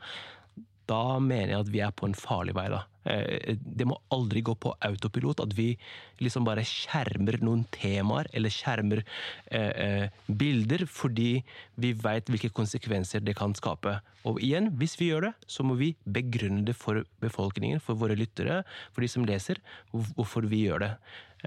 Da 0.90 1.20
mener 1.22 1.54
jeg 1.54 1.66
at 1.66 1.74
vi 1.74 1.84
er 1.86 1.94
på 1.96 2.10
en 2.10 2.18
farlig 2.18 2.56
vei. 2.58 2.68
da. 2.74 2.84
Eh, 3.06 3.56
Det 3.58 3.88
må 3.88 3.98
aldri 4.12 4.42
gå 4.42 4.56
på 4.56 4.74
autopilot, 4.86 5.44
at 5.46 5.56
vi 5.58 5.78
liksom 6.20 6.46
bare 6.48 6.66
skjermer 6.68 7.40
noen 7.42 7.66
temaer 7.72 8.30
eller 8.34 8.54
skjermer 8.54 9.04
eh, 9.52 9.72
eh, 9.86 10.10
bilder 10.28 10.86
fordi 10.90 11.44
vi 11.80 11.94
veit 11.94 12.30
hvilke 12.30 12.52
konsekvenser 12.52 13.24
det 13.24 13.38
kan 13.40 13.56
skape. 13.56 14.00
Og 14.28 14.42
igjen, 14.44 14.74
hvis 14.78 14.98
vi 15.00 15.12
gjør 15.12 15.30
det, 15.30 15.34
så 15.48 15.64
må 15.64 15.78
vi 15.80 15.94
begrunne 16.06 16.66
det 16.68 16.76
for 16.76 17.06
befolkningen, 17.24 17.80
for 17.80 17.96
våre 18.00 18.18
lyttere, 18.20 18.64
for 18.92 19.06
de 19.06 19.12
som 19.12 19.26
leser, 19.26 19.62
hvorfor 19.94 20.50
vi 20.50 20.66
gjør 20.68 20.84
det. 20.84 20.94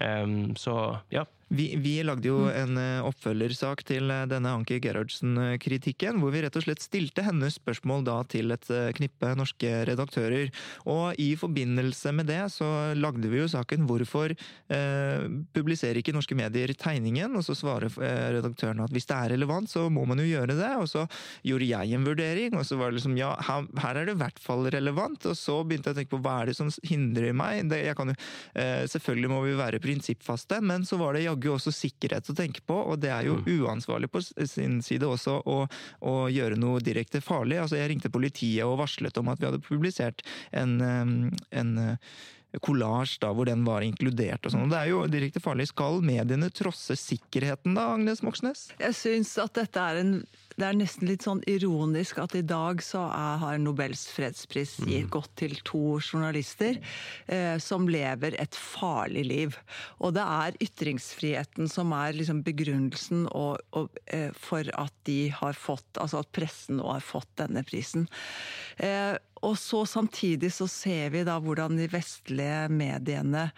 Um, 0.01 0.55
så 0.57 1.03
ja. 1.13 1.27
Vi, 1.53 1.69
vi 1.77 1.95
lagde 2.07 2.31
jo 2.31 2.47
en 2.49 2.79
eh, 2.81 3.05
oppfølgersak 3.05 3.85
til 3.89 4.11
eh, 4.13 4.25
denne 4.31 4.55
Anki 4.57 4.79
Gerhardsen-kritikken, 4.83 6.21
hvor 6.23 6.33
vi 6.33 6.45
rett 6.45 6.57
og 6.57 6.65
slett 6.65 6.85
stilte 6.85 7.25
hennes 7.27 7.59
spørsmål 7.61 8.07
da 8.09 8.19
til 8.31 8.55
et 8.55 8.71
eh, 8.73 8.91
knippe 8.97 9.35
norske 9.39 9.73
redaktører. 9.89 10.53
Og 10.89 11.19
i 11.21 11.33
forbindelse 11.37 12.15
med 12.17 12.31
det 12.33 12.41
så 12.55 12.95
lagde 12.97 13.29
vi 13.29 13.43
jo 13.43 13.51
saken 13.51 13.85
'Hvorfor 13.89 14.33
eh, 14.33 15.29
publiserer 15.53 16.01
ikke 16.01 16.15
norske 16.17 16.39
medier 16.39 16.73
tegningen?' 16.73 17.37
Og 17.37 17.45
så 17.45 17.57
svarer 17.59 17.91
redaktørene 17.93 18.53
redaktøren 18.63 18.83
at 18.85 18.93
hvis 18.93 19.09
det 19.09 19.17
er 19.17 19.33
relevant, 19.35 19.71
så 19.71 19.89
må 19.91 20.05
man 20.09 20.21
jo 20.21 20.29
gjøre 20.29 20.57
det. 20.59 20.73
Og 20.81 20.89
så 20.89 21.07
gjorde 21.47 21.69
jeg 21.69 21.93
en 21.97 22.07
vurdering, 22.07 22.57
og 22.59 22.67
så 22.67 22.79
var 22.81 22.91
det 22.91 23.01
liksom 23.01 23.17
ja, 23.19 23.35
her, 23.43 23.97
er 23.97 24.07
det 24.07 24.17
i 24.17 24.21
hvert 24.23 24.41
fall 24.43 24.69
relevant. 24.73 25.27
Og 25.27 25.37
så 25.39 25.61
begynte 25.65 25.91
jeg 25.91 25.97
å 25.97 26.01
tenke 26.01 26.15
på 26.17 26.23
hva 26.25 26.41
er 26.43 26.53
det 26.53 26.57
som 26.59 26.71
hindrer 26.89 27.33
meg? 27.37 27.69
Det, 27.71 27.83
jo, 27.87 28.09
eh, 28.55 28.85
selvfølgelig 28.93 29.33
må 29.33 29.43
vi 29.47 29.59
være 29.59 29.83
prinsippfaste, 29.83 30.61
men 30.65 30.87
så 30.89 30.99
var 31.01 31.17
det 31.17 31.27
jaggu 31.27 31.42
også 31.51 31.73
sikkerhet 31.75 32.31
å 32.31 32.37
tenke 32.39 32.63
på, 32.67 32.77
og 32.77 33.01
det 33.03 33.11
er 33.11 33.27
jo 33.27 33.41
uansvarlig 33.43 34.11
på 34.13 34.23
sin 34.23 34.79
side 34.85 35.09
også 35.09 35.41
å, 35.49 35.59
å 36.07 36.15
gjøre 36.31 36.61
noe 36.61 36.83
direkte 36.85 37.23
farlig. 37.25 37.59
Altså, 37.63 37.81
jeg 37.81 37.91
ringte 37.91 38.13
politiet 38.13 38.63
og 38.67 38.79
varslet 38.83 39.19
om 39.19 39.33
at 39.33 39.43
vi 39.43 39.49
hadde 39.49 39.65
publisert 39.65 40.23
en, 40.55 40.79
en 41.51 41.75
kollasj 42.61 43.19
da, 43.23 43.33
hvor 43.33 43.49
den 43.49 43.65
var 43.65 43.85
inkludert 43.87 44.45
og 44.45 44.55
sånn. 44.55 44.69
Det 44.73 44.81
er 44.81 44.93
jo 44.93 45.07
direkte 45.11 45.43
farlig. 45.43 45.71
Skal 45.73 46.03
mediene 46.05 46.51
trosse 46.53 46.97
sikkerheten 46.99 47.79
da, 47.79 47.93
Agnes 47.97 48.25
Moxnes? 48.27 48.69
Jeg 48.83 48.99
syns 48.99 49.35
at 49.41 49.57
dette 49.57 49.89
er 49.93 50.03
en 50.03 50.17
det 50.59 50.67
er 50.67 50.77
nesten 50.77 51.09
litt 51.09 51.25
sånn 51.25 51.41
ironisk 51.49 52.19
at 52.23 52.35
i 52.37 52.43
dag 52.45 52.83
så 52.85 53.07
er, 53.09 53.39
har 53.43 53.61
Nobels 53.63 54.05
fredspris 54.13 54.77
gitt 54.85 55.09
gått 55.13 55.31
til 55.41 55.55
to 55.67 55.99
journalister 55.99 56.79
eh, 57.27 57.57
som 57.63 57.89
lever 57.91 58.37
et 58.41 58.57
farlig 58.59 59.25
liv. 59.29 59.59
Og 60.05 60.15
det 60.17 60.25
er 60.25 60.59
ytringsfriheten 60.65 61.71
som 61.73 61.95
er 61.97 62.17
liksom 62.19 62.43
begrunnelsen 62.47 63.27
og, 63.31 63.63
og, 63.79 63.91
eh, 64.13 64.31
for 64.37 64.69
at 64.79 64.95
de 65.09 65.33
har 65.35 65.59
fått, 65.59 65.89
altså 65.97 66.23
at 66.23 66.33
pressen 66.37 66.81
nå 66.81 66.89
har 66.91 67.05
fått 67.05 67.31
denne 67.41 67.65
prisen. 67.67 68.09
Eh, 68.77 69.17
og 69.43 69.59
så 69.59 69.83
samtidig 69.89 70.53
så 70.55 70.69
ser 70.71 71.13
vi 71.15 71.25
da 71.27 71.39
hvordan 71.43 71.77
de 71.79 71.89
vestlige 71.91 72.69
mediene 72.73 73.49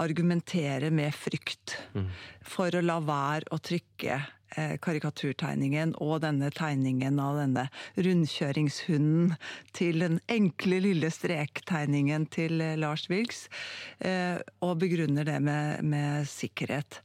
argumenterer 0.00 0.90
med 0.90 1.14
frykt 1.14 1.76
for 2.42 2.74
å 2.74 2.82
la 2.82 2.96
være 3.04 3.46
å 3.54 3.60
trykke 3.62 4.16
eh, 4.58 4.74
karikaturtegningen 4.82 5.94
og 6.02 6.24
denne 6.24 6.50
tegningen 6.54 7.20
av 7.22 7.38
denne 7.38 7.68
rundkjøringshunden 7.94 9.36
til 9.76 10.02
den 10.02 10.18
enkle 10.26 10.82
lille 10.88 11.12
strektegningen 11.14 12.26
til 12.34 12.58
eh, 12.64 12.74
Lars 12.80 13.06
Vilks, 13.12 13.46
eh, 14.02 14.42
og 14.66 14.80
begrunner 14.82 15.30
det 15.30 15.38
med, 15.46 15.86
med 15.86 16.28
sikkerhet. 16.30 17.00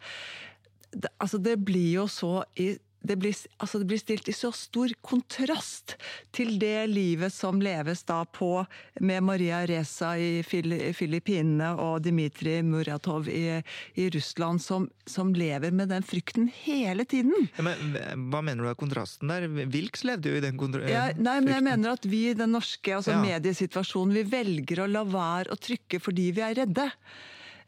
Det, 0.89 1.13
altså 1.21 1.37
det 1.37 1.59
blir 1.61 2.01
jo 2.01 2.09
så 2.09 2.39
i 2.57 2.73
det 3.01 3.15
blir, 3.15 3.35
altså 3.57 3.79
det 3.79 3.87
blir 3.87 3.99
stilt 4.01 4.27
i 4.29 4.35
så 4.35 4.51
stor 4.55 4.91
kontrast 5.05 5.95
til 6.35 6.57
det 6.59 6.89
livet 6.91 7.31
som 7.33 7.61
leves 7.63 8.03
da 8.09 8.21
på 8.27 8.65
med 8.99 9.23
Maria 9.23 9.61
Reza 9.69 10.11
i 10.19 10.43
Filippinene 10.43 11.71
og 11.79 12.03
Dmitrij 12.03 12.61
Muratov 12.67 13.29
i, 13.31 13.61
i 13.95 14.09
Russland, 14.11 14.61
som, 14.63 14.89
som 15.07 15.31
lever 15.35 15.71
med 15.71 15.93
den 15.93 16.03
frykten 16.03 16.51
hele 16.65 17.07
tiden. 17.07 17.47
Ja, 17.55 17.65
men, 17.69 17.95
hva 18.29 18.43
mener 18.43 18.67
du 18.67 18.73
er 18.73 18.79
kontrasten 18.79 19.31
der? 19.31 19.47
Wilks 19.71 20.03
levde 20.07 20.33
jo 20.33 20.39
i 20.41 20.43
den 20.43 20.59
kontra 20.59 20.83
Ja, 20.89 21.07
nei, 21.15 21.39
men 21.39 21.55
jeg 21.55 21.67
mener 21.71 21.95
at 21.95 22.07
vi 22.09 22.25
i 22.33 22.37
den 22.37 22.51
norske 22.55 22.97
altså 22.99 23.15
Ja. 23.15 23.23
mediesituasjonen, 23.23 24.15
vi 24.19 24.27
velger 24.29 24.83
å 24.83 24.91
la 24.91 25.05
være 25.07 25.55
å 25.55 25.59
trykke 25.59 26.01
fordi 26.03 26.31
vi 26.35 26.43
er 26.45 26.57
redde. 26.65 26.91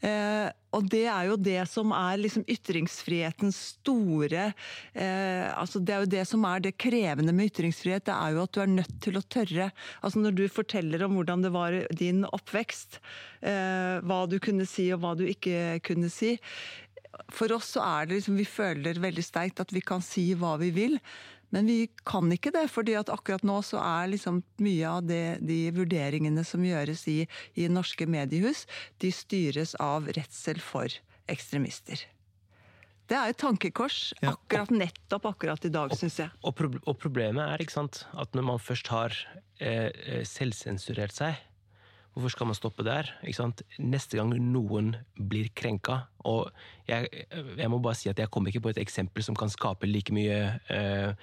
Eh, 0.01 0.49
og 0.73 0.87
det 0.89 1.03
er 1.11 1.27
jo 1.29 1.35
det 1.37 1.59
som 1.69 1.91
er 1.93 2.17
liksom 2.17 2.45
ytringsfrihetens 2.49 3.57
store 3.75 4.47
eh, 4.47 5.45
altså 5.53 5.77
Det 5.77 5.93
er 5.93 6.01
jo 6.01 6.09
det 6.13 6.23
som 6.25 6.45
er 6.49 6.63
det 6.63 6.73
krevende 6.81 7.35
med 7.35 7.51
ytringsfrihet. 7.51 8.07
Det 8.07 8.15
er 8.15 8.33
jo 8.33 8.45
at 8.45 8.55
du 8.55 8.61
er 8.63 8.71
nødt 8.71 8.95
til 9.03 9.19
å 9.19 9.25
tørre. 9.25 9.69
Altså 10.01 10.23
Når 10.23 10.37
du 10.39 10.45
forteller 10.49 11.05
om 11.05 11.19
hvordan 11.19 11.45
det 11.45 11.53
var 11.53 11.77
din 11.93 12.23
oppvekst, 12.25 13.01
eh, 13.45 13.99
hva 14.01 14.23
du 14.31 14.39
kunne 14.41 14.65
si 14.69 14.89
og 14.95 15.03
hva 15.03 15.13
du 15.19 15.27
ikke 15.29 15.81
kunne 15.85 16.09
si. 16.13 16.37
For 17.35 17.51
oss 17.53 17.75
så 17.75 17.83
er 17.83 18.07
det 18.07 18.21
liksom 18.21 18.39
Vi 18.39 18.47
føler 18.47 19.03
veldig 19.03 19.25
sterkt 19.27 19.61
at 19.61 19.75
vi 19.75 19.83
kan 19.85 20.01
si 20.05 20.31
hva 20.39 20.55
vi 20.61 20.71
vil. 20.75 20.97
Men 21.51 21.67
vi 21.67 21.89
kan 22.07 22.31
ikke 22.31 22.53
det, 22.55 22.65
fordi 22.71 22.95
at 22.99 23.11
akkurat 23.11 23.43
nå 23.47 23.57
så 23.65 23.81
er 23.83 24.13
liksom 24.13 24.39
mye 24.63 24.87
av 24.87 25.03
det, 25.07 25.41
de 25.43 25.59
vurderingene 25.75 26.45
som 26.47 26.63
gjøres 26.65 27.03
i, 27.11 27.19
i 27.59 27.67
norske 27.71 28.07
mediehus, 28.07 28.65
de 29.03 29.11
styres 29.15 29.75
av 29.83 30.07
redsel 30.15 30.63
for 30.63 30.91
ekstremister. 31.31 32.07
Det 33.11 33.17
er 33.19 33.33
et 33.33 33.39
tankekors 33.41 34.13
akkurat 34.23 34.69
nettopp 34.71 35.25
akkurat 35.33 35.65
i 35.67 35.71
dag, 35.73 35.91
syns 35.99 36.21
jeg. 36.21 36.31
Og, 36.47 36.61
og 36.87 36.95
problemet 37.01 37.43
er 37.43 37.71
sant, 37.71 38.05
at 38.15 38.31
når 38.37 38.45
man 38.53 38.61
først 38.63 38.87
har 38.93 39.15
eh, 39.59 39.89
eh, 39.91 40.21
selvsensurert 40.27 41.17
seg, 41.17 41.35
hvorfor 42.13 42.33
skal 42.33 42.49
man 42.49 42.57
stoppe 42.57 42.83
der? 42.83 43.07
Neste 43.79 44.17
gang 44.19 44.33
noen 44.35 44.95
blir 45.15 45.49
krenka 45.55 46.01
Og 46.27 46.49
jeg, 46.89 47.07
jeg 47.57 47.69
må 47.71 47.79
bare 47.79 47.97
si 47.97 48.09
at 48.11 48.19
jeg 48.19 48.29
kommer 48.33 48.51
ikke 48.51 48.63
på 48.65 48.73
et 48.73 48.81
eksempel 48.81 49.23
som 49.23 49.37
kan 49.37 49.51
skape 49.51 49.87
like 49.87 50.13
mye 50.13 50.39
eh, 50.71 51.13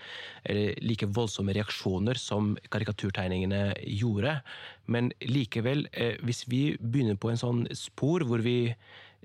Eller 0.45 0.81
like 0.81 1.11
voldsomme 1.13 1.53
reaksjoner 1.57 2.19
som 2.19 2.57
karikaturtegningene 2.73 3.75
gjorde. 3.99 4.39
Men 4.87 5.13
likevel, 5.21 5.87
eh, 5.93 6.17
hvis 6.25 6.47
vi 6.49 6.63
begynner 6.81 7.21
på 7.21 7.33
en 7.33 7.41
sånn 7.41 7.63
spor 7.77 8.25
hvor 8.29 8.43
vi 8.45 8.73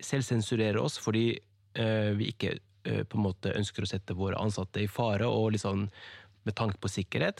selvsensurerer 0.04 0.82
oss 0.82 1.00
fordi 1.02 1.30
eh, 1.80 2.12
vi 2.20 2.34
ikke 2.34 2.58
på 2.84 3.16
en 3.16 3.24
måte 3.24 3.54
ønsker 3.56 3.86
å 3.86 3.88
sette 3.88 4.12
våre 4.12 4.36
ansatte 4.44 4.82
i 4.84 4.90
fare, 4.92 5.24
og 5.24 5.56
sånn 5.56 5.86
med 6.44 6.56
tanke 6.60 6.82
på 6.84 6.92
sikkerhet, 6.92 7.40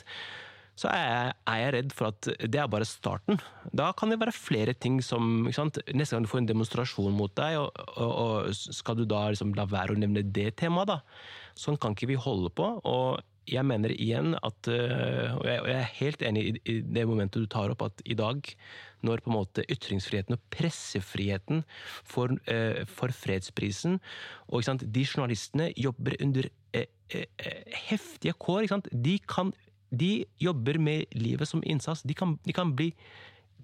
så 0.74 0.88
er 0.90 1.04
jeg, 1.04 1.34
er 1.50 1.60
jeg 1.60 1.74
redd 1.76 1.92
for 1.94 2.10
at 2.10 2.28
det 2.50 2.60
er 2.60 2.70
bare 2.70 2.88
starten. 2.88 3.38
Da 3.70 3.92
kan 3.96 4.10
det 4.10 4.18
være 4.22 4.34
flere 4.34 4.74
ting 4.74 4.98
som? 5.04 5.46
Neste 5.46 6.16
gang 6.16 6.26
du 6.26 6.30
får 6.30 6.42
en 6.42 6.50
demonstrasjon 6.50 7.14
mot 7.14 7.34
deg, 7.38 7.60
og, 7.62 7.70
og, 7.94 8.14
og 8.24 8.54
skal 8.54 8.98
du 8.98 9.04
da 9.08 9.28
liksom 9.30 9.54
la 9.58 9.68
være 9.70 9.94
å 9.94 10.00
nevne 10.00 10.24
det 10.26 10.56
temaet, 10.58 10.90
da? 10.90 10.98
Sånn 11.58 11.78
kan 11.78 11.94
ikke 11.94 12.10
vi 12.10 12.18
holde 12.18 12.50
på. 12.54 12.72
og 12.82 13.22
jeg 13.50 13.64
mener 13.66 13.92
igjen 13.92 14.34
at, 14.40 14.68
øh, 14.72 15.36
og 15.36 15.44
jeg 15.48 15.74
er 15.74 15.94
helt 15.98 16.24
enig 16.24 16.44
i, 16.64 16.78
det 16.80 17.06
momentet 17.08 17.44
du 17.44 17.50
tar 17.50 17.72
opp, 17.72 17.84
at 17.84 18.02
i 18.08 18.16
dag, 18.16 18.40
når 19.04 19.20
på 19.24 19.30
en 19.30 19.36
måte 19.36 19.66
ytringsfriheten 19.68 20.36
og 20.36 20.44
pressefriheten 20.54 21.64
får, 22.08 22.38
øh, 22.48 22.84
får 22.88 23.12
fredsprisen, 23.18 24.00
og 24.48 24.64
de 24.80 25.04
journalistene 25.04 25.72
jobber 25.76 26.16
under 26.24 26.48
eh, 26.72 26.86
eh, 27.10 27.76
heftige 27.90 28.36
kår? 28.38 28.68
De, 28.92 29.18
kan, 29.28 29.52
de 29.90 30.24
jobber 30.42 30.78
med 30.78 31.10
livet 31.16 31.48
som 31.48 31.62
innsats. 31.64 32.02
De 32.02 32.14
kan, 32.16 32.38
de 32.44 32.54
kan 32.56 32.72
bli 32.76 32.92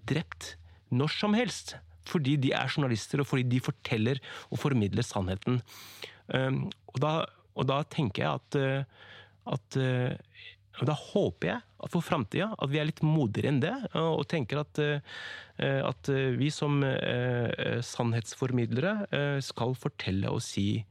drept 0.09 0.55
når 0.91 1.15
som 1.15 1.37
helst. 1.39 1.77
Fordi 2.11 2.37
de 2.41 2.53
er 2.57 2.71
journalister, 2.71 3.21
og 3.21 3.29
fordi 3.29 3.47
de 3.51 3.61
forteller 3.63 4.21
og 4.51 4.59
formidler 4.63 5.07
sannheten. 5.07 5.61
Um, 6.33 6.71
og, 6.93 7.01
da, 7.03 7.13
og 7.59 7.69
da 7.71 7.83
tenker 7.91 8.25
jeg 8.25 8.41
at, 8.41 8.59
uh, 8.61 9.55
at 9.57 9.81
uh, 9.81 10.15
og 10.81 10.87
Da 10.89 10.95
håper 10.97 11.49
jeg 11.49 11.61
at 11.85 11.91
for 11.93 12.01
framtida 12.01 12.47
at 12.57 12.71
vi 12.73 12.79
er 12.81 12.87
litt 12.89 13.03
modigere 13.05 13.51
enn 13.51 13.59
det, 13.61 13.73
og 13.99 14.23
tenker 14.31 14.63
at, 14.63 14.79
uh, 14.81 15.03
at 15.61 16.09
vi 16.41 16.49
som 16.55 16.79
sannhetsformidlere 17.85 19.43
skal 19.45 19.75
fortelle 19.77 20.31
og 20.33 20.41
si 20.41 20.87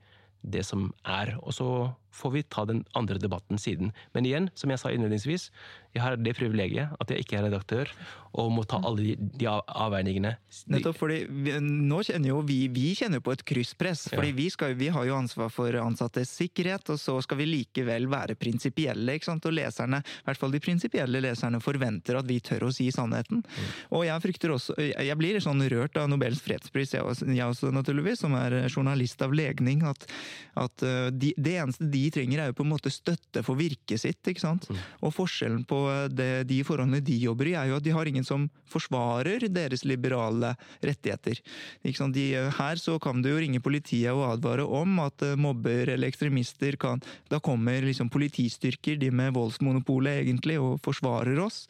det 0.46 0.62
som 0.68 0.92
er. 1.08 1.32
Og 1.42 1.56
så 1.58 1.70
får 2.12 2.32
vi 2.32 2.43
ta 2.43 2.66
den 2.70 2.84
andre 2.97 3.20
debatten 3.22 3.60
siden. 3.62 3.93
Men 4.14 4.26
igjen, 4.26 4.49
som 4.55 4.72
jeg 4.72 4.82
sa 4.82 4.91
innledningsvis, 4.93 5.49
jeg 5.95 6.03
har 6.03 6.20
det 6.22 6.36
privilegiet 6.38 6.93
at 7.01 7.10
jeg 7.10 7.24
ikke 7.24 7.39
er 7.39 7.47
redaktør 7.47 7.89
og 8.38 8.51
må 8.53 8.62
ta 8.70 8.78
alle 8.86 9.01
de, 9.01 9.30
de 9.41 9.47
avveiningene. 9.49 10.36
Nettopp 10.70 10.99
fordi 10.99 11.24
vi, 11.26 11.55
nå 11.60 12.03
kjenner 12.05 12.30
jo 12.30 12.43
vi, 12.45 12.60
vi 12.70 12.91
kjenner 12.97 13.24
på 13.26 13.34
et 13.34 13.41
krysspress. 13.47 14.05
fordi 14.14 14.36
vi, 14.38 14.45
skal, 14.53 14.76
vi 14.78 14.91
har 14.93 15.07
jo 15.07 15.16
ansvar 15.18 15.49
for 15.53 15.74
ansattes 15.82 16.36
sikkerhet, 16.38 16.91
og 16.93 16.99
så 17.01 17.16
skal 17.26 17.39
vi 17.41 17.47
likevel 17.49 18.05
være 18.12 18.38
prinsipielle. 18.38 19.18
ikke 19.18 19.32
sant? 19.32 19.47
Og 19.49 19.55
leserne, 19.57 20.03
i 20.05 20.28
hvert 20.28 20.41
fall 20.41 20.53
de 20.53 20.62
prinsipielle 20.62 21.24
leserne, 21.26 21.62
forventer 21.64 22.20
at 22.20 22.30
vi 22.30 22.38
tør 22.45 22.68
å 22.68 22.72
si 22.76 22.91
sannheten. 22.93 23.41
Og 23.89 24.05
jeg 24.05 24.24
frykter 24.24 24.53
også 24.53 24.76
Jeg 24.78 25.18
blir 25.18 25.39
sånn 25.41 25.66
rørt 25.74 25.97
av 25.97 26.05
Nobels 26.12 26.43
fredspris, 26.45 26.93
jeg 26.93 27.05
også, 27.05 27.32
jeg 27.34 27.49
også 27.49 27.74
naturligvis, 27.74 28.22
som 28.22 28.38
er 28.38 28.60
journalist 28.70 29.26
av 29.26 29.34
legning, 29.34 29.82
at, 29.89 30.05
at 30.60 30.86
uh, 30.86 31.10
de, 31.10 31.34
det 31.34 31.57
eneste 31.64 31.89
de 31.89 31.99
de 32.00 32.12
trenger, 32.14 32.41
er 32.41 32.52
jo 32.52 32.58
på 32.60 32.66
en 32.66 32.72
måte 32.72 32.91
støtte 32.93 33.43
for 33.45 33.60
virket 33.60 34.02
sitt. 34.02 34.22
ikke 34.28 34.43
sant? 34.43 34.70
Og 35.06 35.14
forskjellen 35.16 35.66
på 35.68 35.82
det, 36.14 36.47
de 36.50 36.62
forholdene 36.68 37.04
de 37.06 37.18
jobber 37.20 37.52
i, 37.52 37.56
er 37.60 37.72
jo 37.72 37.80
at 37.80 37.86
de 37.86 37.93
har 37.95 38.10
ingen 38.10 38.28
som 38.28 38.47
forsvarer 38.70 39.47
deres 39.52 39.86
liberale 39.88 40.54
rettigheter. 40.86 41.41
Ikke 41.84 42.02
sant? 42.02 42.18
De, 42.18 42.32
her 42.60 42.82
så 42.82 42.97
kan 43.02 43.24
du 43.24 43.32
jo 43.32 43.39
ringe 43.41 43.62
politiet 43.64 44.14
og 44.14 44.28
advare 44.32 44.66
om 44.66 45.00
at 45.04 45.26
eh, 45.26 45.38
mobber 45.39 45.93
eller 45.95 46.10
ekstremister 46.10 46.78
kan 46.80 47.02
Da 47.30 47.39
kommer 47.43 47.84
liksom 47.86 48.10
politistyrker, 48.12 48.97
de 49.00 49.12
med 49.12 49.34
voldsmonopolet 49.36 50.24
egentlig, 50.24 50.60
og 50.60 50.80
forsvarer 50.86 51.39
oss. 51.43 51.66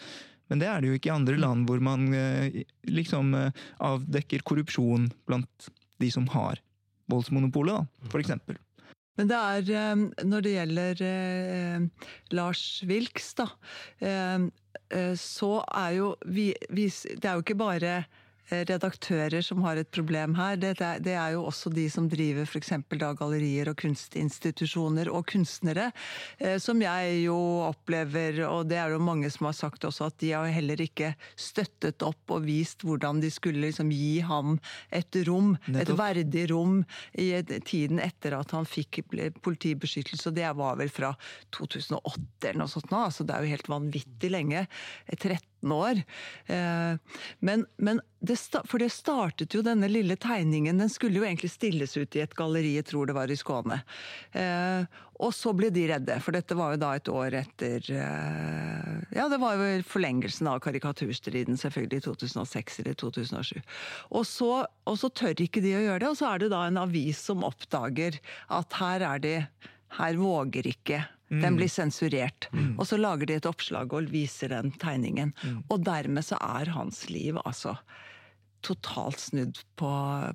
Men 0.49 0.61
det 0.61 0.69
er 0.69 0.81
det 0.81 0.89
jo 0.89 0.97
ikke 0.97 1.11
i 1.11 1.17
andre 1.17 1.37
land 1.39 1.67
hvor 1.69 1.81
man 1.83 2.07
eh, 2.15 2.63
liksom 2.89 3.35
eh, 3.37 3.67
avdekker 3.85 4.43
korrupsjon 4.47 5.09
blant 5.29 5.69
de 6.01 6.09
som 6.13 6.25
har 6.33 6.61
voldsmonopolet, 7.09 7.79
da, 7.79 8.09
eksempel. 8.21 8.57
Men 9.19 9.27
det 9.27 9.35
er, 9.35 9.69
eh, 9.75 10.03
når 10.23 10.45
det 10.45 10.51
gjelder 10.53 11.01
eh, 11.03 12.07
Lars 12.31 12.63
Wilks, 12.87 13.33
da, 13.35 13.49
eh, 13.99 14.47
så 15.19 15.49
er 15.75 15.89
jo 15.97 16.13
vi, 16.25 16.53
Det 16.71 17.27
er 17.27 17.35
jo 17.35 17.43
ikke 17.43 17.59
bare 17.59 17.97
redaktører 18.49 19.43
som 19.45 19.61
har 19.65 19.79
et 19.79 19.89
problem 19.93 20.35
her. 20.37 20.57
Det, 20.59 20.73
det 21.05 21.15
er 21.15 21.35
jo 21.35 21.45
også 21.49 21.71
de 21.73 21.85
som 21.91 22.09
driver 22.09 22.47
f.eks. 22.47 22.73
gallerier 22.89 23.69
og 23.71 23.77
kunstinstitusjoner 23.79 25.11
og 25.13 25.27
kunstnere, 25.29 25.89
eh, 26.39 26.57
som 26.61 26.81
jeg 26.81 27.23
jo 27.25 27.37
opplever, 27.67 28.41
og 28.49 28.69
det 28.71 28.79
er 28.81 28.95
jo 28.95 29.01
mange 29.03 29.29
som 29.33 29.49
har 29.49 29.57
sagt 29.57 29.85
også, 29.87 30.09
at 30.09 30.19
de 30.23 30.33
har 30.33 30.49
heller 30.53 30.81
ikke 30.81 31.13
støttet 31.39 32.05
opp 32.05 32.35
og 32.35 32.45
vist 32.47 32.85
hvordan 32.87 33.21
de 33.23 33.31
skulle 33.33 33.63
liksom 33.67 33.91
gi 33.93 34.19
ham 34.25 34.57
et 34.95 35.19
rom, 35.27 35.55
et 35.69 35.93
verdig 35.93 36.47
rom, 36.53 36.81
i 37.19 37.31
tiden 37.65 37.99
etter 38.03 38.35
at 38.37 38.51
han 38.55 38.67
fikk 38.67 39.01
politibeskyttelse. 39.43 40.29
Og 40.29 40.37
det 40.37 40.49
var 40.57 40.77
vel 40.79 40.91
fra 40.93 41.13
2008 41.55 42.49
eller 42.49 42.61
noe 42.63 42.71
sånt 42.71 42.91
nå, 42.93 43.03
altså 43.09 43.25
det 43.27 43.35
er 43.35 43.45
jo 43.45 43.53
helt 43.53 43.71
vanvittig 43.71 44.31
lenge. 44.33 44.65
13 45.09 45.58
år. 45.67 45.99
Eh, 46.47 46.95
Men, 47.39 47.65
men 47.77 47.99
det, 48.19 48.35
for 48.67 48.79
det 48.79 48.89
startet 48.91 49.53
jo 49.55 49.61
denne 49.63 49.87
lille 49.87 50.15
tegningen, 50.15 50.77
den 50.79 50.89
skulle 50.89 51.19
jo 51.19 51.23
egentlig 51.27 51.51
stilles 51.51 51.97
ut 51.97 52.15
i 52.15 52.23
et 52.23 52.35
galleri, 52.35 52.75
jeg 52.75 52.87
tror 52.89 53.07
det 53.07 53.15
var 53.15 53.31
i 53.31 53.37
Skåne. 53.39 53.81
Eh, 54.31 54.83
Og 55.19 55.33
så 55.35 55.51
ble 55.51 55.67
de 55.69 55.83
redde, 55.89 56.15
for 56.23 56.31
dette 56.31 56.55
var 56.55 56.71
jo 56.73 56.79
da 56.79 56.93
et 56.95 57.09
år 57.11 57.33
etter 57.41 57.83
eh, 57.91 58.99
Ja, 59.15 59.27
det 59.27 59.39
var 59.41 59.59
jo 59.59 59.81
forlengelsen 59.83 60.47
av 60.47 60.61
karikaturstriden, 60.63 61.57
selvfølgelig, 61.59 61.99
i 61.99 62.05
2006 62.07 62.79
eller 62.83 62.95
2007. 62.95 63.59
Og 64.15 64.23
så, 64.27 64.65
og 64.87 64.97
så 64.99 65.09
tør 65.11 65.35
ikke 65.43 65.63
de 65.63 65.75
å 65.75 65.83
gjøre 65.83 65.99
det, 66.05 66.09
og 66.13 66.19
så 66.19 66.31
er 66.33 66.39
det 66.39 66.51
da 66.53 66.65
en 66.67 66.79
avis 66.79 67.19
som 67.19 67.43
oppdager 67.43 68.19
at 68.47 68.79
her 68.79 69.01
er 69.13 69.19
de 69.19 69.35
Her 69.99 70.13
våger 70.15 70.67
ikke 70.69 71.01
den 71.29 71.57
blir 71.59 71.69
sensurert. 71.71 72.49
Og 72.77 72.85
så 72.89 72.97
lager 72.97 73.29
de 73.29 73.39
et 73.39 73.49
oppslag 73.49 73.93
og 73.93 74.11
viser 74.11 74.53
den 74.55 74.73
tegningen. 74.81 75.33
Og 75.69 75.83
dermed 75.85 76.25
så 76.25 76.39
er 76.41 76.73
hans 76.75 77.07
liv 77.09 77.37
altså 77.45 77.77
totalt 78.65 79.19
snudd 79.19 79.59
på, 79.79 79.89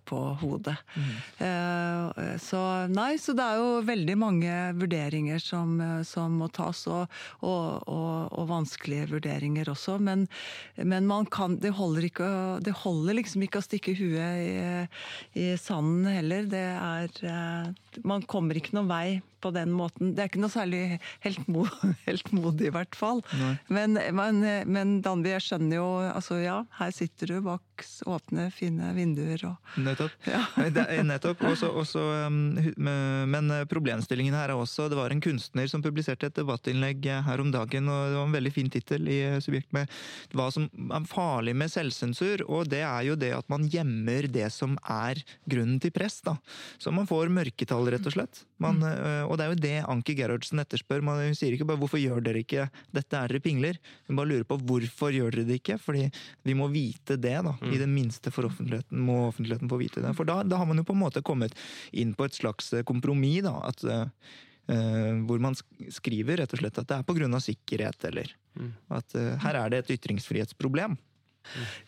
på 0.09 0.19
hodet. 0.41 0.77
Uh, 1.41 2.37
så 2.41 2.61
nei, 2.89 3.15
så 3.21 3.35
det 3.37 3.45
er 3.45 3.61
jo 3.61 3.83
veldig 3.85 4.17
mange 4.21 4.55
vurderinger 4.79 5.43
som, 5.43 5.77
som 6.09 6.39
må 6.41 6.49
tas, 6.55 6.85
og, 6.89 7.13
og, 7.45 7.85
og, 7.85 8.33
og 8.33 8.49
vanskelige 8.49 9.11
vurderinger 9.13 9.69
også. 9.73 9.99
Men, 10.01 10.27
men 10.81 11.09
man 11.11 11.29
kan, 11.29 11.59
det, 11.61 11.75
holder 11.77 12.09
ikke, 12.09 12.31
det 12.65 12.77
holder 12.85 13.21
liksom 13.21 13.45
ikke 13.45 13.61
å 13.61 13.67
stikke 13.67 13.97
huet 13.99 14.41
i, 14.41 15.45
i 15.45 15.51
sanden 15.61 16.09
heller. 16.09 16.49
Det 16.51 16.65
er 16.73 17.25
eh, 17.29 17.73
Man 18.05 18.27
kommer 18.27 18.59
ikke 18.59 18.75
noen 18.77 18.91
vei 18.91 19.07
på 19.45 19.53
den 19.53 19.75
måten. 19.77 20.15
Det 20.17 20.25
er 20.25 20.31
ikke 20.31 20.41
noe 20.41 20.53
særlig 20.53 20.99
helt 21.25 22.33
modig 22.33 22.71
i 22.71 22.73
hvert 22.73 22.97
fall. 22.97 23.21
Men, 23.69 23.99
men, 24.17 24.41
men 24.65 24.97
Danby, 25.05 25.35
jeg 25.35 25.45
skjønner 25.49 25.79
jo 25.79 25.89
altså 26.09 26.41
Ja, 26.41 26.63
her 26.79 26.95
sitter 26.97 27.35
du 27.35 27.39
bak 27.45 27.85
åpne, 28.09 28.49
fine 28.55 28.93
vinduer 28.97 29.43
og 29.51 29.75
Nettopp. 29.85 30.15
Ja. 30.29 30.45
Nettopp. 31.05 31.43
Også, 31.45 31.69
også, 31.83 32.05
um, 32.27 32.57
men 32.77 33.45
men, 33.45 33.51
uh, 33.53 33.65
problemstillingen 33.69 34.35
her 34.37 34.53
er 34.53 34.59
også 34.59 34.89
Det 34.91 34.99
var 34.99 35.13
en 35.13 35.23
kunstner 35.23 35.69
som 35.71 35.83
publiserte 35.85 36.29
et 36.31 36.39
debattinnlegg 36.39 37.05
uh, 37.11 37.21
her 37.27 37.43
om 37.43 37.51
dagen, 37.55 37.89
og 37.91 38.11
det 38.11 38.19
var 38.19 38.29
en 38.29 38.37
veldig 38.39 38.55
fin 38.55 38.71
tittel 38.73 39.09
i 39.11 39.21
uh, 39.35 39.41
Subjekt 39.45 39.73
med 39.77 39.91
hva 40.35 40.49
som 40.55 40.69
er 40.95 41.09
farlig 41.09 41.55
med 41.59 41.73
selvsensur, 41.73 42.45
og 42.49 42.71
det 42.73 42.83
er 42.87 43.03
jo 43.09 43.19
det 43.19 43.33
at 43.37 43.49
man 43.53 43.67
gjemmer 43.71 44.29
det 44.31 44.49
som 44.55 44.77
er 44.91 45.21
grunnen 45.51 45.81
til 45.83 45.93
press. 45.95 46.21
da. 46.25 46.37
Så 46.81 46.93
man 46.95 47.09
får 47.11 47.33
mørketall, 47.35 47.84
rett 47.93 48.07
og 48.09 48.15
slett. 48.15 48.43
Man, 48.63 48.79
mm. 48.81 49.29
og 49.29 49.37
det 49.39 49.45
er 49.45 49.53
jo 49.53 49.61
det 49.61 49.75
Anki 49.91 50.15
Gerhardsen 50.17 50.63
etterspør. 50.63 51.03
Man 51.05 51.21
hun 51.25 51.37
sier 51.37 51.55
ikke 51.55 51.67
bare 51.69 51.81
'hvorfor 51.81 52.01
gjør 52.01 52.23
dere 52.25 52.43
ikke 52.45 52.69
dette, 52.95 53.17
er 53.19 53.29
dere 53.29 53.43
pingler'? 53.45 53.81
Hun 54.09 54.17
bare 54.17 54.31
lurer 54.31 54.47
på 54.49 54.59
'hvorfor 54.61 55.13
gjør 55.13 55.35
dere 55.35 55.49
det 55.49 55.61
ikke'? 55.63 55.81
Fordi 55.81 56.11
vi 56.45 56.55
må 56.55 56.69
vite 56.73 57.17
det, 57.21 57.37
da. 57.45 57.55
I 57.63 57.79
det 57.81 57.89
minste 57.89 58.31
for 58.31 58.49
offentligheten 58.49 58.99
må 58.99 59.29
offentligheten 59.29 59.71
få 59.71 59.79
vite 59.81 60.03
det. 60.05 60.15
For 60.17 60.25
da, 60.29 60.43
da 60.43 60.61
har 60.61 60.67
man 60.67 60.81
jo 60.81 60.87
på 60.87 60.95
en 60.97 61.03
måte 61.03 61.23
kommet 61.23 61.55
inn 61.93 62.15
på 62.15 62.27
et 62.27 62.37
slags 62.37 62.73
eh, 62.73 62.85
kompromiss, 62.87 63.45
da. 63.47 63.55
At, 63.71 63.85
eh, 63.85 64.07
eh, 64.75 65.13
hvor 65.27 65.41
man 65.43 65.57
skriver 65.91 66.43
rett 66.43 66.55
og 66.55 66.63
slett 66.63 66.79
at 66.79 66.89
det 66.91 67.01
er 67.01 67.09
pga. 67.09 67.41
sikkerhet, 67.41 68.05
eller 68.11 68.31
at 68.95 69.17
uh, 69.19 69.35
her 69.43 69.57
er 69.59 69.71
det 69.73 69.79
et 69.83 69.97
ytringsfrihetsproblem. 69.99 70.95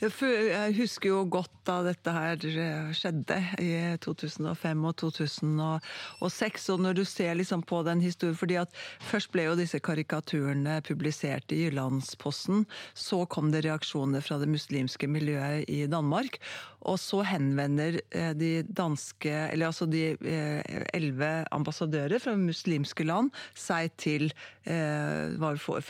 Jeg 0.01 0.75
husker 0.77 1.11
jo 1.11 1.23
godt 1.31 1.53
da 1.67 1.81
dette 1.87 2.13
her 2.13 2.45
eh, 2.47 2.91
skjedde 2.95 3.39
i 3.63 3.71
2005 4.05 4.85
og 4.87 4.97
2006. 5.03 6.69
Og 6.75 6.85
når 6.85 6.99
du 6.99 7.05
ser 7.09 7.35
liksom 7.39 7.65
på 7.67 7.83
den 7.87 8.05
historien 8.05 8.37
fordi 8.39 8.61
at 8.61 8.75
Først 9.07 9.31
ble 9.35 9.47
jo 9.47 9.57
disse 9.59 9.81
karikaturene 9.83 10.79
publisert 10.87 11.53
i 11.55 11.65
Jyllandsposten. 11.65 12.65
Så 12.95 13.25
kom 13.31 13.53
det 13.55 13.65
reaksjoner 13.67 14.25
fra 14.25 14.39
det 14.43 14.49
muslimske 14.51 15.09
miljøet 15.11 15.67
i 15.73 15.85
Danmark. 15.91 16.39
Og 16.87 16.99
så 17.03 17.23
henvender 17.27 17.99
eh, 18.15 18.33
de 18.39 18.51
danske 18.67 19.31
Eller 19.51 19.71
altså 19.71 19.87
de 19.91 20.13
eh, 20.15 20.61
elleve 20.95 21.31
ambassadører 21.55 22.21
fra 22.23 22.37
muslimske 22.39 23.07
land 23.07 23.33
seg 23.59 23.91
til 24.01 24.29
eh, 24.65 25.35
var 25.41 25.59
Fo- 25.59 25.81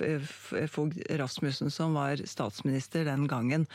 Rasmussen, 1.21 1.71
som 1.73 1.97
var 1.97 2.21
statsminister 2.29 3.05
den 3.09 3.27
gangen. 3.31 3.67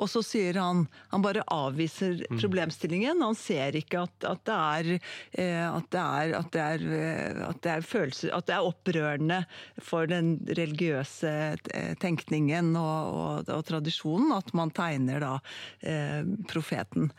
Og 0.00 0.08
så 0.12 0.22
sier 0.24 0.56
han 0.60 0.86
Han 1.12 1.24
bare 1.24 1.44
avviser 1.52 2.22
problemstillingen. 2.40 3.20
Han 3.22 3.36
ser 3.38 3.76
ikke 3.78 4.04
at, 4.06 4.28
at 4.30 4.44
det 4.48 4.56
er 4.56 4.90
at 5.70 5.90
det 5.92 6.00
er 6.00 6.34
at 6.40 6.50
det 6.54 6.60
er, 6.60 6.84
at 7.48 7.60
det 7.64 7.70
er 7.74 7.86
følelser 7.86 8.32
At 8.36 8.48
det 8.48 8.56
er 8.56 8.66
opprørende 8.66 9.40
for 9.82 10.08
den 10.10 10.36
religiøse 10.48 11.32
tenkningen 12.00 12.72
og, 12.78 13.14
og, 13.20 13.50
og 13.52 13.64
tradisjonen 13.68 14.32
at 14.36 14.52
man 14.56 14.72
tegner 14.74 15.20
da 15.22 15.32
eh, 15.84 16.22
profeten. 16.70 17.10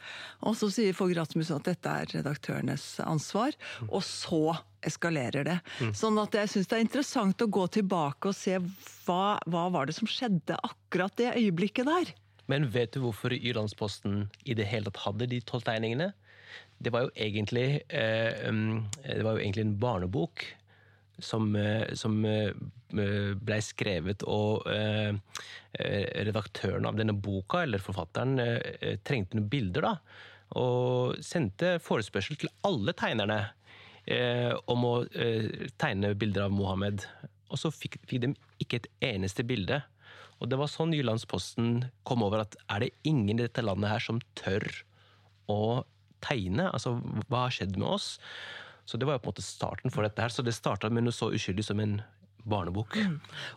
Og 0.41 0.55
så 0.57 0.69
sier 0.71 0.95
Fogh 0.95 1.13
Rasmussen 1.15 1.59
at 1.59 1.67
dette 1.67 1.89
er 1.89 2.11
redaktørenes 2.15 2.99
ansvar, 3.03 3.55
og 3.89 4.03
så 4.03 4.57
eskalerer 4.81 5.45
det. 5.45 5.57
Sånn 5.93 6.17
at 6.21 6.33
jeg 6.33 6.49
syns 6.49 6.69
det 6.69 6.77
er 6.77 6.85
interessant 6.85 7.41
å 7.41 7.49
gå 7.51 7.67
tilbake 7.67 8.31
og 8.31 8.35
se 8.35 8.57
hva, 9.05 9.37
hva 9.45 9.67
var 9.73 9.87
det 9.87 9.97
som 9.97 10.09
skjedde 10.09 10.57
akkurat 10.57 11.15
det 11.17 11.35
øyeblikket 11.35 11.89
der. 11.89 12.13
Men 12.49 12.67
vet 12.73 12.95
du 12.95 13.03
hvorfor 13.03 13.31
Jyllandsposten 13.35 14.25
i 14.43 14.55
det 14.57 14.65
hele 14.67 14.89
tatt 14.89 15.05
hadde 15.05 15.29
de 15.31 15.39
tolv 15.45 15.63
tegningene? 15.67 16.11
Det 16.81 16.91
var 16.91 17.05
jo 17.05 17.11
egentlig, 17.15 17.83
eh, 17.93 18.49
um, 18.49 18.87
det 19.05 19.21
var 19.23 19.37
jo 19.37 19.43
egentlig 19.43 19.67
en 19.67 19.77
barnebok 19.79 20.43
som, 21.21 21.53
eh, 21.55 21.93
som 21.93 22.17
eh, 22.99 23.31
ble 23.37 23.59
skrevet, 23.63 24.25
og 24.29 24.67
eh, 24.71 25.13
eh, 25.77 26.05
redaktøren 26.27 26.87
av 26.89 26.99
denne 26.99 27.15
boka, 27.15 27.63
eller 27.65 27.83
forfatteren, 27.83 28.37
trengte 29.07 29.37
noen 29.37 29.49
bilder, 29.51 29.87
da. 29.87 29.95
Og 30.61 31.21
sendte 31.23 31.77
forespørsel 31.83 32.39
til 32.39 32.51
alle 32.67 32.91
tegnerne 32.97 33.39
om 34.67 34.83
å 34.83 34.95
tegne 35.79 36.09
bilder 36.19 36.49
av 36.49 36.51
Mohammed. 36.51 37.05
Og 37.53 37.61
så 37.61 37.69
fikk, 37.71 37.99
fikk 38.09 38.23
de 38.25 38.31
ikke 38.59 38.81
et 38.81 38.89
eneste 39.13 39.45
bilde. 39.47 39.77
Og 40.41 40.49
det 40.51 40.57
var 40.59 40.71
sånn 40.73 40.91
Jyllandsposten 40.97 41.85
kom 42.03 42.25
over 42.25 42.43
at 42.43 42.57
er 42.73 42.83
det 42.83 42.91
ingen 43.07 43.37
i 43.37 43.45
dette 43.45 43.63
landet 43.63 43.93
her 43.93 44.03
som 44.03 44.19
tør 44.35 44.65
å 45.47 45.85
tegne? 46.25 46.67
Altså, 46.73 46.97
hva 47.29 47.45
har 47.45 47.55
skjedd 47.55 47.77
med 47.77 47.87
oss? 47.93 48.15
Så 48.85 48.97
det 48.97 49.07
var 49.07 49.15
jo 49.15 49.23
på 49.23 49.29
en 49.29 49.35
måte 49.35 49.45
starten 49.45 49.93
for 49.93 50.05
dette 50.05 50.23
her. 50.23 50.33
Så 50.33 50.43
det 50.43 50.55
starta 50.57 50.89
med 50.91 51.05
noe 51.05 51.15
så 51.15 51.29
uskyldig 51.31 51.65
som 51.67 51.79
en 51.79 51.99
barnebok. 52.49 52.97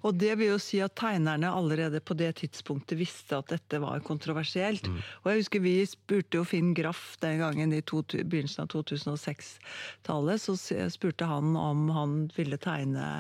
Og 0.05 0.17
det 0.21 0.33
vil 0.41 0.55
jo 0.55 0.61
si 0.63 0.81
at 0.85 0.95
tegnerne 0.99 1.51
allerede 1.51 2.01
på 2.05 2.17
det 2.19 2.33
tidspunktet 2.43 2.99
visste 3.01 3.39
at 3.39 3.51
dette 3.53 3.81
var 3.83 4.05
kontroversielt. 4.07 4.89
Og 5.23 5.31
jeg 5.31 5.45
husker 5.45 5.65
vi 5.65 5.77
spurte 5.89 6.41
jo 6.41 6.47
Finn 6.49 6.73
Graff 6.77 7.17
den 7.25 7.41
gangen 7.43 7.75
i 7.75 7.83
to, 7.87 8.03
begynnelsen 8.05 8.67
av 8.67 8.73
2006-tallet. 8.75 10.45
Så 10.45 10.57
spurte 10.93 11.29
han 11.31 11.57
om 11.59 11.89
han 11.95 12.17
ville 12.37 12.61
tegne 12.61 13.11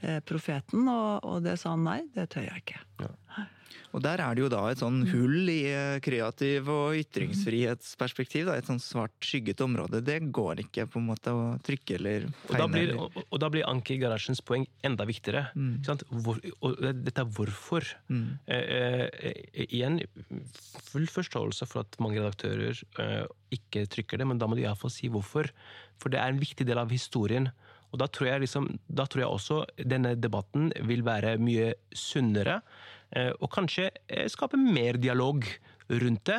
eh, 0.00 0.20
profeten, 0.26 0.88
og, 0.88 1.24
og 1.24 1.46
det 1.46 1.58
sa 1.60 1.74
han 1.76 1.86
nei, 1.86 2.00
det 2.16 2.30
tør 2.34 2.48
jeg 2.48 2.64
ikke. 2.64 2.84
Og 3.90 4.02
der 4.04 4.22
er 4.22 4.36
det 4.36 4.44
jo 4.44 4.50
da 4.52 4.62
et 4.70 4.80
sånn 4.82 5.02
hull 5.10 5.50
i 5.50 5.62
eh, 5.70 5.98
kreativ- 6.04 6.68
og 6.70 6.96
ytringsfrihetsperspektiv. 7.00 8.46
Da, 8.48 8.56
et 8.58 8.68
sånn 8.68 8.82
svart 8.82 9.14
skygget 9.24 9.62
område. 9.64 10.02
Det 10.06 10.18
går 10.30 10.64
ikke 10.64 10.86
på 10.90 11.00
en 11.00 11.08
måte 11.10 11.34
å 11.34 11.46
trykke 11.66 11.96
eller 11.98 12.28
Og 12.48 12.54
da 12.54 12.68
blir, 12.70 12.94
og, 12.96 13.18
og 13.26 13.42
da 13.42 13.50
blir 13.52 13.66
Anki 13.70 13.98
Garasjens 14.02 14.42
poeng 14.46 14.66
enda 14.86 15.06
viktigere. 15.08 15.48
Ikke 15.54 15.92
sant? 15.92 16.06
Hvor, 16.10 16.40
og 16.60 16.78
dette 16.80 17.24
er 17.24 17.34
hvorfor. 17.38 17.88
Eh, 18.10 19.08
eh, 19.08 19.64
igjen, 19.66 20.00
full 20.90 21.08
forståelse 21.10 21.68
for 21.70 21.84
at 21.84 21.98
mange 22.02 22.20
redaktører 22.20 22.78
eh, 23.02 23.26
ikke 23.54 23.86
trykker 23.90 24.20
det, 24.20 24.28
men 24.30 24.40
da 24.40 24.48
må 24.50 24.58
de 24.58 24.66
iallfall 24.66 24.92
si 24.94 25.10
hvorfor. 25.12 25.50
For 26.00 26.12
det 26.12 26.22
er 26.22 26.32
en 26.32 26.40
viktig 26.42 26.66
del 26.68 26.80
av 26.80 26.92
historien. 26.94 27.50
Og 27.90 27.98
da 27.98 28.06
tror 28.06 28.30
jeg, 28.30 28.44
liksom, 28.44 28.68
da 28.86 29.06
tror 29.10 29.24
jeg 29.24 29.34
også 29.34 29.58
denne 29.82 30.14
debatten 30.18 30.70
vil 30.86 31.02
være 31.06 31.34
mye 31.42 31.72
sunnere, 31.96 32.60
og 33.40 33.48
kanskje 33.50 33.88
eh, 34.08 34.28
skape 34.30 34.58
mer 34.60 34.98
dialog 35.00 35.46
rundt 35.90 36.24
det, 36.28 36.38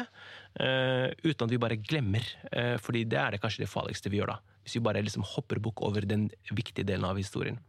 eh, 0.59 1.09
uten 1.23 1.45
at 1.47 1.51
vi 1.51 1.59
bare 1.59 1.79
glemmer. 1.79 2.23
Eh, 2.51 2.77
fordi 2.81 3.03
det 3.09 3.19
er 3.19 3.35
det 3.35 3.41
kanskje 3.43 3.65
det 3.65 3.71
farligste 3.71 4.11
vi 4.11 4.21
gjør 4.21 4.35
da. 4.35 4.39
Hvis 4.63 4.77
vi 4.77 4.85
bare 4.85 5.03
liksom 5.03 5.25
hopper 5.25 5.59
bukk 5.59 5.81
over 5.81 6.05
den 6.05 6.29
viktige 6.51 6.85
delen 6.87 7.05
av 7.07 7.17
historien. 7.19 7.59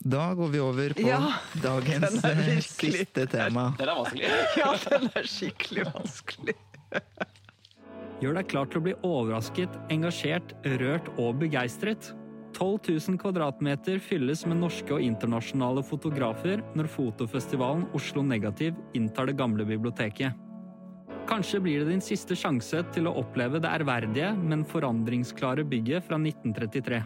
Da 0.00 0.30
går 0.38 0.52
vi 0.52 0.60
over 0.62 0.94
på 0.94 1.02
Ja, 1.04 1.34
dagens 1.60 2.22
er 2.24 2.38
eh, 2.46 2.60
siste 2.64 3.26
tema. 3.28 3.72
Den 3.78 3.90
er 3.90 3.98
vanskelig. 3.98 4.30
Ja, 4.60 4.70
den 4.86 5.10
er 5.18 5.28
skikkelig 5.28 5.88
vanskelig. 5.90 6.56
Gjør 8.20 8.36
deg 8.36 8.48
klar 8.52 8.68
til 8.68 8.80
å 8.80 8.84
bli 8.84 8.94
overrasket, 9.06 9.76
engasjert, 9.92 10.52
rørt 10.80 11.08
og 11.16 11.40
begeistret. 11.40 12.12
12 12.60 12.78
000 13.08 13.18
kvadratmeter 13.18 13.98
fylles 14.04 14.42
med 14.44 14.58
norske 14.60 14.92
og 14.92 15.00
internasjonale 15.00 15.80
fotografer 15.86 16.60
når 16.76 16.90
fotofestivalen 16.92 17.86
Oslo 17.96 18.20
Negativ 18.26 18.76
inntar 18.92 19.30
det 19.30 19.38
gamle 19.38 19.64
biblioteket. 19.64 20.36
Kanskje 21.30 21.60
blir 21.64 21.80
det 21.80 21.94
din 21.94 22.04
siste 22.04 22.36
sjanse 22.36 22.82
til 22.92 23.08
å 23.08 23.14
oppleve 23.22 23.62
det 23.62 23.70
ærverdige, 23.70 24.34
men 24.36 24.66
forandringsklare 24.68 25.64
bygget 25.72 26.04
fra 26.04 26.18
1933. 26.20 27.00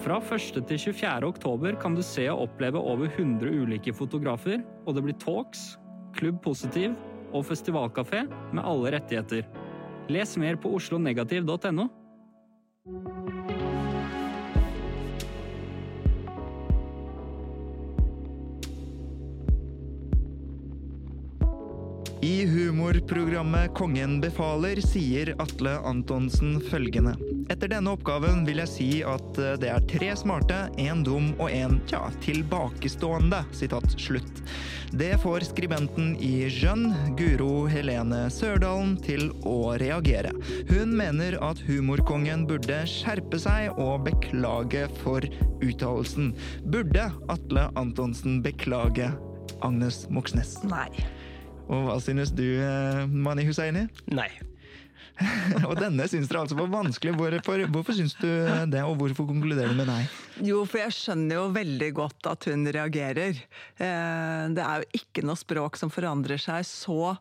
Fra 0.00 0.16
1. 0.22 0.62
til 0.70 0.82
24. 0.86 1.28
oktober 1.28 1.76
kan 1.82 1.96
du 1.98 2.00
se 2.06 2.24
og 2.32 2.46
oppleve 2.46 2.80
over 2.80 3.10
100 3.10 3.52
ulike 3.52 3.92
fotografer, 3.92 4.62
og 4.86 4.96
det 4.96 5.04
blir 5.04 5.18
talks, 5.20 5.74
Klubb 6.16 6.40
Positiv 6.46 6.96
og 7.36 7.44
festivalkafé 7.50 8.24
med 8.54 8.64
alle 8.64 8.96
rettigheter. 8.96 9.44
Les 10.08 10.36
mer 10.40 10.56
på 10.56 10.72
oslonegativ.no. 10.78 11.90
I 22.22 22.46
humorprogrammet 22.46 23.74
Kongen 23.74 24.18
befaler 24.20 24.76
sier 24.84 25.30
Atle 25.40 25.78
Antonsen 25.88 26.58
følgende. 26.60 27.14
Etter 27.48 27.70
denne 27.72 27.94
oppgaven 27.96 28.42
vil 28.44 28.60
jeg 28.60 28.68
si 28.68 28.88
at 29.08 29.38
eh, 29.40 29.54
det 29.62 29.70
er 29.72 29.86
tre 29.88 30.10
smarte, 30.20 30.58
én 30.76 31.00
dum 31.06 31.30
og 31.38 31.48
én 31.48 31.78
tja, 31.88 32.02
tilbakestående. 32.20 33.38
Sitat 33.56 33.96
slutt. 33.96 34.42
Det 34.92 35.14
får 35.22 35.46
skribenten 35.48 36.10
i 36.20 36.44
Jeune, 36.52 36.92
Guro 37.16 37.64
Helene 37.72 38.26
Sørdalen, 38.34 38.98
til 39.00 39.30
å 39.48 39.78
reagere. 39.80 40.34
Hun 40.68 40.92
mener 40.98 41.38
at 41.40 41.62
humorkongen 41.70 42.44
burde 42.50 42.82
skjerpe 42.90 43.40
seg 43.40 43.80
og 43.80 44.04
beklage 44.10 44.84
for 45.00 45.24
uttalelsen. 45.64 46.34
Burde 46.68 47.08
Atle 47.32 47.70
Antonsen 47.80 48.42
beklage 48.44 49.08
Agnes 49.64 50.04
Moxnes? 50.12 50.58
Nei. 50.68 50.90
Og 51.70 51.84
hva 51.86 51.98
synes 52.02 52.32
du, 52.34 52.44
eh, 52.58 53.04
Mani 53.06 53.44
Hussaini? 53.46 53.86
Nei. 54.10 54.30
og 55.68 55.74
denne 55.76 56.06
syns 56.08 56.30
dere 56.30 56.42
altså 56.44 56.56
var 56.58 56.70
vanskelig. 56.72 57.12
Hvorfor, 57.18 57.62
hvorfor 57.72 57.96
syns 57.96 58.14
du 58.20 58.26
det, 58.72 58.80
og 58.86 58.96
hvorfor 59.00 59.28
konkluderer 59.28 59.72
du 59.74 59.78
med 59.78 59.90
nei? 59.90 60.00
Jo, 60.46 60.62
for 60.68 60.80
jeg 60.80 60.94
skjønner 60.96 61.36
jo 61.36 61.44
veldig 61.54 61.90
godt 61.98 62.30
at 62.30 62.48
hun 62.50 62.64
reagerer. 62.72 63.42
Eh, 63.76 64.46
Det 64.56 64.64
er 64.64 64.82
jo 64.84 65.02
ikke 65.02 65.26
noe 65.28 65.38
språk 65.38 65.76
som 65.80 65.92
forandrer 65.92 66.40
seg 66.40 66.64
så 66.68 67.12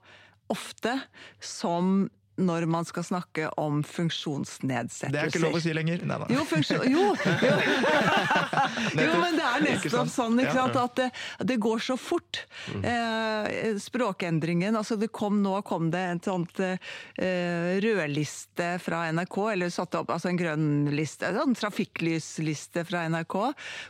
ofte 0.49 0.95
som 1.43 2.07
når 2.39 2.65
man 2.69 2.87
skal 2.87 3.05
snakke 3.05 3.49
om 3.59 3.81
funksjonsnedsettelser. 3.85 5.13
Det 5.13 5.21
er 5.21 5.31
ikke 5.31 5.43
lov 5.43 5.57
å 5.59 5.61
si 5.63 5.73
lenger. 5.75 6.03
Nei, 6.07 6.17
nei. 6.23 6.29
Jo, 6.35 6.45
funksjon, 6.47 6.85
jo, 6.89 7.05
jo. 7.13 7.53
jo, 9.05 9.13
men 9.19 9.37
det 9.37 9.45
er 9.45 9.65
nettopp 9.65 10.11
sånn 10.11 10.39
ikke 10.39 10.55
sant, 10.55 10.79
at 10.79 10.97
det, 10.99 11.09
det 11.51 11.59
går 11.61 11.83
så 11.83 11.97
fort. 11.99 12.43
Eh, 12.79 13.77
språkendringen 13.81 14.77
altså 14.79 14.97
det 14.99 15.11
kom, 15.15 15.39
Nå 15.43 15.59
kom 15.67 15.89
det 15.93 16.01
en 16.11 16.21
sånn 16.23 16.45
eh, 16.63 17.79
rødliste 17.83 18.71
fra 18.83 19.05
NRK, 19.15 19.37
eller 19.53 19.73
satte 19.73 20.01
opp 20.01 20.11
altså 20.13 20.31
en 20.31 20.39
grønn 20.39 20.69
liste, 20.93 21.29
en 21.29 21.55
trafikklysliste 21.57 22.83
fra 22.87 23.05
NRK, 23.11 23.37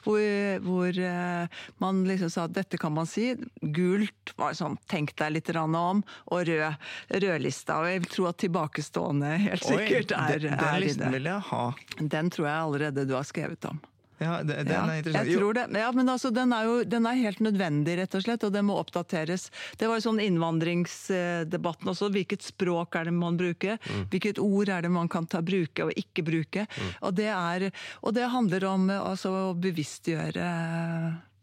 hvor, 0.05 0.23
hvor 0.65 1.01
eh, 1.09 1.61
man 1.83 2.03
liksom 2.09 2.33
sa 2.33 2.45
at 2.47 2.55
dette 2.57 2.79
kan 2.81 2.93
man 2.95 3.09
si. 3.09 3.31
Gult 3.61 4.33
var 4.39 4.57
sånn 4.57 4.77
tenk 4.89 5.15
deg 5.19 5.37
litt 5.37 5.53
om, 5.59 6.03
og 6.31 6.45
rød 6.47 7.19
rødlista. 7.23 7.79
Og 7.81 7.89
jeg 7.89 8.05
tror 8.11 8.29
at 8.31 8.38
tilbakestående 8.39 9.35
helt 9.45 9.65
Oi, 9.69 9.77
sikkert 9.77 10.15
er, 10.17 10.39
den, 10.47 10.57
den 10.59 10.81
listen 10.85 11.15
vil 11.15 11.29
jeg 11.31 11.47
ha. 11.51 11.63
Den 11.99 12.33
tror 12.33 12.47
jeg 12.49 12.57
allerede 12.65 13.07
du 13.09 13.15
har 13.17 13.27
skrevet 13.27 13.69
om. 13.69 13.79
Ja, 14.19 14.41
det, 14.43 14.57
den 14.67 14.73
Ja, 14.73 14.81
er 14.83 14.97
interessant. 14.99 15.29
jeg 15.31 15.37
tror 15.39 15.53
det. 15.55 15.61
Ja, 15.79 15.91
men 15.95 16.09
altså, 16.11 16.27
den 16.35 16.51
er 16.51 16.65
jo 16.67 16.73
den 16.83 17.05
er 17.07 17.15
helt 17.21 17.39
nødvendig, 17.39 17.93
rett 18.01 18.17
og 18.19 18.23
slett, 18.25 18.43
og 18.43 18.51
den 18.51 18.65
må 18.67 18.75
oppdateres. 18.81 19.45
Det 19.79 19.87
var 19.87 19.95
jo 19.95 20.03
sånn 20.09 20.19
innvandringsdebatten 20.25 21.87
også. 21.93 22.09
Hvilket 22.11 22.43
språk 22.43 22.97
er 22.99 23.07
det 23.07 23.13
man 23.15 23.39
bruker? 23.39 23.79
Mm. 23.79 24.03
Hvilket 24.11 24.41
ord 24.43 24.73
er 24.75 24.83
det 24.83 24.91
man 24.91 25.07
kan 25.11 25.27
ta, 25.31 25.39
bruke 25.45 25.87
og 25.87 25.95
ikke 25.95 26.25
bruke? 26.27 26.67
Og, 26.99 27.13
det 27.15 27.29
er, 27.31 27.69
og 28.03 28.15
det 28.17 28.27
handler 28.33 28.67
om 28.67 28.89
eh, 28.91 28.99
altså, 28.99 29.31
å 29.31 29.55
bevisstgjøre 29.55 30.49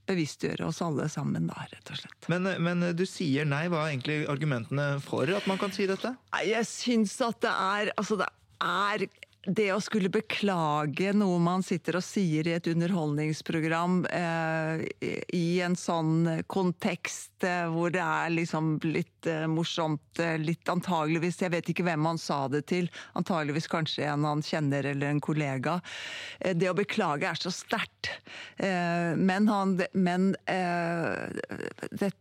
bevisstgjøre 0.06 0.68
oss 0.68 0.82
alle 0.84 1.08
sammen, 1.12 1.48
da, 1.50 1.66
rett 1.70 1.92
og 1.92 2.00
slett. 2.00 2.28
men, 2.32 2.48
men 2.62 2.88
du 2.96 3.04
sier 3.08 3.48
nei. 3.48 3.66
Hva 3.72 3.84
er 3.84 3.94
egentlig 3.96 4.18
argumentene 4.30 4.96
for 5.04 5.30
at 5.34 5.46
man 5.50 5.60
kan 5.60 5.74
si 5.74 5.88
dette? 5.90 6.14
Jeg 6.46 6.66
syns 6.68 7.16
at 7.24 7.40
det 7.44 7.52
er 7.52 7.92
Altså, 7.96 8.18
det 8.20 8.28
er 8.62 9.06
det 9.46 9.68
å 9.72 9.78
skulle 9.82 10.10
beklage 10.10 11.12
noe 11.14 11.38
man 11.42 11.62
sitter 11.62 12.00
og 12.00 12.04
sier 12.04 12.48
i 12.48 12.54
et 12.56 12.66
underholdningsprogram 12.70 14.00
eh, 14.10 14.82
i 15.36 15.60
en 15.62 15.76
sånn 15.78 16.42
kontekst 16.50 17.46
eh, 17.46 17.66
hvor 17.70 17.94
det 17.94 18.02
er 18.02 18.34
liksom 18.34 18.74
litt 18.84 19.28
eh, 19.30 19.46
morsomt, 19.50 20.18
eh, 20.22 20.34
litt 20.42 20.66
antageligvis 20.72 21.40
Jeg 21.44 21.54
vet 21.54 21.70
ikke 21.70 21.86
hvem 21.86 22.08
han 22.10 22.20
sa 22.20 22.42
det 22.50 22.64
til, 22.72 22.90
antageligvis 23.18 23.70
kanskje 23.70 24.08
en 24.10 24.26
han 24.26 24.42
kjenner 24.44 24.90
eller 24.92 25.14
en 25.14 25.22
kollega. 25.22 25.78
Eh, 26.40 26.56
det 26.58 26.70
å 26.72 26.76
beklage 26.76 27.30
er 27.30 27.38
så 27.40 27.54
sterkt. 27.54 28.10
Eh, 28.58 29.14
men 29.16 29.48
han 29.48 29.78
Men 29.94 30.34
eh, 30.50 31.26
det 31.92 32.06
det- 32.06 32.14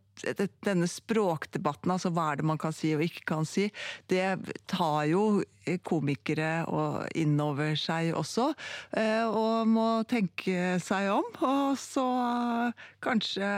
denne 0.66 0.88
språkdebatten, 0.90 1.92
altså 1.92 2.12
hva 2.16 2.32
er 2.32 2.40
det 2.40 2.48
man 2.48 2.60
kan 2.62 2.74
si 2.76 2.94
og 2.96 3.04
ikke 3.06 3.26
kan 3.34 3.48
si, 3.50 3.70
det 4.12 4.38
tar 4.72 5.06
jo 5.10 5.44
komikere 5.88 6.66
innover 7.18 7.76
seg 7.80 8.14
også. 8.16 8.52
eh, 8.98 9.26
Og 9.26 9.68
må 9.68 10.04
tenke 10.10 10.78
seg 10.84 11.10
om, 11.14 11.26
og 11.42 11.78
så 11.82 12.06
eh, 12.70 12.86
kanskje 13.02 13.50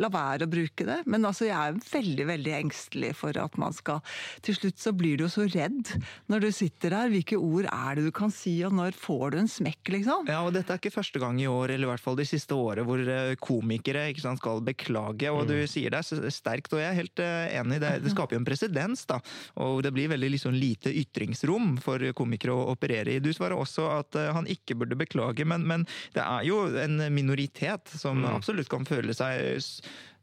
la 0.00 0.08
være 0.12 0.46
å 0.46 0.50
bruke 0.52 0.86
det. 0.88 0.98
Men 1.10 1.26
altså, 1.28 1.46
jeg 1.48 1.56
er 1.56 1.80
veldig 1.92 2.26
veldig 2.30 2.54
engstelig 2.56 3.12
for 3.18 3.36
at 3.38 3.56
man 3.60 3.74
skal 3.76 4.00
Til 4.44 4.56
slutt 4.56 4.80
så 4.80 4.92
blir 4.96 5.18
du 5.18 5.26
jo 5.26 5.30
så 5.32 5.46
redd 5.50 5.90
når 6.32 6.46
du 6.46 6.48
sitter 6.54 6.94
der. 6.94 7.10
Hvilke 7.12 7.38
ord 7.38 7.68
er 7.68 7.98
det 7.98 8.06
du 8.06 8.12
kan 8.14 8.32
si, 8.32 8.54
og 8.66 8.74
når 8.76 8.96
får 8.98 9.34
du 9.34 9.38
en 9.42 9.50
smekk, 9.50 9.92
liksom? 9.96 10.30
Ja, 10.30 10.40
og 10.46 10.52
Dette 10.56 10.74
er 10.74 10.80
ikke 10.80 10.94
første 10.94 11.20
gang 11.22 11.38
i 11.40 11.48
år, 11.50 11.74
eller 11.74 11.88
i 11.88 11.92
hvert 11.92 12.04
fall 12.04 12.18
de 12.18 12.26
siste 12.28 12.56
året, 12.56 12.84
hvor 12.88 13.00
eh, 13.02 13.34
komikere 13.42 14.08
ikke 14.12 14.24
sant, 14.24 14.42
skal 14.42 14.62
beklage. 14.64 15.30
og 15.32 15.50
Du 15.50 15.56
sier 15.70 15.92
det 15.92 16.02
er 16.02 16.34
sterkt, 16.34 16.72
og 16.74 16.82
jeg 16.82 16.90
er 16.90 16.98
helt 16.98 17.22
eh, 17.22 17.56
enig. 17.60 17.80
Det, 17.82 17.92
det 18.04 18.14
skaper 18.14 18.36
jo 18.36 18.42
en 18.42 18.48
presedens. 18.48 19.04
da, 19.10 19.20
og 19.62 19.82
Det 19.84 19.92
blir 19.94 20.12
veldig 20.12 20.32
liksom, 20.36 20.56
lite 20.56 20.92
ytringsrom 21.02 21.76
for 21.82 22.04
komikere 22.18 22.56
å 22.56 22.68
operere 22.72 23.16
i. 23.16 23.22
Du 23.22 23.32
svarer 23.34 23.58
også 23.58 23.88
at 23.98 24.18
eh, 24.18 24.32
han 24.34 24.48
ikke 24.50 24.78
burde 24.80 24.98
beklage, 24.98 25.46
men, 25.48 25.66
men 25.68 25.86
det 26.16 26.24
er 26.24 26.46
jo 26.48 26.64
en 26.80 27.00
minoritet 27.12 27.92
som 27.98 28.24
absolutt 28.28 28.70
kan 28.72 28.86
føle 28.88 29.14
seg 29.16 29.81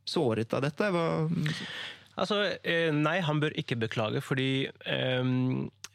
såret 0.10 0.58
av 0.58 0.66
dette. 0.66 0.92
Hva, 0.94 1.08
Altså, 2.20 2.40
eh, 2.68 2.92
nei, 2.96 3.20
han 3.24 3.40
bør 3.40 3.56
ikke 3.60 3.78
beklage, 3.80 4.22
fordi 4.24 4.68
eh, 4.68 5.30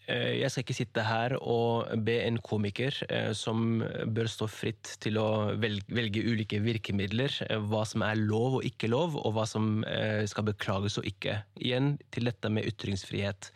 jeg 0.05 0.53
skal 0.53 0.65
ikke 0.65 0.77
sitte 0.77 1.05
her 1.05 1.35
og 1.41 1.91
be 2.05 2.19
en 2.27 2.37
komiker 2.45 2.97
som 3.37 3.79
bør 4.12 4.29
stå 4.29 4.49
fritt 4.53 4.91
til 5.01 5.17
å 5.17 5.29
velge, 5.57 6.21
ulike 6.21 6.61
virkemidler, 6.61 7.33
hva 7.71 7.87
som 7.89 8.05
er 8.05 8.21
lov 8.21 8.59
og 8.59 8.69
ikke 8.69 8.91
lov, 8.93 9.17
og 9.17 9.33
hva 9.33 9.47
som 9.49 9.81
skal 10.29 10.45
beklages 10.51 10.99
og 11.01 11.09
ikke. 11.09 11.39
Igjen 11.57 11.95
til 12.12 12.29
dette 12.29 12.53
med 12.53 12.69
ytringsfrihet. 12.69 13.49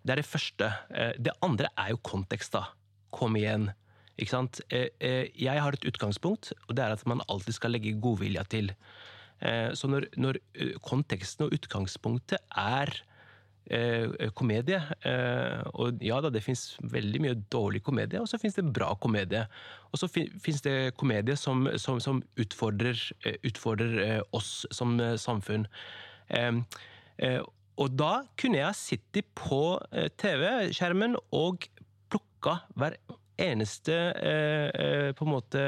Det 0.00 0.16
er 0.16 0.22
det 0.22 0.30
første. 0.30 0.70
Det 1.20 1.36
andre 1.44 1.68
er 1.76 1.92
jo 1.92 2.00
kontekst, 2.08 2.56
da. 2.56 2.70
Kom 3.12 3.36
igjen. 3.36 3.68
Ikke 4.16 4.32
sant? 4.32 4.64
Jeg 4.72 5.60
har 5.60 5.76
et 5.76 5.88
utgangspunkt, 5.92 6.54
og 6.70 6.76
det 6.78 6.86
er 6.86 6.96
at 6.96 7.04
man 7.04 7.20
alltid 7.28 7.60
skal 7.60 7.76
legge 7.76 7.98
godvilja 8.00 8.48
til. 8.48 8.72
Eh, 9.42 9.72
så 9.74 9.90
når, 9.90 10.06
når 10.20 10.38
eh, 10.54 10.76
konteksten 10.84 11.46
og 11.46 11.56
utgangspunktet 11.56 12.42
er 12.58 12.92
eh, 13.72 14.28
komedie 14.38 14.78
Og 15.78 16.02
ja 16.04 16.20
da, 16.22 16.30
det 16.30 16.44
fins 16.44 16.76
veldig 16.92 17.22
mye 17.24 17.40
dårlig 17.50 17.82
komedie, 17.82 18.20
og 18.22 18.30
så 18.30 18.38
fins 18.38 18.58
det 18.58 18.68
bra 18.74 18.92
komedie. 19.02 19.44
Og 19.90 20.02
så 20.02 20.08
fins 20.12 20.62
det 20.64 20.94
komedie 21.00 21.36
som, 21.38 21.66
som, 21.80 22.00
som 22.02 22.22
utfordrer, 22.40 22.98
utfordrer 23.42 24.22
oss 24.36 24.62
som 24.74 24.96
samfunn. 25.18 25.66
Og 27.82 27.96
da 27.98 28.12
kunne 28.40 28.60
jeg 28.60 28.78
sittet 28.78 29.28
på 29.38 29.78
TV-skjermen 30.20 31.16
og 31.34 31.66
plukka 32.12 32.58
hver 32.76 32.96
eneste 33.42 33.96
på 35.18 35.26
en 35.26 35.32
måte 35.32 35.64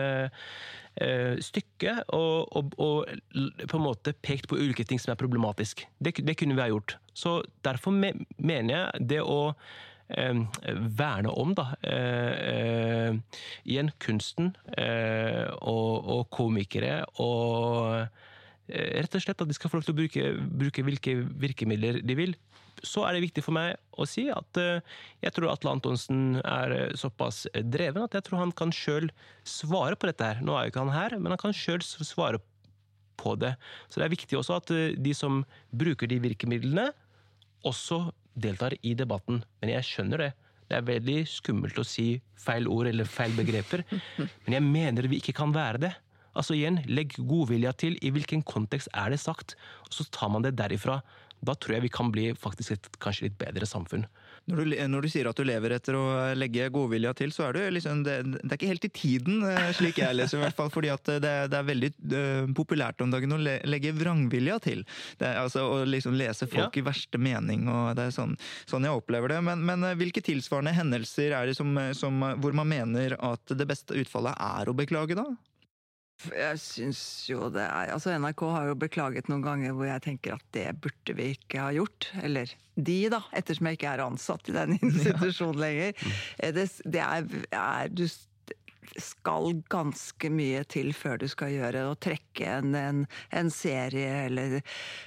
stykke 1.43 1.97
og, 2.15 2.53
og, 2.55 2.75
og 2.79 3.67
på 3.67 3.79
en 3.79 3.83
måte 3.83 4.13
pekt 4.23 4.47
på 4.51 4.59
ulike 4.61 4.85
ting 4.87 5.01
som 5.03 5.11
er 5.11 5.19
problematisk. 5.19 5.83
Det, 5.99 6.15
det 6.23 6.37
kunne 6.39 6.55
vi 6.55 6.63
ha 6.63 6.69
gjort. 6.71 6.97
Så 7.15 7.41
derfor 7.67 7.95
me, 7.95 8.13
mener 8.39 8.75
jeg 8.77 9.09
det 9.11 9.21
å 9.23 9.55
eh, 10.09 10.45
verne 10.99 11.33
om, 11.35 11.55
da, 11.57 11.67
eh, 11.83 12.35
eh, 12.53 13.41
igjen 13.65 13.91
kunsten 14.03 14.53
eh, 14.79 15.51
og, 15.61 16.11
og 16.15 16.25
komikere 16.35 17.03
og 17.23 18.05
eh, 18.69 19.01
rett 19.01 19.19
og 19.19 19.25
slett 19.27 19.45
at 19.45 19.51
de 19.51 19.57
skal 19.57 19.73
få 19.73 19.81
lov 19.81 19.89
til 19.89 19.97
å 19.97 20.01
bruke, 20.03 20.35
bruke 20.65 20.87
hvilke 20.87 21.19
virkemidler 21.47 22.03
de 22.05 22.19
vil. 22.19 22.37
Så 22.83 23.05
er 23.07 23.15
det 23.15 23.25
viktig 23.27 23.45
for 23.45 23.55
meg 23.57 23.77
å 23.95 24.07
si 24.09 24.27
at 24.33 24.59
eh, 24.61 24.83
jeg 25.25 25.35
tror 25.37 25.53
Atle 25.53 25.75
Antonsen 25.77 26.41
er 26.43 26.75
eh, 26.75 26.97
såpass 26.99 27.45
dreven 27.55 28.07
at 28.07 28.17
jeg 28.17 28.27
tror 28.27 28.43
han 28.43 28.55
kan 28.57 28.75
sjøl 28.75 29.11
svare 29.47 29.99
på 29.99 30.11
dette 30.11 30.27
her. 30.27 30.43
Nå 30.45 30.57
er 30.57 30.67
jo 30.67 30.75
ikke 30.75 30.85
han 30.87 30.97
her, 30.97 31.17
men 31.21 31.35
han 31.35 31.41
kan 31.41 31.57
sjøl 31.57 31.85
svare 31.85 32.43
på 33.21 33.37
det. 33.41 33.55
Så 33.89 34.01
det 34.01 34.09
er 34.09 34.15
viktig 34.17 34.39
også 34.41 34.59
at 34.59 34.73
eh, 34.75 34.97
de 34.99 35.15
som 35.17 35.43
bruker 35.71 36.11
de 36.11 36.21
virkemidlene, 36.25 36.91
også 37.65 38.09
deltar 38.37 38.75
i 38.85 38.93
debatten. 38.99 39.43
Men 39.63 39.77
jeg 39.77 39.89
skjønner 39.89 40.27
det. 40.27 40.33
Det 40.69 40.79
er 40.79 40.89
veldig 40.89 41.19
skummelt 41.29 41.79
å 41.81 41.87
si 41.87 42.09
feil 42.41 42.67
ord 42.73 42.89
eller 42.91 43.09
feil 43.09 43.35
begreper, 43.37 43.85
men 44.45 44.57
jeg 44.57 44.65
mener 44.65 45.09
vi 45.13 45.21
ikke 45.21 45.37
kan 45.37 45.53
være 45.55 45.87
det. 45.87 45.93
Altså 46.35 46.57
igjen, 46.57 46.81
Legg 46.91 47.15
godvilja 47.31 47.73
til. 47.79 47.95
I 48.03 48.11
hvilken 48.15 48.43
kontekst 48.47 48.91
er 48.91 49.13
det 49.13 49.21
sagt? 49.23 49.55
Og 49.87 49.95
så 49.95 50.07
tar 50.11 50.33
man 50.35 50.43
det 50.43 50.57
derifra. 50.59 50.99
Da 51.45 51.55
tror 51.55 51.77
jeg 51.77 51.85
vi 51.87 51.93
kan 51.93 52.11
bli 52.15 52.31
faktisk 52.39 52.75
et 52.77 52.89
kanskje 53.03 53.29
litt 53.29 53.39
bedre 53.41 53.67
samfunn. 53.69 54.07
Når 54.51 54.59
du, 54.61 54.73
når 54.93 55.07
du 55.07 55.09
sier 55.09 55.29
at 55.31 55.39
du 55.41 55.45
lever 55.47 55.73
etter 55.73 55.97
å 55.97 56.05
legge 56.37 56.67
godvilja 56.73 57.15
til, 57.17 57.31
så 57.33 57.47
er 57.47 57.57
det 57.57 57.63
liksom 57.79 58.03
Det, 58.05 58.17
det 58.35 58.51
er 58.51 58.59
ikke 58.59 58.73
helt 58.75 58.85
i 58.85 58.91
tiden, 58.93 59.39
eh, 59.49 59.71
slik 59.77 60.03
jeg 60.03 60.17
leser 60.19 60.37
i 60.37 60.43
hvert 60.43 60.59
fall. 60.59 60.73
fordi 60.75 60.91
at 60.93 61.09
det, 61.25 61.33
det 61.53 61.59
er 61.61 61.71
veldig 61.71 61.91
uh, 62.13 62.53
populært 62.57 63.01
om 63.01 63.15
dagen 63.15 63.33
å 63.33 63.41
le, 63.41 63.57
legge 63.65 63.95
vrangvilja 63.97 64.59
til. 64.65 64.85
Det 65.21 65.31
er, 65.31 65.41
altså 65.45 65.65
Å 65.65 65.81
liksom 65.89 66.19
lese 66.21 66.49
folk 66.51 66.77
Ja. 66.77 66.83
i 66.83 66.85
verste 66.85 67.21
mening. 67.21 67.69
og 67.73 67.97
Det 67.97 68.09
er 68.09 68.15
sånn, 68.17 68.37
sånn 68.69 68.85
jeg 68.85 69.01
opplever 69.01 69.33
det. 69.33 69.41
Men, 69.49 69.65
men 69.65 69.89
eh, 69.89 69.97
hvilke 69.97 70.25
tilsvarende 70.25 70.77
hendelser 70.77 71.33
er 71.33 71.49
det 71.49 71.57
som, 71.57 71.73
som, 71.97 72.21
hvor 72.43 72.53
man 72.53 72.69
mener 72.69 73.17
at 73.21 73.57
det 73.57 73.69
beste 73.71 73.97
utfallet 73.97 74.37
er 74.37 74.69
å 74.69 74.77
beklage, 74.77 75.17
da? 75.17 75.29
Jeg 76.31 76.59
syns 76.63 77.01
jo 77.29 77.49
det 77.53 77.65
er 77.67 77.91
Altså 77.93 78.15
NRK 78.17 78.45
har 78.55 78.69
jo 78.71 78.77
beklaget 78.81 79.27
noen 79.29 79.43
ganger 79.45 79.75
hvor 79.77 79.89
jeg 79.89 80.03
tenker 80.07 80.37
at 80.39 80.45
det 80.57 80.69
burde 80.81 81.17
vi 81.19 81.27
ikke 81.35 81.61
ha 81.61 81.73
gjort. 81.75 82.09
Eller 82.23 82.53
de, 82.77 82.97
da, 83.13 83.21
ettersom 83.37 83.69
jeg 83.69 83.79
ikke 83.81 83.91
er 83.93 84.05
ansatt 84.07 84.49
i 84.49 84.55
den 84.57 84.77
institusjonen 84.83 85.61
lenger. 85.61 86.07
Eh, 86.39 86.55
Det, 86.55 86.69
det 86.87 87.03
er, 87.03 87.27
er 87.53 87.93
Du 87.93 88.07
skal 89.01 89.63
ganske 89.73 90.31
mye 90.33 90.65
til 90.71 90.93
før 90.97 91.19
du 91.23 91.27
skal 91.31 91.53
gjøre 91.55 91.85
å 91.91 91.97
trekke 91.97 92.49
en, 92.59 92.75
en, 92.79 93.03
en 93.35 93.51
serie 93.53 94.27
eller 94.27 94.61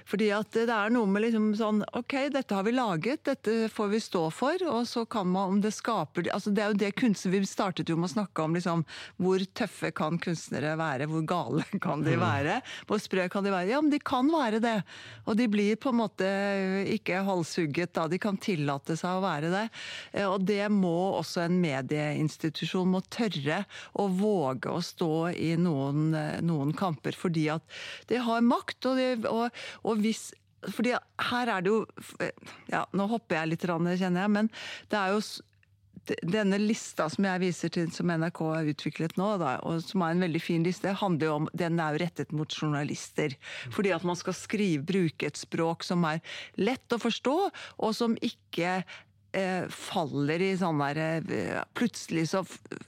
Fordi 0.08 0.30
at 0.36 0.52
det 0.56 0.68
er 0.74 0.94
noe 0.94 1.10
med 1.10 1.26
liksom 1.28 1.50
sånn 1.60 1.84
Ok, 1.98 2.16
dette 2.34 2.56
har 2.56 2.66
vi 2.68 2.74
laget, 2.76 3.24
dette 3.28 3.70
får 3.74 3.92
vi 3.94 4.02
stå 4.04 4.24
for, 4.34 4.64
og 4.70 4.88
så 4.90 5.06
kan 5.10 5.30
man 5.32 5.58
om 5.58 5.62
det 5.64 5.74
skaper 5.76 6.30
altså 6.34 6.52
Det 6.56 6.64
er 6.64 6.74
jo 6.74 6.80
det 6.82 6.92
kunstner 7.00 7.36
Vi 7.38 7.44
startet 7.50 7.90
jo 7.90 7.98
med 8.00 8.10
å 8.10 8.16
snakke 8.16 8.46
om 8.46 8.58
liksom 8.58 8.84
hvor 9.22 9.44
tøffe 9.58 9.92
kan 9.96 10.18
kunstnere 10.22 10.76
være, 10.80 11.08
hvor 11.10 11.24
gale 11.28 11.66
kan 11.86 12.04
de 12.06 12.16
være, 12.20 12.60
hvor 12.90 13.02
sprø 13.02 13.28
kan 13.32 13.46
de 13.46 13.52
være. 13.54 13.72
Ja, 13.72 13.82
men 13.82 13.92
de 13.94 14.00
kan 14.04 14.30
være 14.32 14.60
det. 14.64 14.76
Og 15.26 15.38
de 15.40 15.48
blir 15.52 15.78
på 15.82 15.92
en 15.92 16.00
måte 16.02 16.28
ikke 16.94 17.24
halshugget 17.28 17.94
da, 17.98 18.08
de 18.12 18.20
kan 18.22 18.38
tillate 18.42 18.98
seg 19.00 19.18
å 19.18 19.24
være 19.24 19.52
det. 19.54 19.64
Eh, 20.14 20.28
Og 20.28 20.46
det 20.48 20.64
må 20.74 20.96
også 21.18 21.46
en 21.46 21.60
medieinstitusjon 21.64 22.90
må 22.92 23.02
tørre 23.14 23.64
å 23.98 24.08
våge 24.14 24.72
å 24.74 24.82
stå 24.84 25.30
i 25.36 25.54
noen, 25.60 26.10
eh, 26.16 26.40
noen 26.46 26.74
kamper, 26.78 27.18
fordi 27.18 27.48
at 27.58 27.80
det 28.12 28.24
har 28.28 28.46
makt, 28.46 28.80
og, 28.86 29.00
det, 29.00 29.12
og, 29.32 29.64
og 29.84 30.04
hvis 30.04 30.30
fordi 30.74 30.96
her 31.30 31.50
er 31.54 31.62
det 31.62 31.70
jo 31.70 31.84
Ja, 32.72 32.82
nå 32.98 33.06
hopper 33.12 33.38
jeg 33.38 33.52
litt, 33.54 33.68
kjenner 33.68 34.24
jeg, 34.26 34.32
men 34.34 34.50
det 34.90 34.98
er 34.98 35.14
jo 35.14 35.22
denne 36.24 36.60
lista 36.62 37.08
som 37.12 37.26
jeg 37.28 37.42
viser 37.42 37.72
til, 37.74 37.90
som 37.94 38.12
NRK 38.12 38.42
har 38.54 38.70
utviklet 38.72 39.18
nå, 39.20 39.30
da, 39.42 39.58
og 39.68 39.82
som 39.84 40.04
er 40.06 40.16
en 40.16 40.24
veldig 40.24 40.42
fin 40.44 40.66
liste, 40.66 40.94
handler 41.02 41.28
jo 41.28 41.34
om, 41.42 41.50
den 41.58 41.82
er 41.84 41.96
jo 41.96 42.02
rettet 42.04 42.34
mot 42.36 42.54
journalister. 42.54 43.36
Fordi 43.76 43.94
at 43.96 44.06
man 44.08 44.20
skal 44.20 44.36
skrive, 44.38 44.86
bruke 44.88 45.28
et 45.28 45.40
språk 45.40 45.86
som 45.88 46.06
er 46.08 46.22
lett 46.60 46.96
å 46.96 47.02
forstå, 47.02 47.36
og 47.84 47.96
som 47.98 48.16
ikke 48.24 48.78
eh, 48.80 48.98
faller 49.74 50.42
i 50.42 50.52
sånn 50.60 50.82
der 50.82 51.00
eh, 51.04 51.62
Plutselig 51.78 52.28
så 52.32 52.44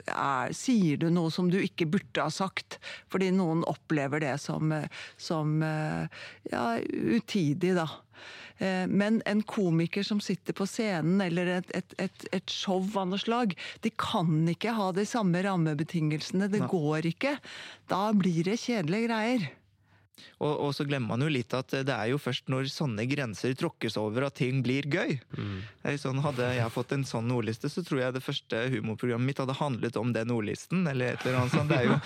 er, 0.08 0.54
sier 0.56 1.00
du 1.02 1.10
noe 1.14 1.32
som 1.34 1.50
du 1.52 1.60
ikke 1.62 1.88
burde 1.90 2.26
ha 2.26 2.32
sagt, 2.34 2.80
fordi 3.12 3.32
noen 3.36 3.64
opplever 3.70 4.24
det 4.24 4.36
som, 4.42 4.72
eh, 4.76 4.88
som 5.18 5.60
eh, 5.66 6.22
ja, 6.52 6.66
utidig, 7.18 7.76
da. 7.78 7.88
Eh, 8.60 8.88
Men 8.88 9.22
en 9.26 9.44
komiker 9.44 10.04
som 10.04 10.20
sitter 10.24 10.54
på 10.58 10.68
scenen, 10.68 11.22
eller 11.24 11.54
et, 11.60 11.72
et, 11.76 11.96
et, 11.98 12.28
et 12.40 12.50
show 12.52 12.84
av 12.96 13.08
noe 13.12 13.22
slag, 13.22 13.56
de 13.86 13.94
kan 13.96 14.44
ikke 14.52 14.76
ha 14.76 14.92
de 14.96 15.06
samme 15.08 15.44
rammebetingelsene. 15.46 16.50
Det 16.52 16.66
går 16.72 17.08
ikke. 17.14 17.38
Da 17.92 18.10
blir 18.18 18.44
det 18.50 18.60
kjedelige 18.66 19.08
greier. 19.08 19.50
Og, 20.40 20.54
og 20.68 20.74
så 20.78 20.86
glemmer 20.88 21.14
man 21.16 21.24
jo 21.26 21.30
litt 21.32 21.54
at 21.58 21.72
det 21.86 21.94
er 21.96 22.10
jo 22.12 22.18
først 22.22 22.48
når 22.52 22.70
sånne 22.72 23.06
grenser 23.12 23.54
tråkkes 23.60 23.98
over 24.02 24.28
at 24.30 24.36
ting 24.40 24.62
blir 24.66 24.88
gøy. 24.90 25.18
Det 25.36 25.94
er 25.94 25.98
sånn, 26.02 26.22
hadde 26.24 26.48
jeg 26.58 26.72
fått 26.76 26.94
en 26.96 27.06
sånn 27.08 27.32
ordliste, 27.36 27.70
så 27.72 27.84
tror 27.86 28.02
jeg 28.04 28.16
det 28.18 28.24
første 28.26 28.64
humorprogrammet 28.76 29.32
mitt 29.32 29.42
hadde 29.44 29.58
handlet 29.60 30.00
om 30.00 30.14
den 30.16 30.32
ordlisten, 30.36 30.86
eller 30.88 31.14
et 31.18 31.26
eller 31.26 31.42
annet 31.42 31.56
sånt. 31.58 31.70
Det 31.70 31.80
er 31.80 31.90
jo 31.90 32.00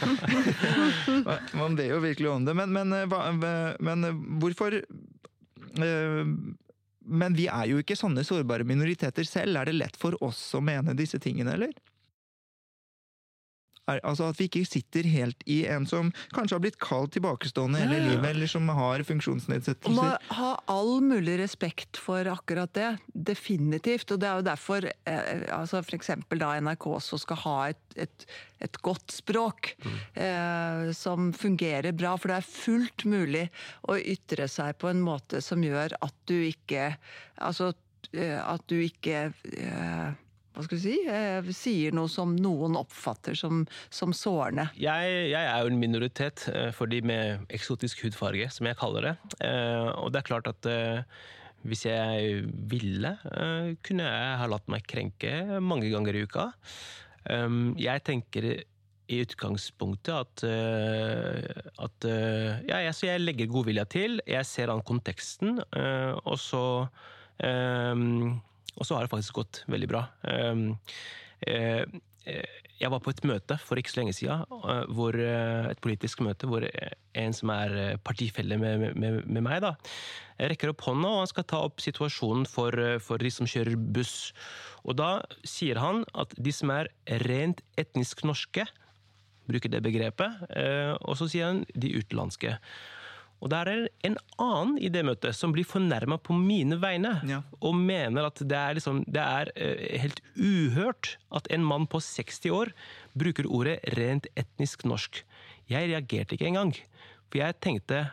Man 1.62 1.76
ber 1.78 1.90
jo 1.94 2.02
virkelig 2.04 2.30
om 2.34 2.46
det. 2.48 2.54
Men, 2.58 2.74
men, 2.74 2.94
eh, 2.98 3.06
hva- 3.10 3.32
men 3.80 4.04
eh, 4.10 4.20
hvorfor 4.42 4.76
eh, 4.80 6.26
Men 7.06 7.34
vi 7.36 7.48
er 7.52 7.68
jo 7.68 7.82
ikke 7.82 7.98
sånne 8.00 8.24
sårbare 8.24 8.64
minoriteter 8.68 9.26
selv. 9.28 9.58
Er 9.60 9.66
det 9.68 9.76
lett 9.76 9.98
for 10.00 10.16
oss 10.24 10.40
å 10.56 10.62
mene 10.64 10.96
disse 10.96 11.20
tingene, 11.20 11.58
eller? 11.58 11.74
Er, 13.92 14.00
altså 14.08 14.30
At 14.32 14.40
vi 14.40 14.46
ikke 14.48 14.62
sitter 14.66 15.04
helt 15.12 15.42
i 15.50 15.66
en 15.68 15.84
som 15.90 16.12
kanskje 16.32 16.56
har 16.56 16.62
blitt 16.64 16.78
kalt 16.80 17.12
tilbakestående 17.18 17.82
hele 17.82 17.98
Ja, 17.98 18.04
ja. 18.04 18.12
livet, 18.14 18.30
eller 18.30 18.48
som 18.48 18.70
har 18.72 19.04
funksjonsnedsettelser. 19.04 19.98
Man 19.98 20.14
må 20.14 20.38
ha 20.38 20.52
all 20.72 20.94
mulig 21.04 21.36
respekt 21.42 22.00
for 22.00 22.30
akkurat 22.32 22.72
det. 22.78 22.94
Definitivt. 23.14 24.14
Og 24.16 24.22
det 24.24 24.30
er 24.30 24.40
jo 24.40 24.48
derfor 24.48 24.88
eh, 24.88 25.44
altså 25.52 25.82
f.eks. 25.84 26.14
da 26.40 26.54
NRK 26.64 26.88
også 26.94 27.20
skal 27.26 27.42
ha 27.44 27.58
et, 27.74 27.84
et, 28.08 28.26
et 28.64 28.80
godt 28.88 29.12
språk 29.20 29.74
eh, 30.16 30.90
som 30.96 31.34
fungerer 31.36 31.92
bra. 31.92 32.16
For 32.16 32.32
det 32.32 32.40
er 32.40 32.52
fullt 32.54 33.04
mulig 33.10 33.50
å 33.92 34.00
ytre 34.00 34.48
seg 34.48 34.78
på 34.80 34.94
en 34.94 35.04
måte 35.04 35.44
som 35.44 35.64
gjør 35.64 35.98
at 36.00 36.16
du 36.30 36.38
ikke 36.40 36.94
Altså 37.44 37.74
eh, 38.14 38.40
at 38.40 38.64
du 38.70 38.78
ikke 38.80 39.26
eh, 39.58 40.12
hva 40.54 40.64
skal 40.66 40.78
du 40.78 40.84
si, 40.84 40.96
eh, 41.10 41.52
sier 41.56 41.96
noe 41.98 42.10
som 42.12 42.36
noen 42.38 42.76
oppfatter 42.78 43.34
som, 43.38 43.64
som 43.90 44.14
sårende. 44.14 44.68
Jeg, 44.78 45.14
jeg 45.32 45.48
er 45.50 45.64
jo 45.64 45.72
en 45.72 45.80
minoritet 45.82 46.46
eh, 46.54 46.70
for 46.76 46.92
de 46.92 47.00
med 47.02 47.48
eksotisk 47.54 48.04
hudfarge, 48.06 48.50
som 48.54 48.70
jeg 48.70 48.78
kaller 48.78 49.08
det. 49.10 49.16
Eh, 49.48 49.88
Og 49.98 50.12
det 50.14 50.22
er 50.22 50.28
klart 50.30 50.50
at 50.52 50.70
eh, 50.70 51.02
hvis 51.66 51.86
jeg 51.88 52.44
ville, 52.70 53.16
eh, 53.32 53.74
kunne 53.82 54.06
jeg 54.06 54.38
ha 54.44 54.52
latt 54.52 54.70
meg 54.70 54.86
krenke 54.86 55.34
mange 55.64 55.90
ganger 55.94 56.20
i 56.20 56.24
uka. 56.28 56.52
Um, 57.24 57.74
Jeg 57.80 58.04
tenker 58.04 58.50
i 59.08 59.20
utgangspunktet 59.24 60.14
at, 60.14 60.44
eh, 60.48 61.68
at 61.82 62.08
ja, 62.68 62.82
jeg, 62.84 62.94
så 62.96 63.10
jeg 63.10 63.24
legger 63.24 63.52
godvilja 63.52 63.86
til, 63.90 64.22
jeg 64.28 64.46
ser 64.48 64.72
an 64.72 64.84
konteksten, 64.86 65.60
og 65.64 66.38
så 66.40 66.64
eh, 67.44 67.96
og 68.78 68.88
så 68.88 68.98
har 68.98 69.06
det 69.06 69.14
faktisk 69.14 69.40
gått 69.42 69.64
veldig 69.72 69.90
bra. 69.90 70.08
Um, 70.26 70.78
eh, 71.48 71.84
eh, 72.26 72.60
Jeg 72.82 72.92
var 72.92 73.00
på 73.00 73.14
et 73.14 73.24
møte 73.24 73.56
for 73.62 73.80
ikke 73.80 73.92
så 73.94 74.00
lenge 74.02 74.16
siden, 74.18 74.44
eh, 74.50 75.70
et 75.72 75.82
politisk 75.84 76.24
møte 76.26 76.50
hvor 76.50 76.66
en 76.66 77.34
som 77.34 77.52
er 77.54 77.98
partifelle 78.04 78.58
med, 78.58 78.98
med, 78.98 79.22
med 79.26 79.44
meg, 79.46 79.62
da, 79.64 79.76
rekker 80.42 80.74
opp 80.74 80.82
hånda 80.82 81.08
og 81.08 81.22
han 81.22 81.30
skal 81.32 81.48
ta 81.48 81.62
opp 81.64 81.80
situasjonen 81.80 82.48
for, 82.50 82.76
for 83.00 83.22
de 83.22 83.32
som 83.32 83.48
kjører 83.48 83.78
buss. 83.78 84.34
Og 84.84 84.98
da 85.00 85.22
sier 85.48 85.80
han 85.80 86.04
at 86.14 86.34
de 86.36 86.52
som 86.52 86.74
er 86.74 86.90
rent 87.24 87.62
etnisk 87.80 88.26
norske, 88.28 88.66
bruker 89.48 89.70
det 89.70 89.84
begrepet, 89.84 90.44
og 91.04 91.18
så 91.20 91.28
sier 91.28 91.50
han 91.52 91.66
de 91.76 91.90
utenlandske. 92.00 92.58
Og 93.44 93.50
det 93.52 93.58
er 93.60 93.72
en 94.08 94.16
annen 94.40 94.78
i 94.80 94.88
det 94.94 95.02
møtet 95.04 95.36
som 95.36 95.52
blir 95.52 95.68
fornærma 95.68 96.16
på 96.24 96.32
mine 96.38 96.78
vegne, 96.80 97.18
Ja. 97.28 97.42
og 97.60 97.76
mener 97.76 98.30
at 98.30 98.40
det 98.40 98.56
er, 98.56 98.78
liksom, 98.80 99.04
det 99.04 99.20
er 99.20 99.52
eh, 99.60 100.00
helt 100.00 100.22
uhørt 100.40 101.18
at 101.36 101.48
en 101.52 101.64
mann 101.68 101.86
på 101.92 102.00
60 102.00 102.48
år 102.56 102.72
bruker 103.20 103.46
ordet 103.52 103.80
rent 103.98 104.28
etnisk 104.40 104.86
norsk. 104.88 105.24
Jeg 105.68 105.92
reagerte 105.92 106.38
ikke 106.38 106.48
engang, 106.54 106.72
for 107.30 107.42
jeg 107.44 107.60
tenkte 107.60 108.06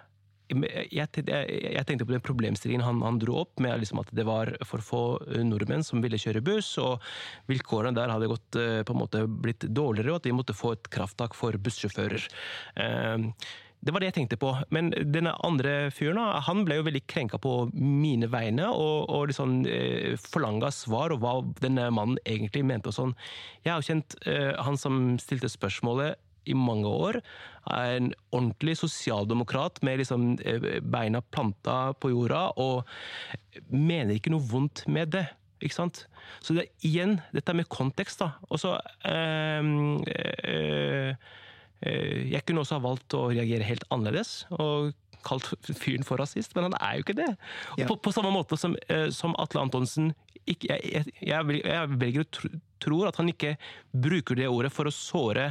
jeg, 0.51 1.07
tenkte- 1.14 1.31
jeg, 1.31 1.74
jeg 1.76 1.87
tenkte 1.87 2.07
på 2.09 2.11
den 2.16 2.24
problemstillingen 2.26 2.83
han, 2.83 2.99
han 3.07 3.20
dro 3.22 3.37
opp, 3.45 3.61
med 3.62 3.78
liksom 3.85 4.01
at 4.03 4.09
det 4.11 4.24
var 4.26 4.51
for 4.66 4.83
få 4.83 5.03
eh, 5.31 5.45
nordmenn 5.47 5.85
som 5.87 6.03
ville 6.03 6.18
kjøre 6.18 6.43
buss, 6.43 6.72
og 6.83 6.99
vilkårene 7.47 7.95
der 7.95 8.11
hadde 8.11 8.26
gått, 8.33 8.59
eh, 8.59 8.81
på 8.83 8.97
en 8.97 8.99
måte 9.05 9.22
blitt 9.31 9.62
dårligere, 9.70 10.11
og 10.11 10.18
at 10.24 10.26
vi 10.26 10.35
måtte 10.35 10.57
få 10.59 10.72
et 10.74 10.91
krafttak 10.91 11.39
for 11.39 11.55
bussjåfører. 11.55 12.26
Eh, 12.83 13.28
Det 13.81 13.95
var 13.95 14.03
det 14.03 14.11
jeg 14.11 14.16
tenkte 14.18 14.39
på. 14.41 14.53
Men 14.74 14.91
denne 14.93 15.33
andre 15.47 15.74
fyren 15.95 16.20
han 16.47 16.64
ble 16.66 16.81
jo 16.81 16.87
veldig 16.89 17.05
krenka 17.09 17.41
på 17.41 17.55
mine 17.72 18.28
vegne, 18.33 18.68
og, 18.68 19.09
og 19.09 19.31
liksom 19.31 19.61
eh, 19.68 20.16
forlanga 20.20 20.72
svar 20.74 21.14
og 21.14 21.22
hva 21.22 21.37
denne 21.64 21.89
mannen 21.95 22.20
egentlig 22.28 22.64
mente. 22.68 22.93
og 22.93 22.99
sånn. 22.99 23.14
Jeg 23.64 23.72
har 23.72 23.81
jo 23.81 23.89
kjent 23.89 24.18
eh, 24.28 24.53
han 24.61 24.76
som 24.81 25.01
stilte 25.22 25.49
spørsmålet 25.53 26.20
i 26.49 26.57
mange 26.57 26.89
år. 26.89 27.20
Er 27.70 27.97
en 27.97 28.12
ordentlig 28.33 28.76
sosialdemokrat 28.81 29.81
med 29.87 30.01
liksom 30.03 30.31
eh, 30.45 30.81
beina 30.81 31.24
planta 31.33 31.95
på 32.01 32.12
jorda, 32.12 32.51
og 32.61 32.89
mener 33.72 34.16
ikke 34.16 34.33
noe 34.35 34.45
vondt 34.45 34.85
med 34.89 35.14
det. 35.16 35.26
Ikke 35.61 35.76
sant? 35.76 36.07
Så 36.41 36.57
det 36.57 36.70
igjen 36.87 37.18
dette 37.37 37.57
med 37.57 37.68
kontekst, 37.72 38.22
da. 38.22 38.33
Og 38.49 38.61
så 38.61 38.76
øh, 39.09 39.72
eh, 40.09 41.31
Jeg 41.81 42.43
kunne 42.45 42.61
også 42.61 42.76
ha 42.76 42.85
valgt 42.85 43.14
å 43.16 43.31
reagere 43.31 43.64
helt 43.64 43.87
annerledes. 43.95 44.43
og 44.51 44.93
kalt 45.26 45.51
fyren 45.76 46.07
for 46.07 46.20
rasist, 46.20 46.55
men 46.57 46.70
han 46.70 46.78
er 46.81 46.97
jo 46.99 47.07
ikke 47.07 47.18
det. 47.18 47.31
Ja. 47.81 47.87
På, 47.89 47.99
på 48.01 48.12
samme 48.14 48.33
måte 48.35 48.59
som, 48.61 48.76
eh, 48.89 49.09
som 49.14 49.37
Atle 49.41 49.64
Antonsen 49.66 50.14
ikke, 50.49 50.72
jeg, 50.72 51.05
jeg, 51.20 51.61
jeg, 51.68 51.97
velger 52.01 52.24
å 52.24 52.28
tro, 52.33 52.51
tror 52.81 53.11
at 53.11 53.18
han 53.20 53.28
ikke 53.28 53.53
bruker 53.93 54.39
det 54.39 54.47
ordet 54.49 54.70
for 54.72 54.89
å 54.89 54.95
såre 54.95 55.51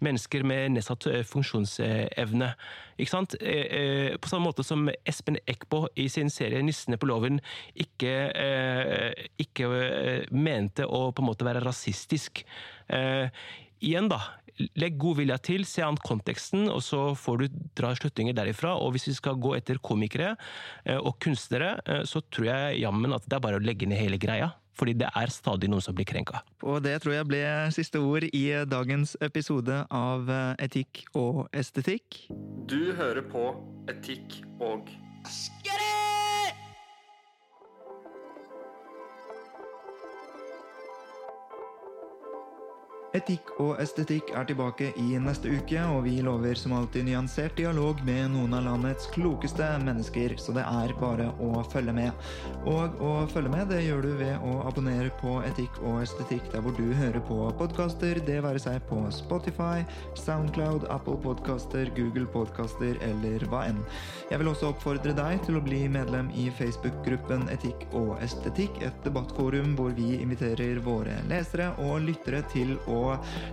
mennesker 0.00 0.46
med 0.48 0.72
nedsatt 0.78 1.04
eh, 1.10 1.20
funksjonsevne. 1.28 2.48
Ikke 2.96 3.12
sant? 3.12 3.36
Eh, 3.36 3.66
eh, 3.76 4.16
På 4.16 4.32
samme 4.32 4.48
måte 4.48 4.64
som 4.66 4.88
Espen 5.04 5.36
Eckbo 5.44 5.84
i 6.00 6.08
sin 6.08 6.32
serie 6.32 6.62
'Nissene 6.64 6.96
på 6.96 7.10
låven' 7.10 7.42
ikke, 7.84 8.14
eh, 8.32 9.26
ikke 9.44 9.68
eh, 9.76 10.30
mente 10.32 10.88
å 10.88 11.10
på 11.12 11.20
en 11.20 11.28
måte 11.28 11.46
være 11.46 11.62
rasistisk. 11.66 12.46
Eh, 12.88 13.28
igjen, 13.84 14.08
da. 14.08 14.20
Legg 14.80 14.98
god 15.00 15.20
vilje 15.20 15.38
til, 15.46 15.66
se 15.68 15.84
an 15.84 15.98
konteksten, 16.04 16.68
og 16.72 16.82
så 16.84 17.10
får 17.18 17.42
du 17.42 17.60
dra 17.78 17.92
slutninger 17.96 18.36
derifra. 18.36 18.74
Og 18.78 18.94
hvis 18.94 19.08
vi 19.10 19.16
skal 19.16 19.38
gå 19.40 19.54
etter 19.58 19.80
komikere 19.82 20.34
eh, 20.84 20.98
og 20.98 21.16
kunstnere, 21.22 21.76
eh, 21.86 22.02
så 22.08 22.22
tror 22.28 22.50
jeg 22.50 22.82
jammen 22.84 23.16
at 23.16 23.26
det 23.26 23.38
er 23.38 23.44
bare 23.46 23.60
å 23.60 23.64
legge 23.64 23.88
ned 23.88 24.00
hele 24.00 24.20
greia. 24.20 24.52
Fordi 24.80 24.94
det 24.96 25.10
er 25.18 25.32
stadig 25.34 25.68
noen 25.68 25.82
som 25.84 25.96
blir 25.96 26.06
krenka. 26.08 26.40
Og 26.64 26.78
det 26.84 26.94
tror 27.02 27.18
jeg 27.18 27.28
ble 27.28 27.42
siste 27.74 28.00
ord 28.00 28.24
i 28.30 28.44
dagens 28.70 29.16
episode 29.20 29.82
av 29.90 30.30
eh, 30.30 30.64
Etikk 30.66 31.04
og 31.18 31.46
estetikk. 31.52 32.24
Du 32.70 32.94
hører 32.96 33.24
på 33.28 33.50
Etikk 33.90 34.40
og 34.62 34.88
Etikk 43.10 43.48
og 43.58 43.80
estetikk 43.82 44.28
er 44.38 44.44
tilbake 44.46 44.92
i 45.02 45.16
neste 45.18 45.50
uke, 45.50 45.80
og 45.90 46.04
vi 46.04 46.20
lover 46.22 46.54
som 46.54 46.76
alltid 46.76 47.08
nyansert 47.08 47.56
dialog 47.58 47.98
med 48.06 48.28
noen 48.30 48.52
av 48.54 48.62
landets 48.68 49.08
klokeste 49.10 49.66
mennesker, 49.82 50.36
så 50.38 50.54
det 50.54 50.62
er 50.62 50.94
bare 51.00 51.26
å 51.42 51.64
følge 51.72 51.90
med. 51.96 52.28
Og 52.70 53.02
å 53.02 53.10
følge 53.32 53.50
med 53.50 53.66
det 53.72 53.80
gjør 53.82 54.06
du 54.06 54.12
ved 54.20 54.44
å 54.46 54.52
abonnere 54.68 55.10
på 55.18 55.40
Etikk 55.48 55.80
og 55.82 56.04
estetikk 56.04 56.46
der 56.52 56.62
hvor 56.62 56.76
du 56.78 56.84
hører 57.00 57.18
på 57.26 57.40
podkaster, 57.58 58.20
det 58.28 58.36
være 58.46 58.62
seg 58.62 58.78
på 58.86 59.00
Spotify, 59.16 59.82
Soundcloud, 60.14 60.86
Apple 60.94 61.18
Podcaster, 61.26 61.90
Google 61.98 62.30
Podcaster 62.30 62.94
eller 63.08 63.42
hva 63.50 63.64
enn. 63.72 63.82
Jeg 64.30 64.38
vil 64.38 64.52
også 64.52 64.70
oppfordre 64.70 65.16
deg 65.18 65.42
til 65.48 65.58
å 65.58 65.64
bli 65.66 65.82
medlem 65.90 66.30
i 66.38 66.46
Facebook-gruppen 66.60 67.48
Etikk 67.50 67.88
og 67.90 68.14
estetikk, 68.22 68.78
et 68.86 69.02
debattforum 69.02 69.74
hvor 69.74 69.90
vi 69.98 70.12
inviterer 70.20 70.78
våre 70.86 71.18
lesere 71.26 71.72
og 71.82 72.04
lyttere 72.06 72.46
til 72.54 72.76
å 72.86 72.99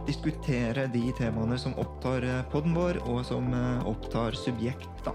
diskutere 0.07 0.85
de 0.93 1.07
temaene 1.17 1.57
som 1.57 1.73
opptar 1.81 2.27
poden 2.51 2.67
podden 2.67 2.75
vår, 2.75 2.97
og 3.07 3.25
som 3.25 3.53
eh, 3.53 3.87
opptar 3.87 4.35
subjekt. 4.35 4.89
da. 5.05 5.13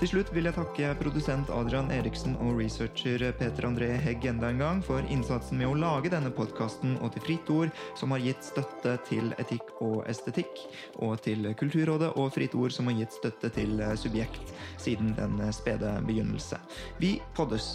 Til 0.00 0.08
slutt 0.08 0.30
vil 0.32 0.46
jeg 0.48 0.56
takke 0.56 0.94
produsent 0.96 1.50
Adrian 1.52 1.90
Eriksen 1.92 2.32
og 2.40 2.56
researcher 2.56 3.20
Peter 3.36 3.66
André 3.68 3.98
Hegg 4.00 4.24
enda 4.24 4.48
en 4.48 4.58
gang 4.58 4.80
for 4.82 5.04
innsatsen 5.12 5.58
med 5.60 5.68
å 5.68 5.76
lage 5.76 6.08
denne 6.08 6.32
podkasten, 6.32 6.96
og 7.04 7.12
til 7.12 7.26
Fritt 7.26 7.50
Ord, 7.52 7.70
som 8.00 8.16
har 8.16 8.24
gitt 8.24 8.42
støtte 8.48 8.96
til 9.10 9.34
etikk 9.38 9.74
og 9.84 10.06
estetikk, 10.08 10.64
og 11.04 11.20
til 11.20 11.52
Kulturrådet 11.52 12.14
og 12.16 12.32
Fritt 12.32 12.56
Ord, 12.56 12.72
som 12.72 12.88
har 12.88 12.96
gitt 13.02 13.18
støtte 13.20 13.52
til 13.52 13.80
eh, 13.80 13.96
Subjekt 14.00 14.54
siden 14.80 15.12
den 15.20 15.40
eh, 15.40 15.52
spede 15.52 15.98
begynnelse. 16.08 16.62
Vi 16.98 17.18
poddes! 17.36 17.74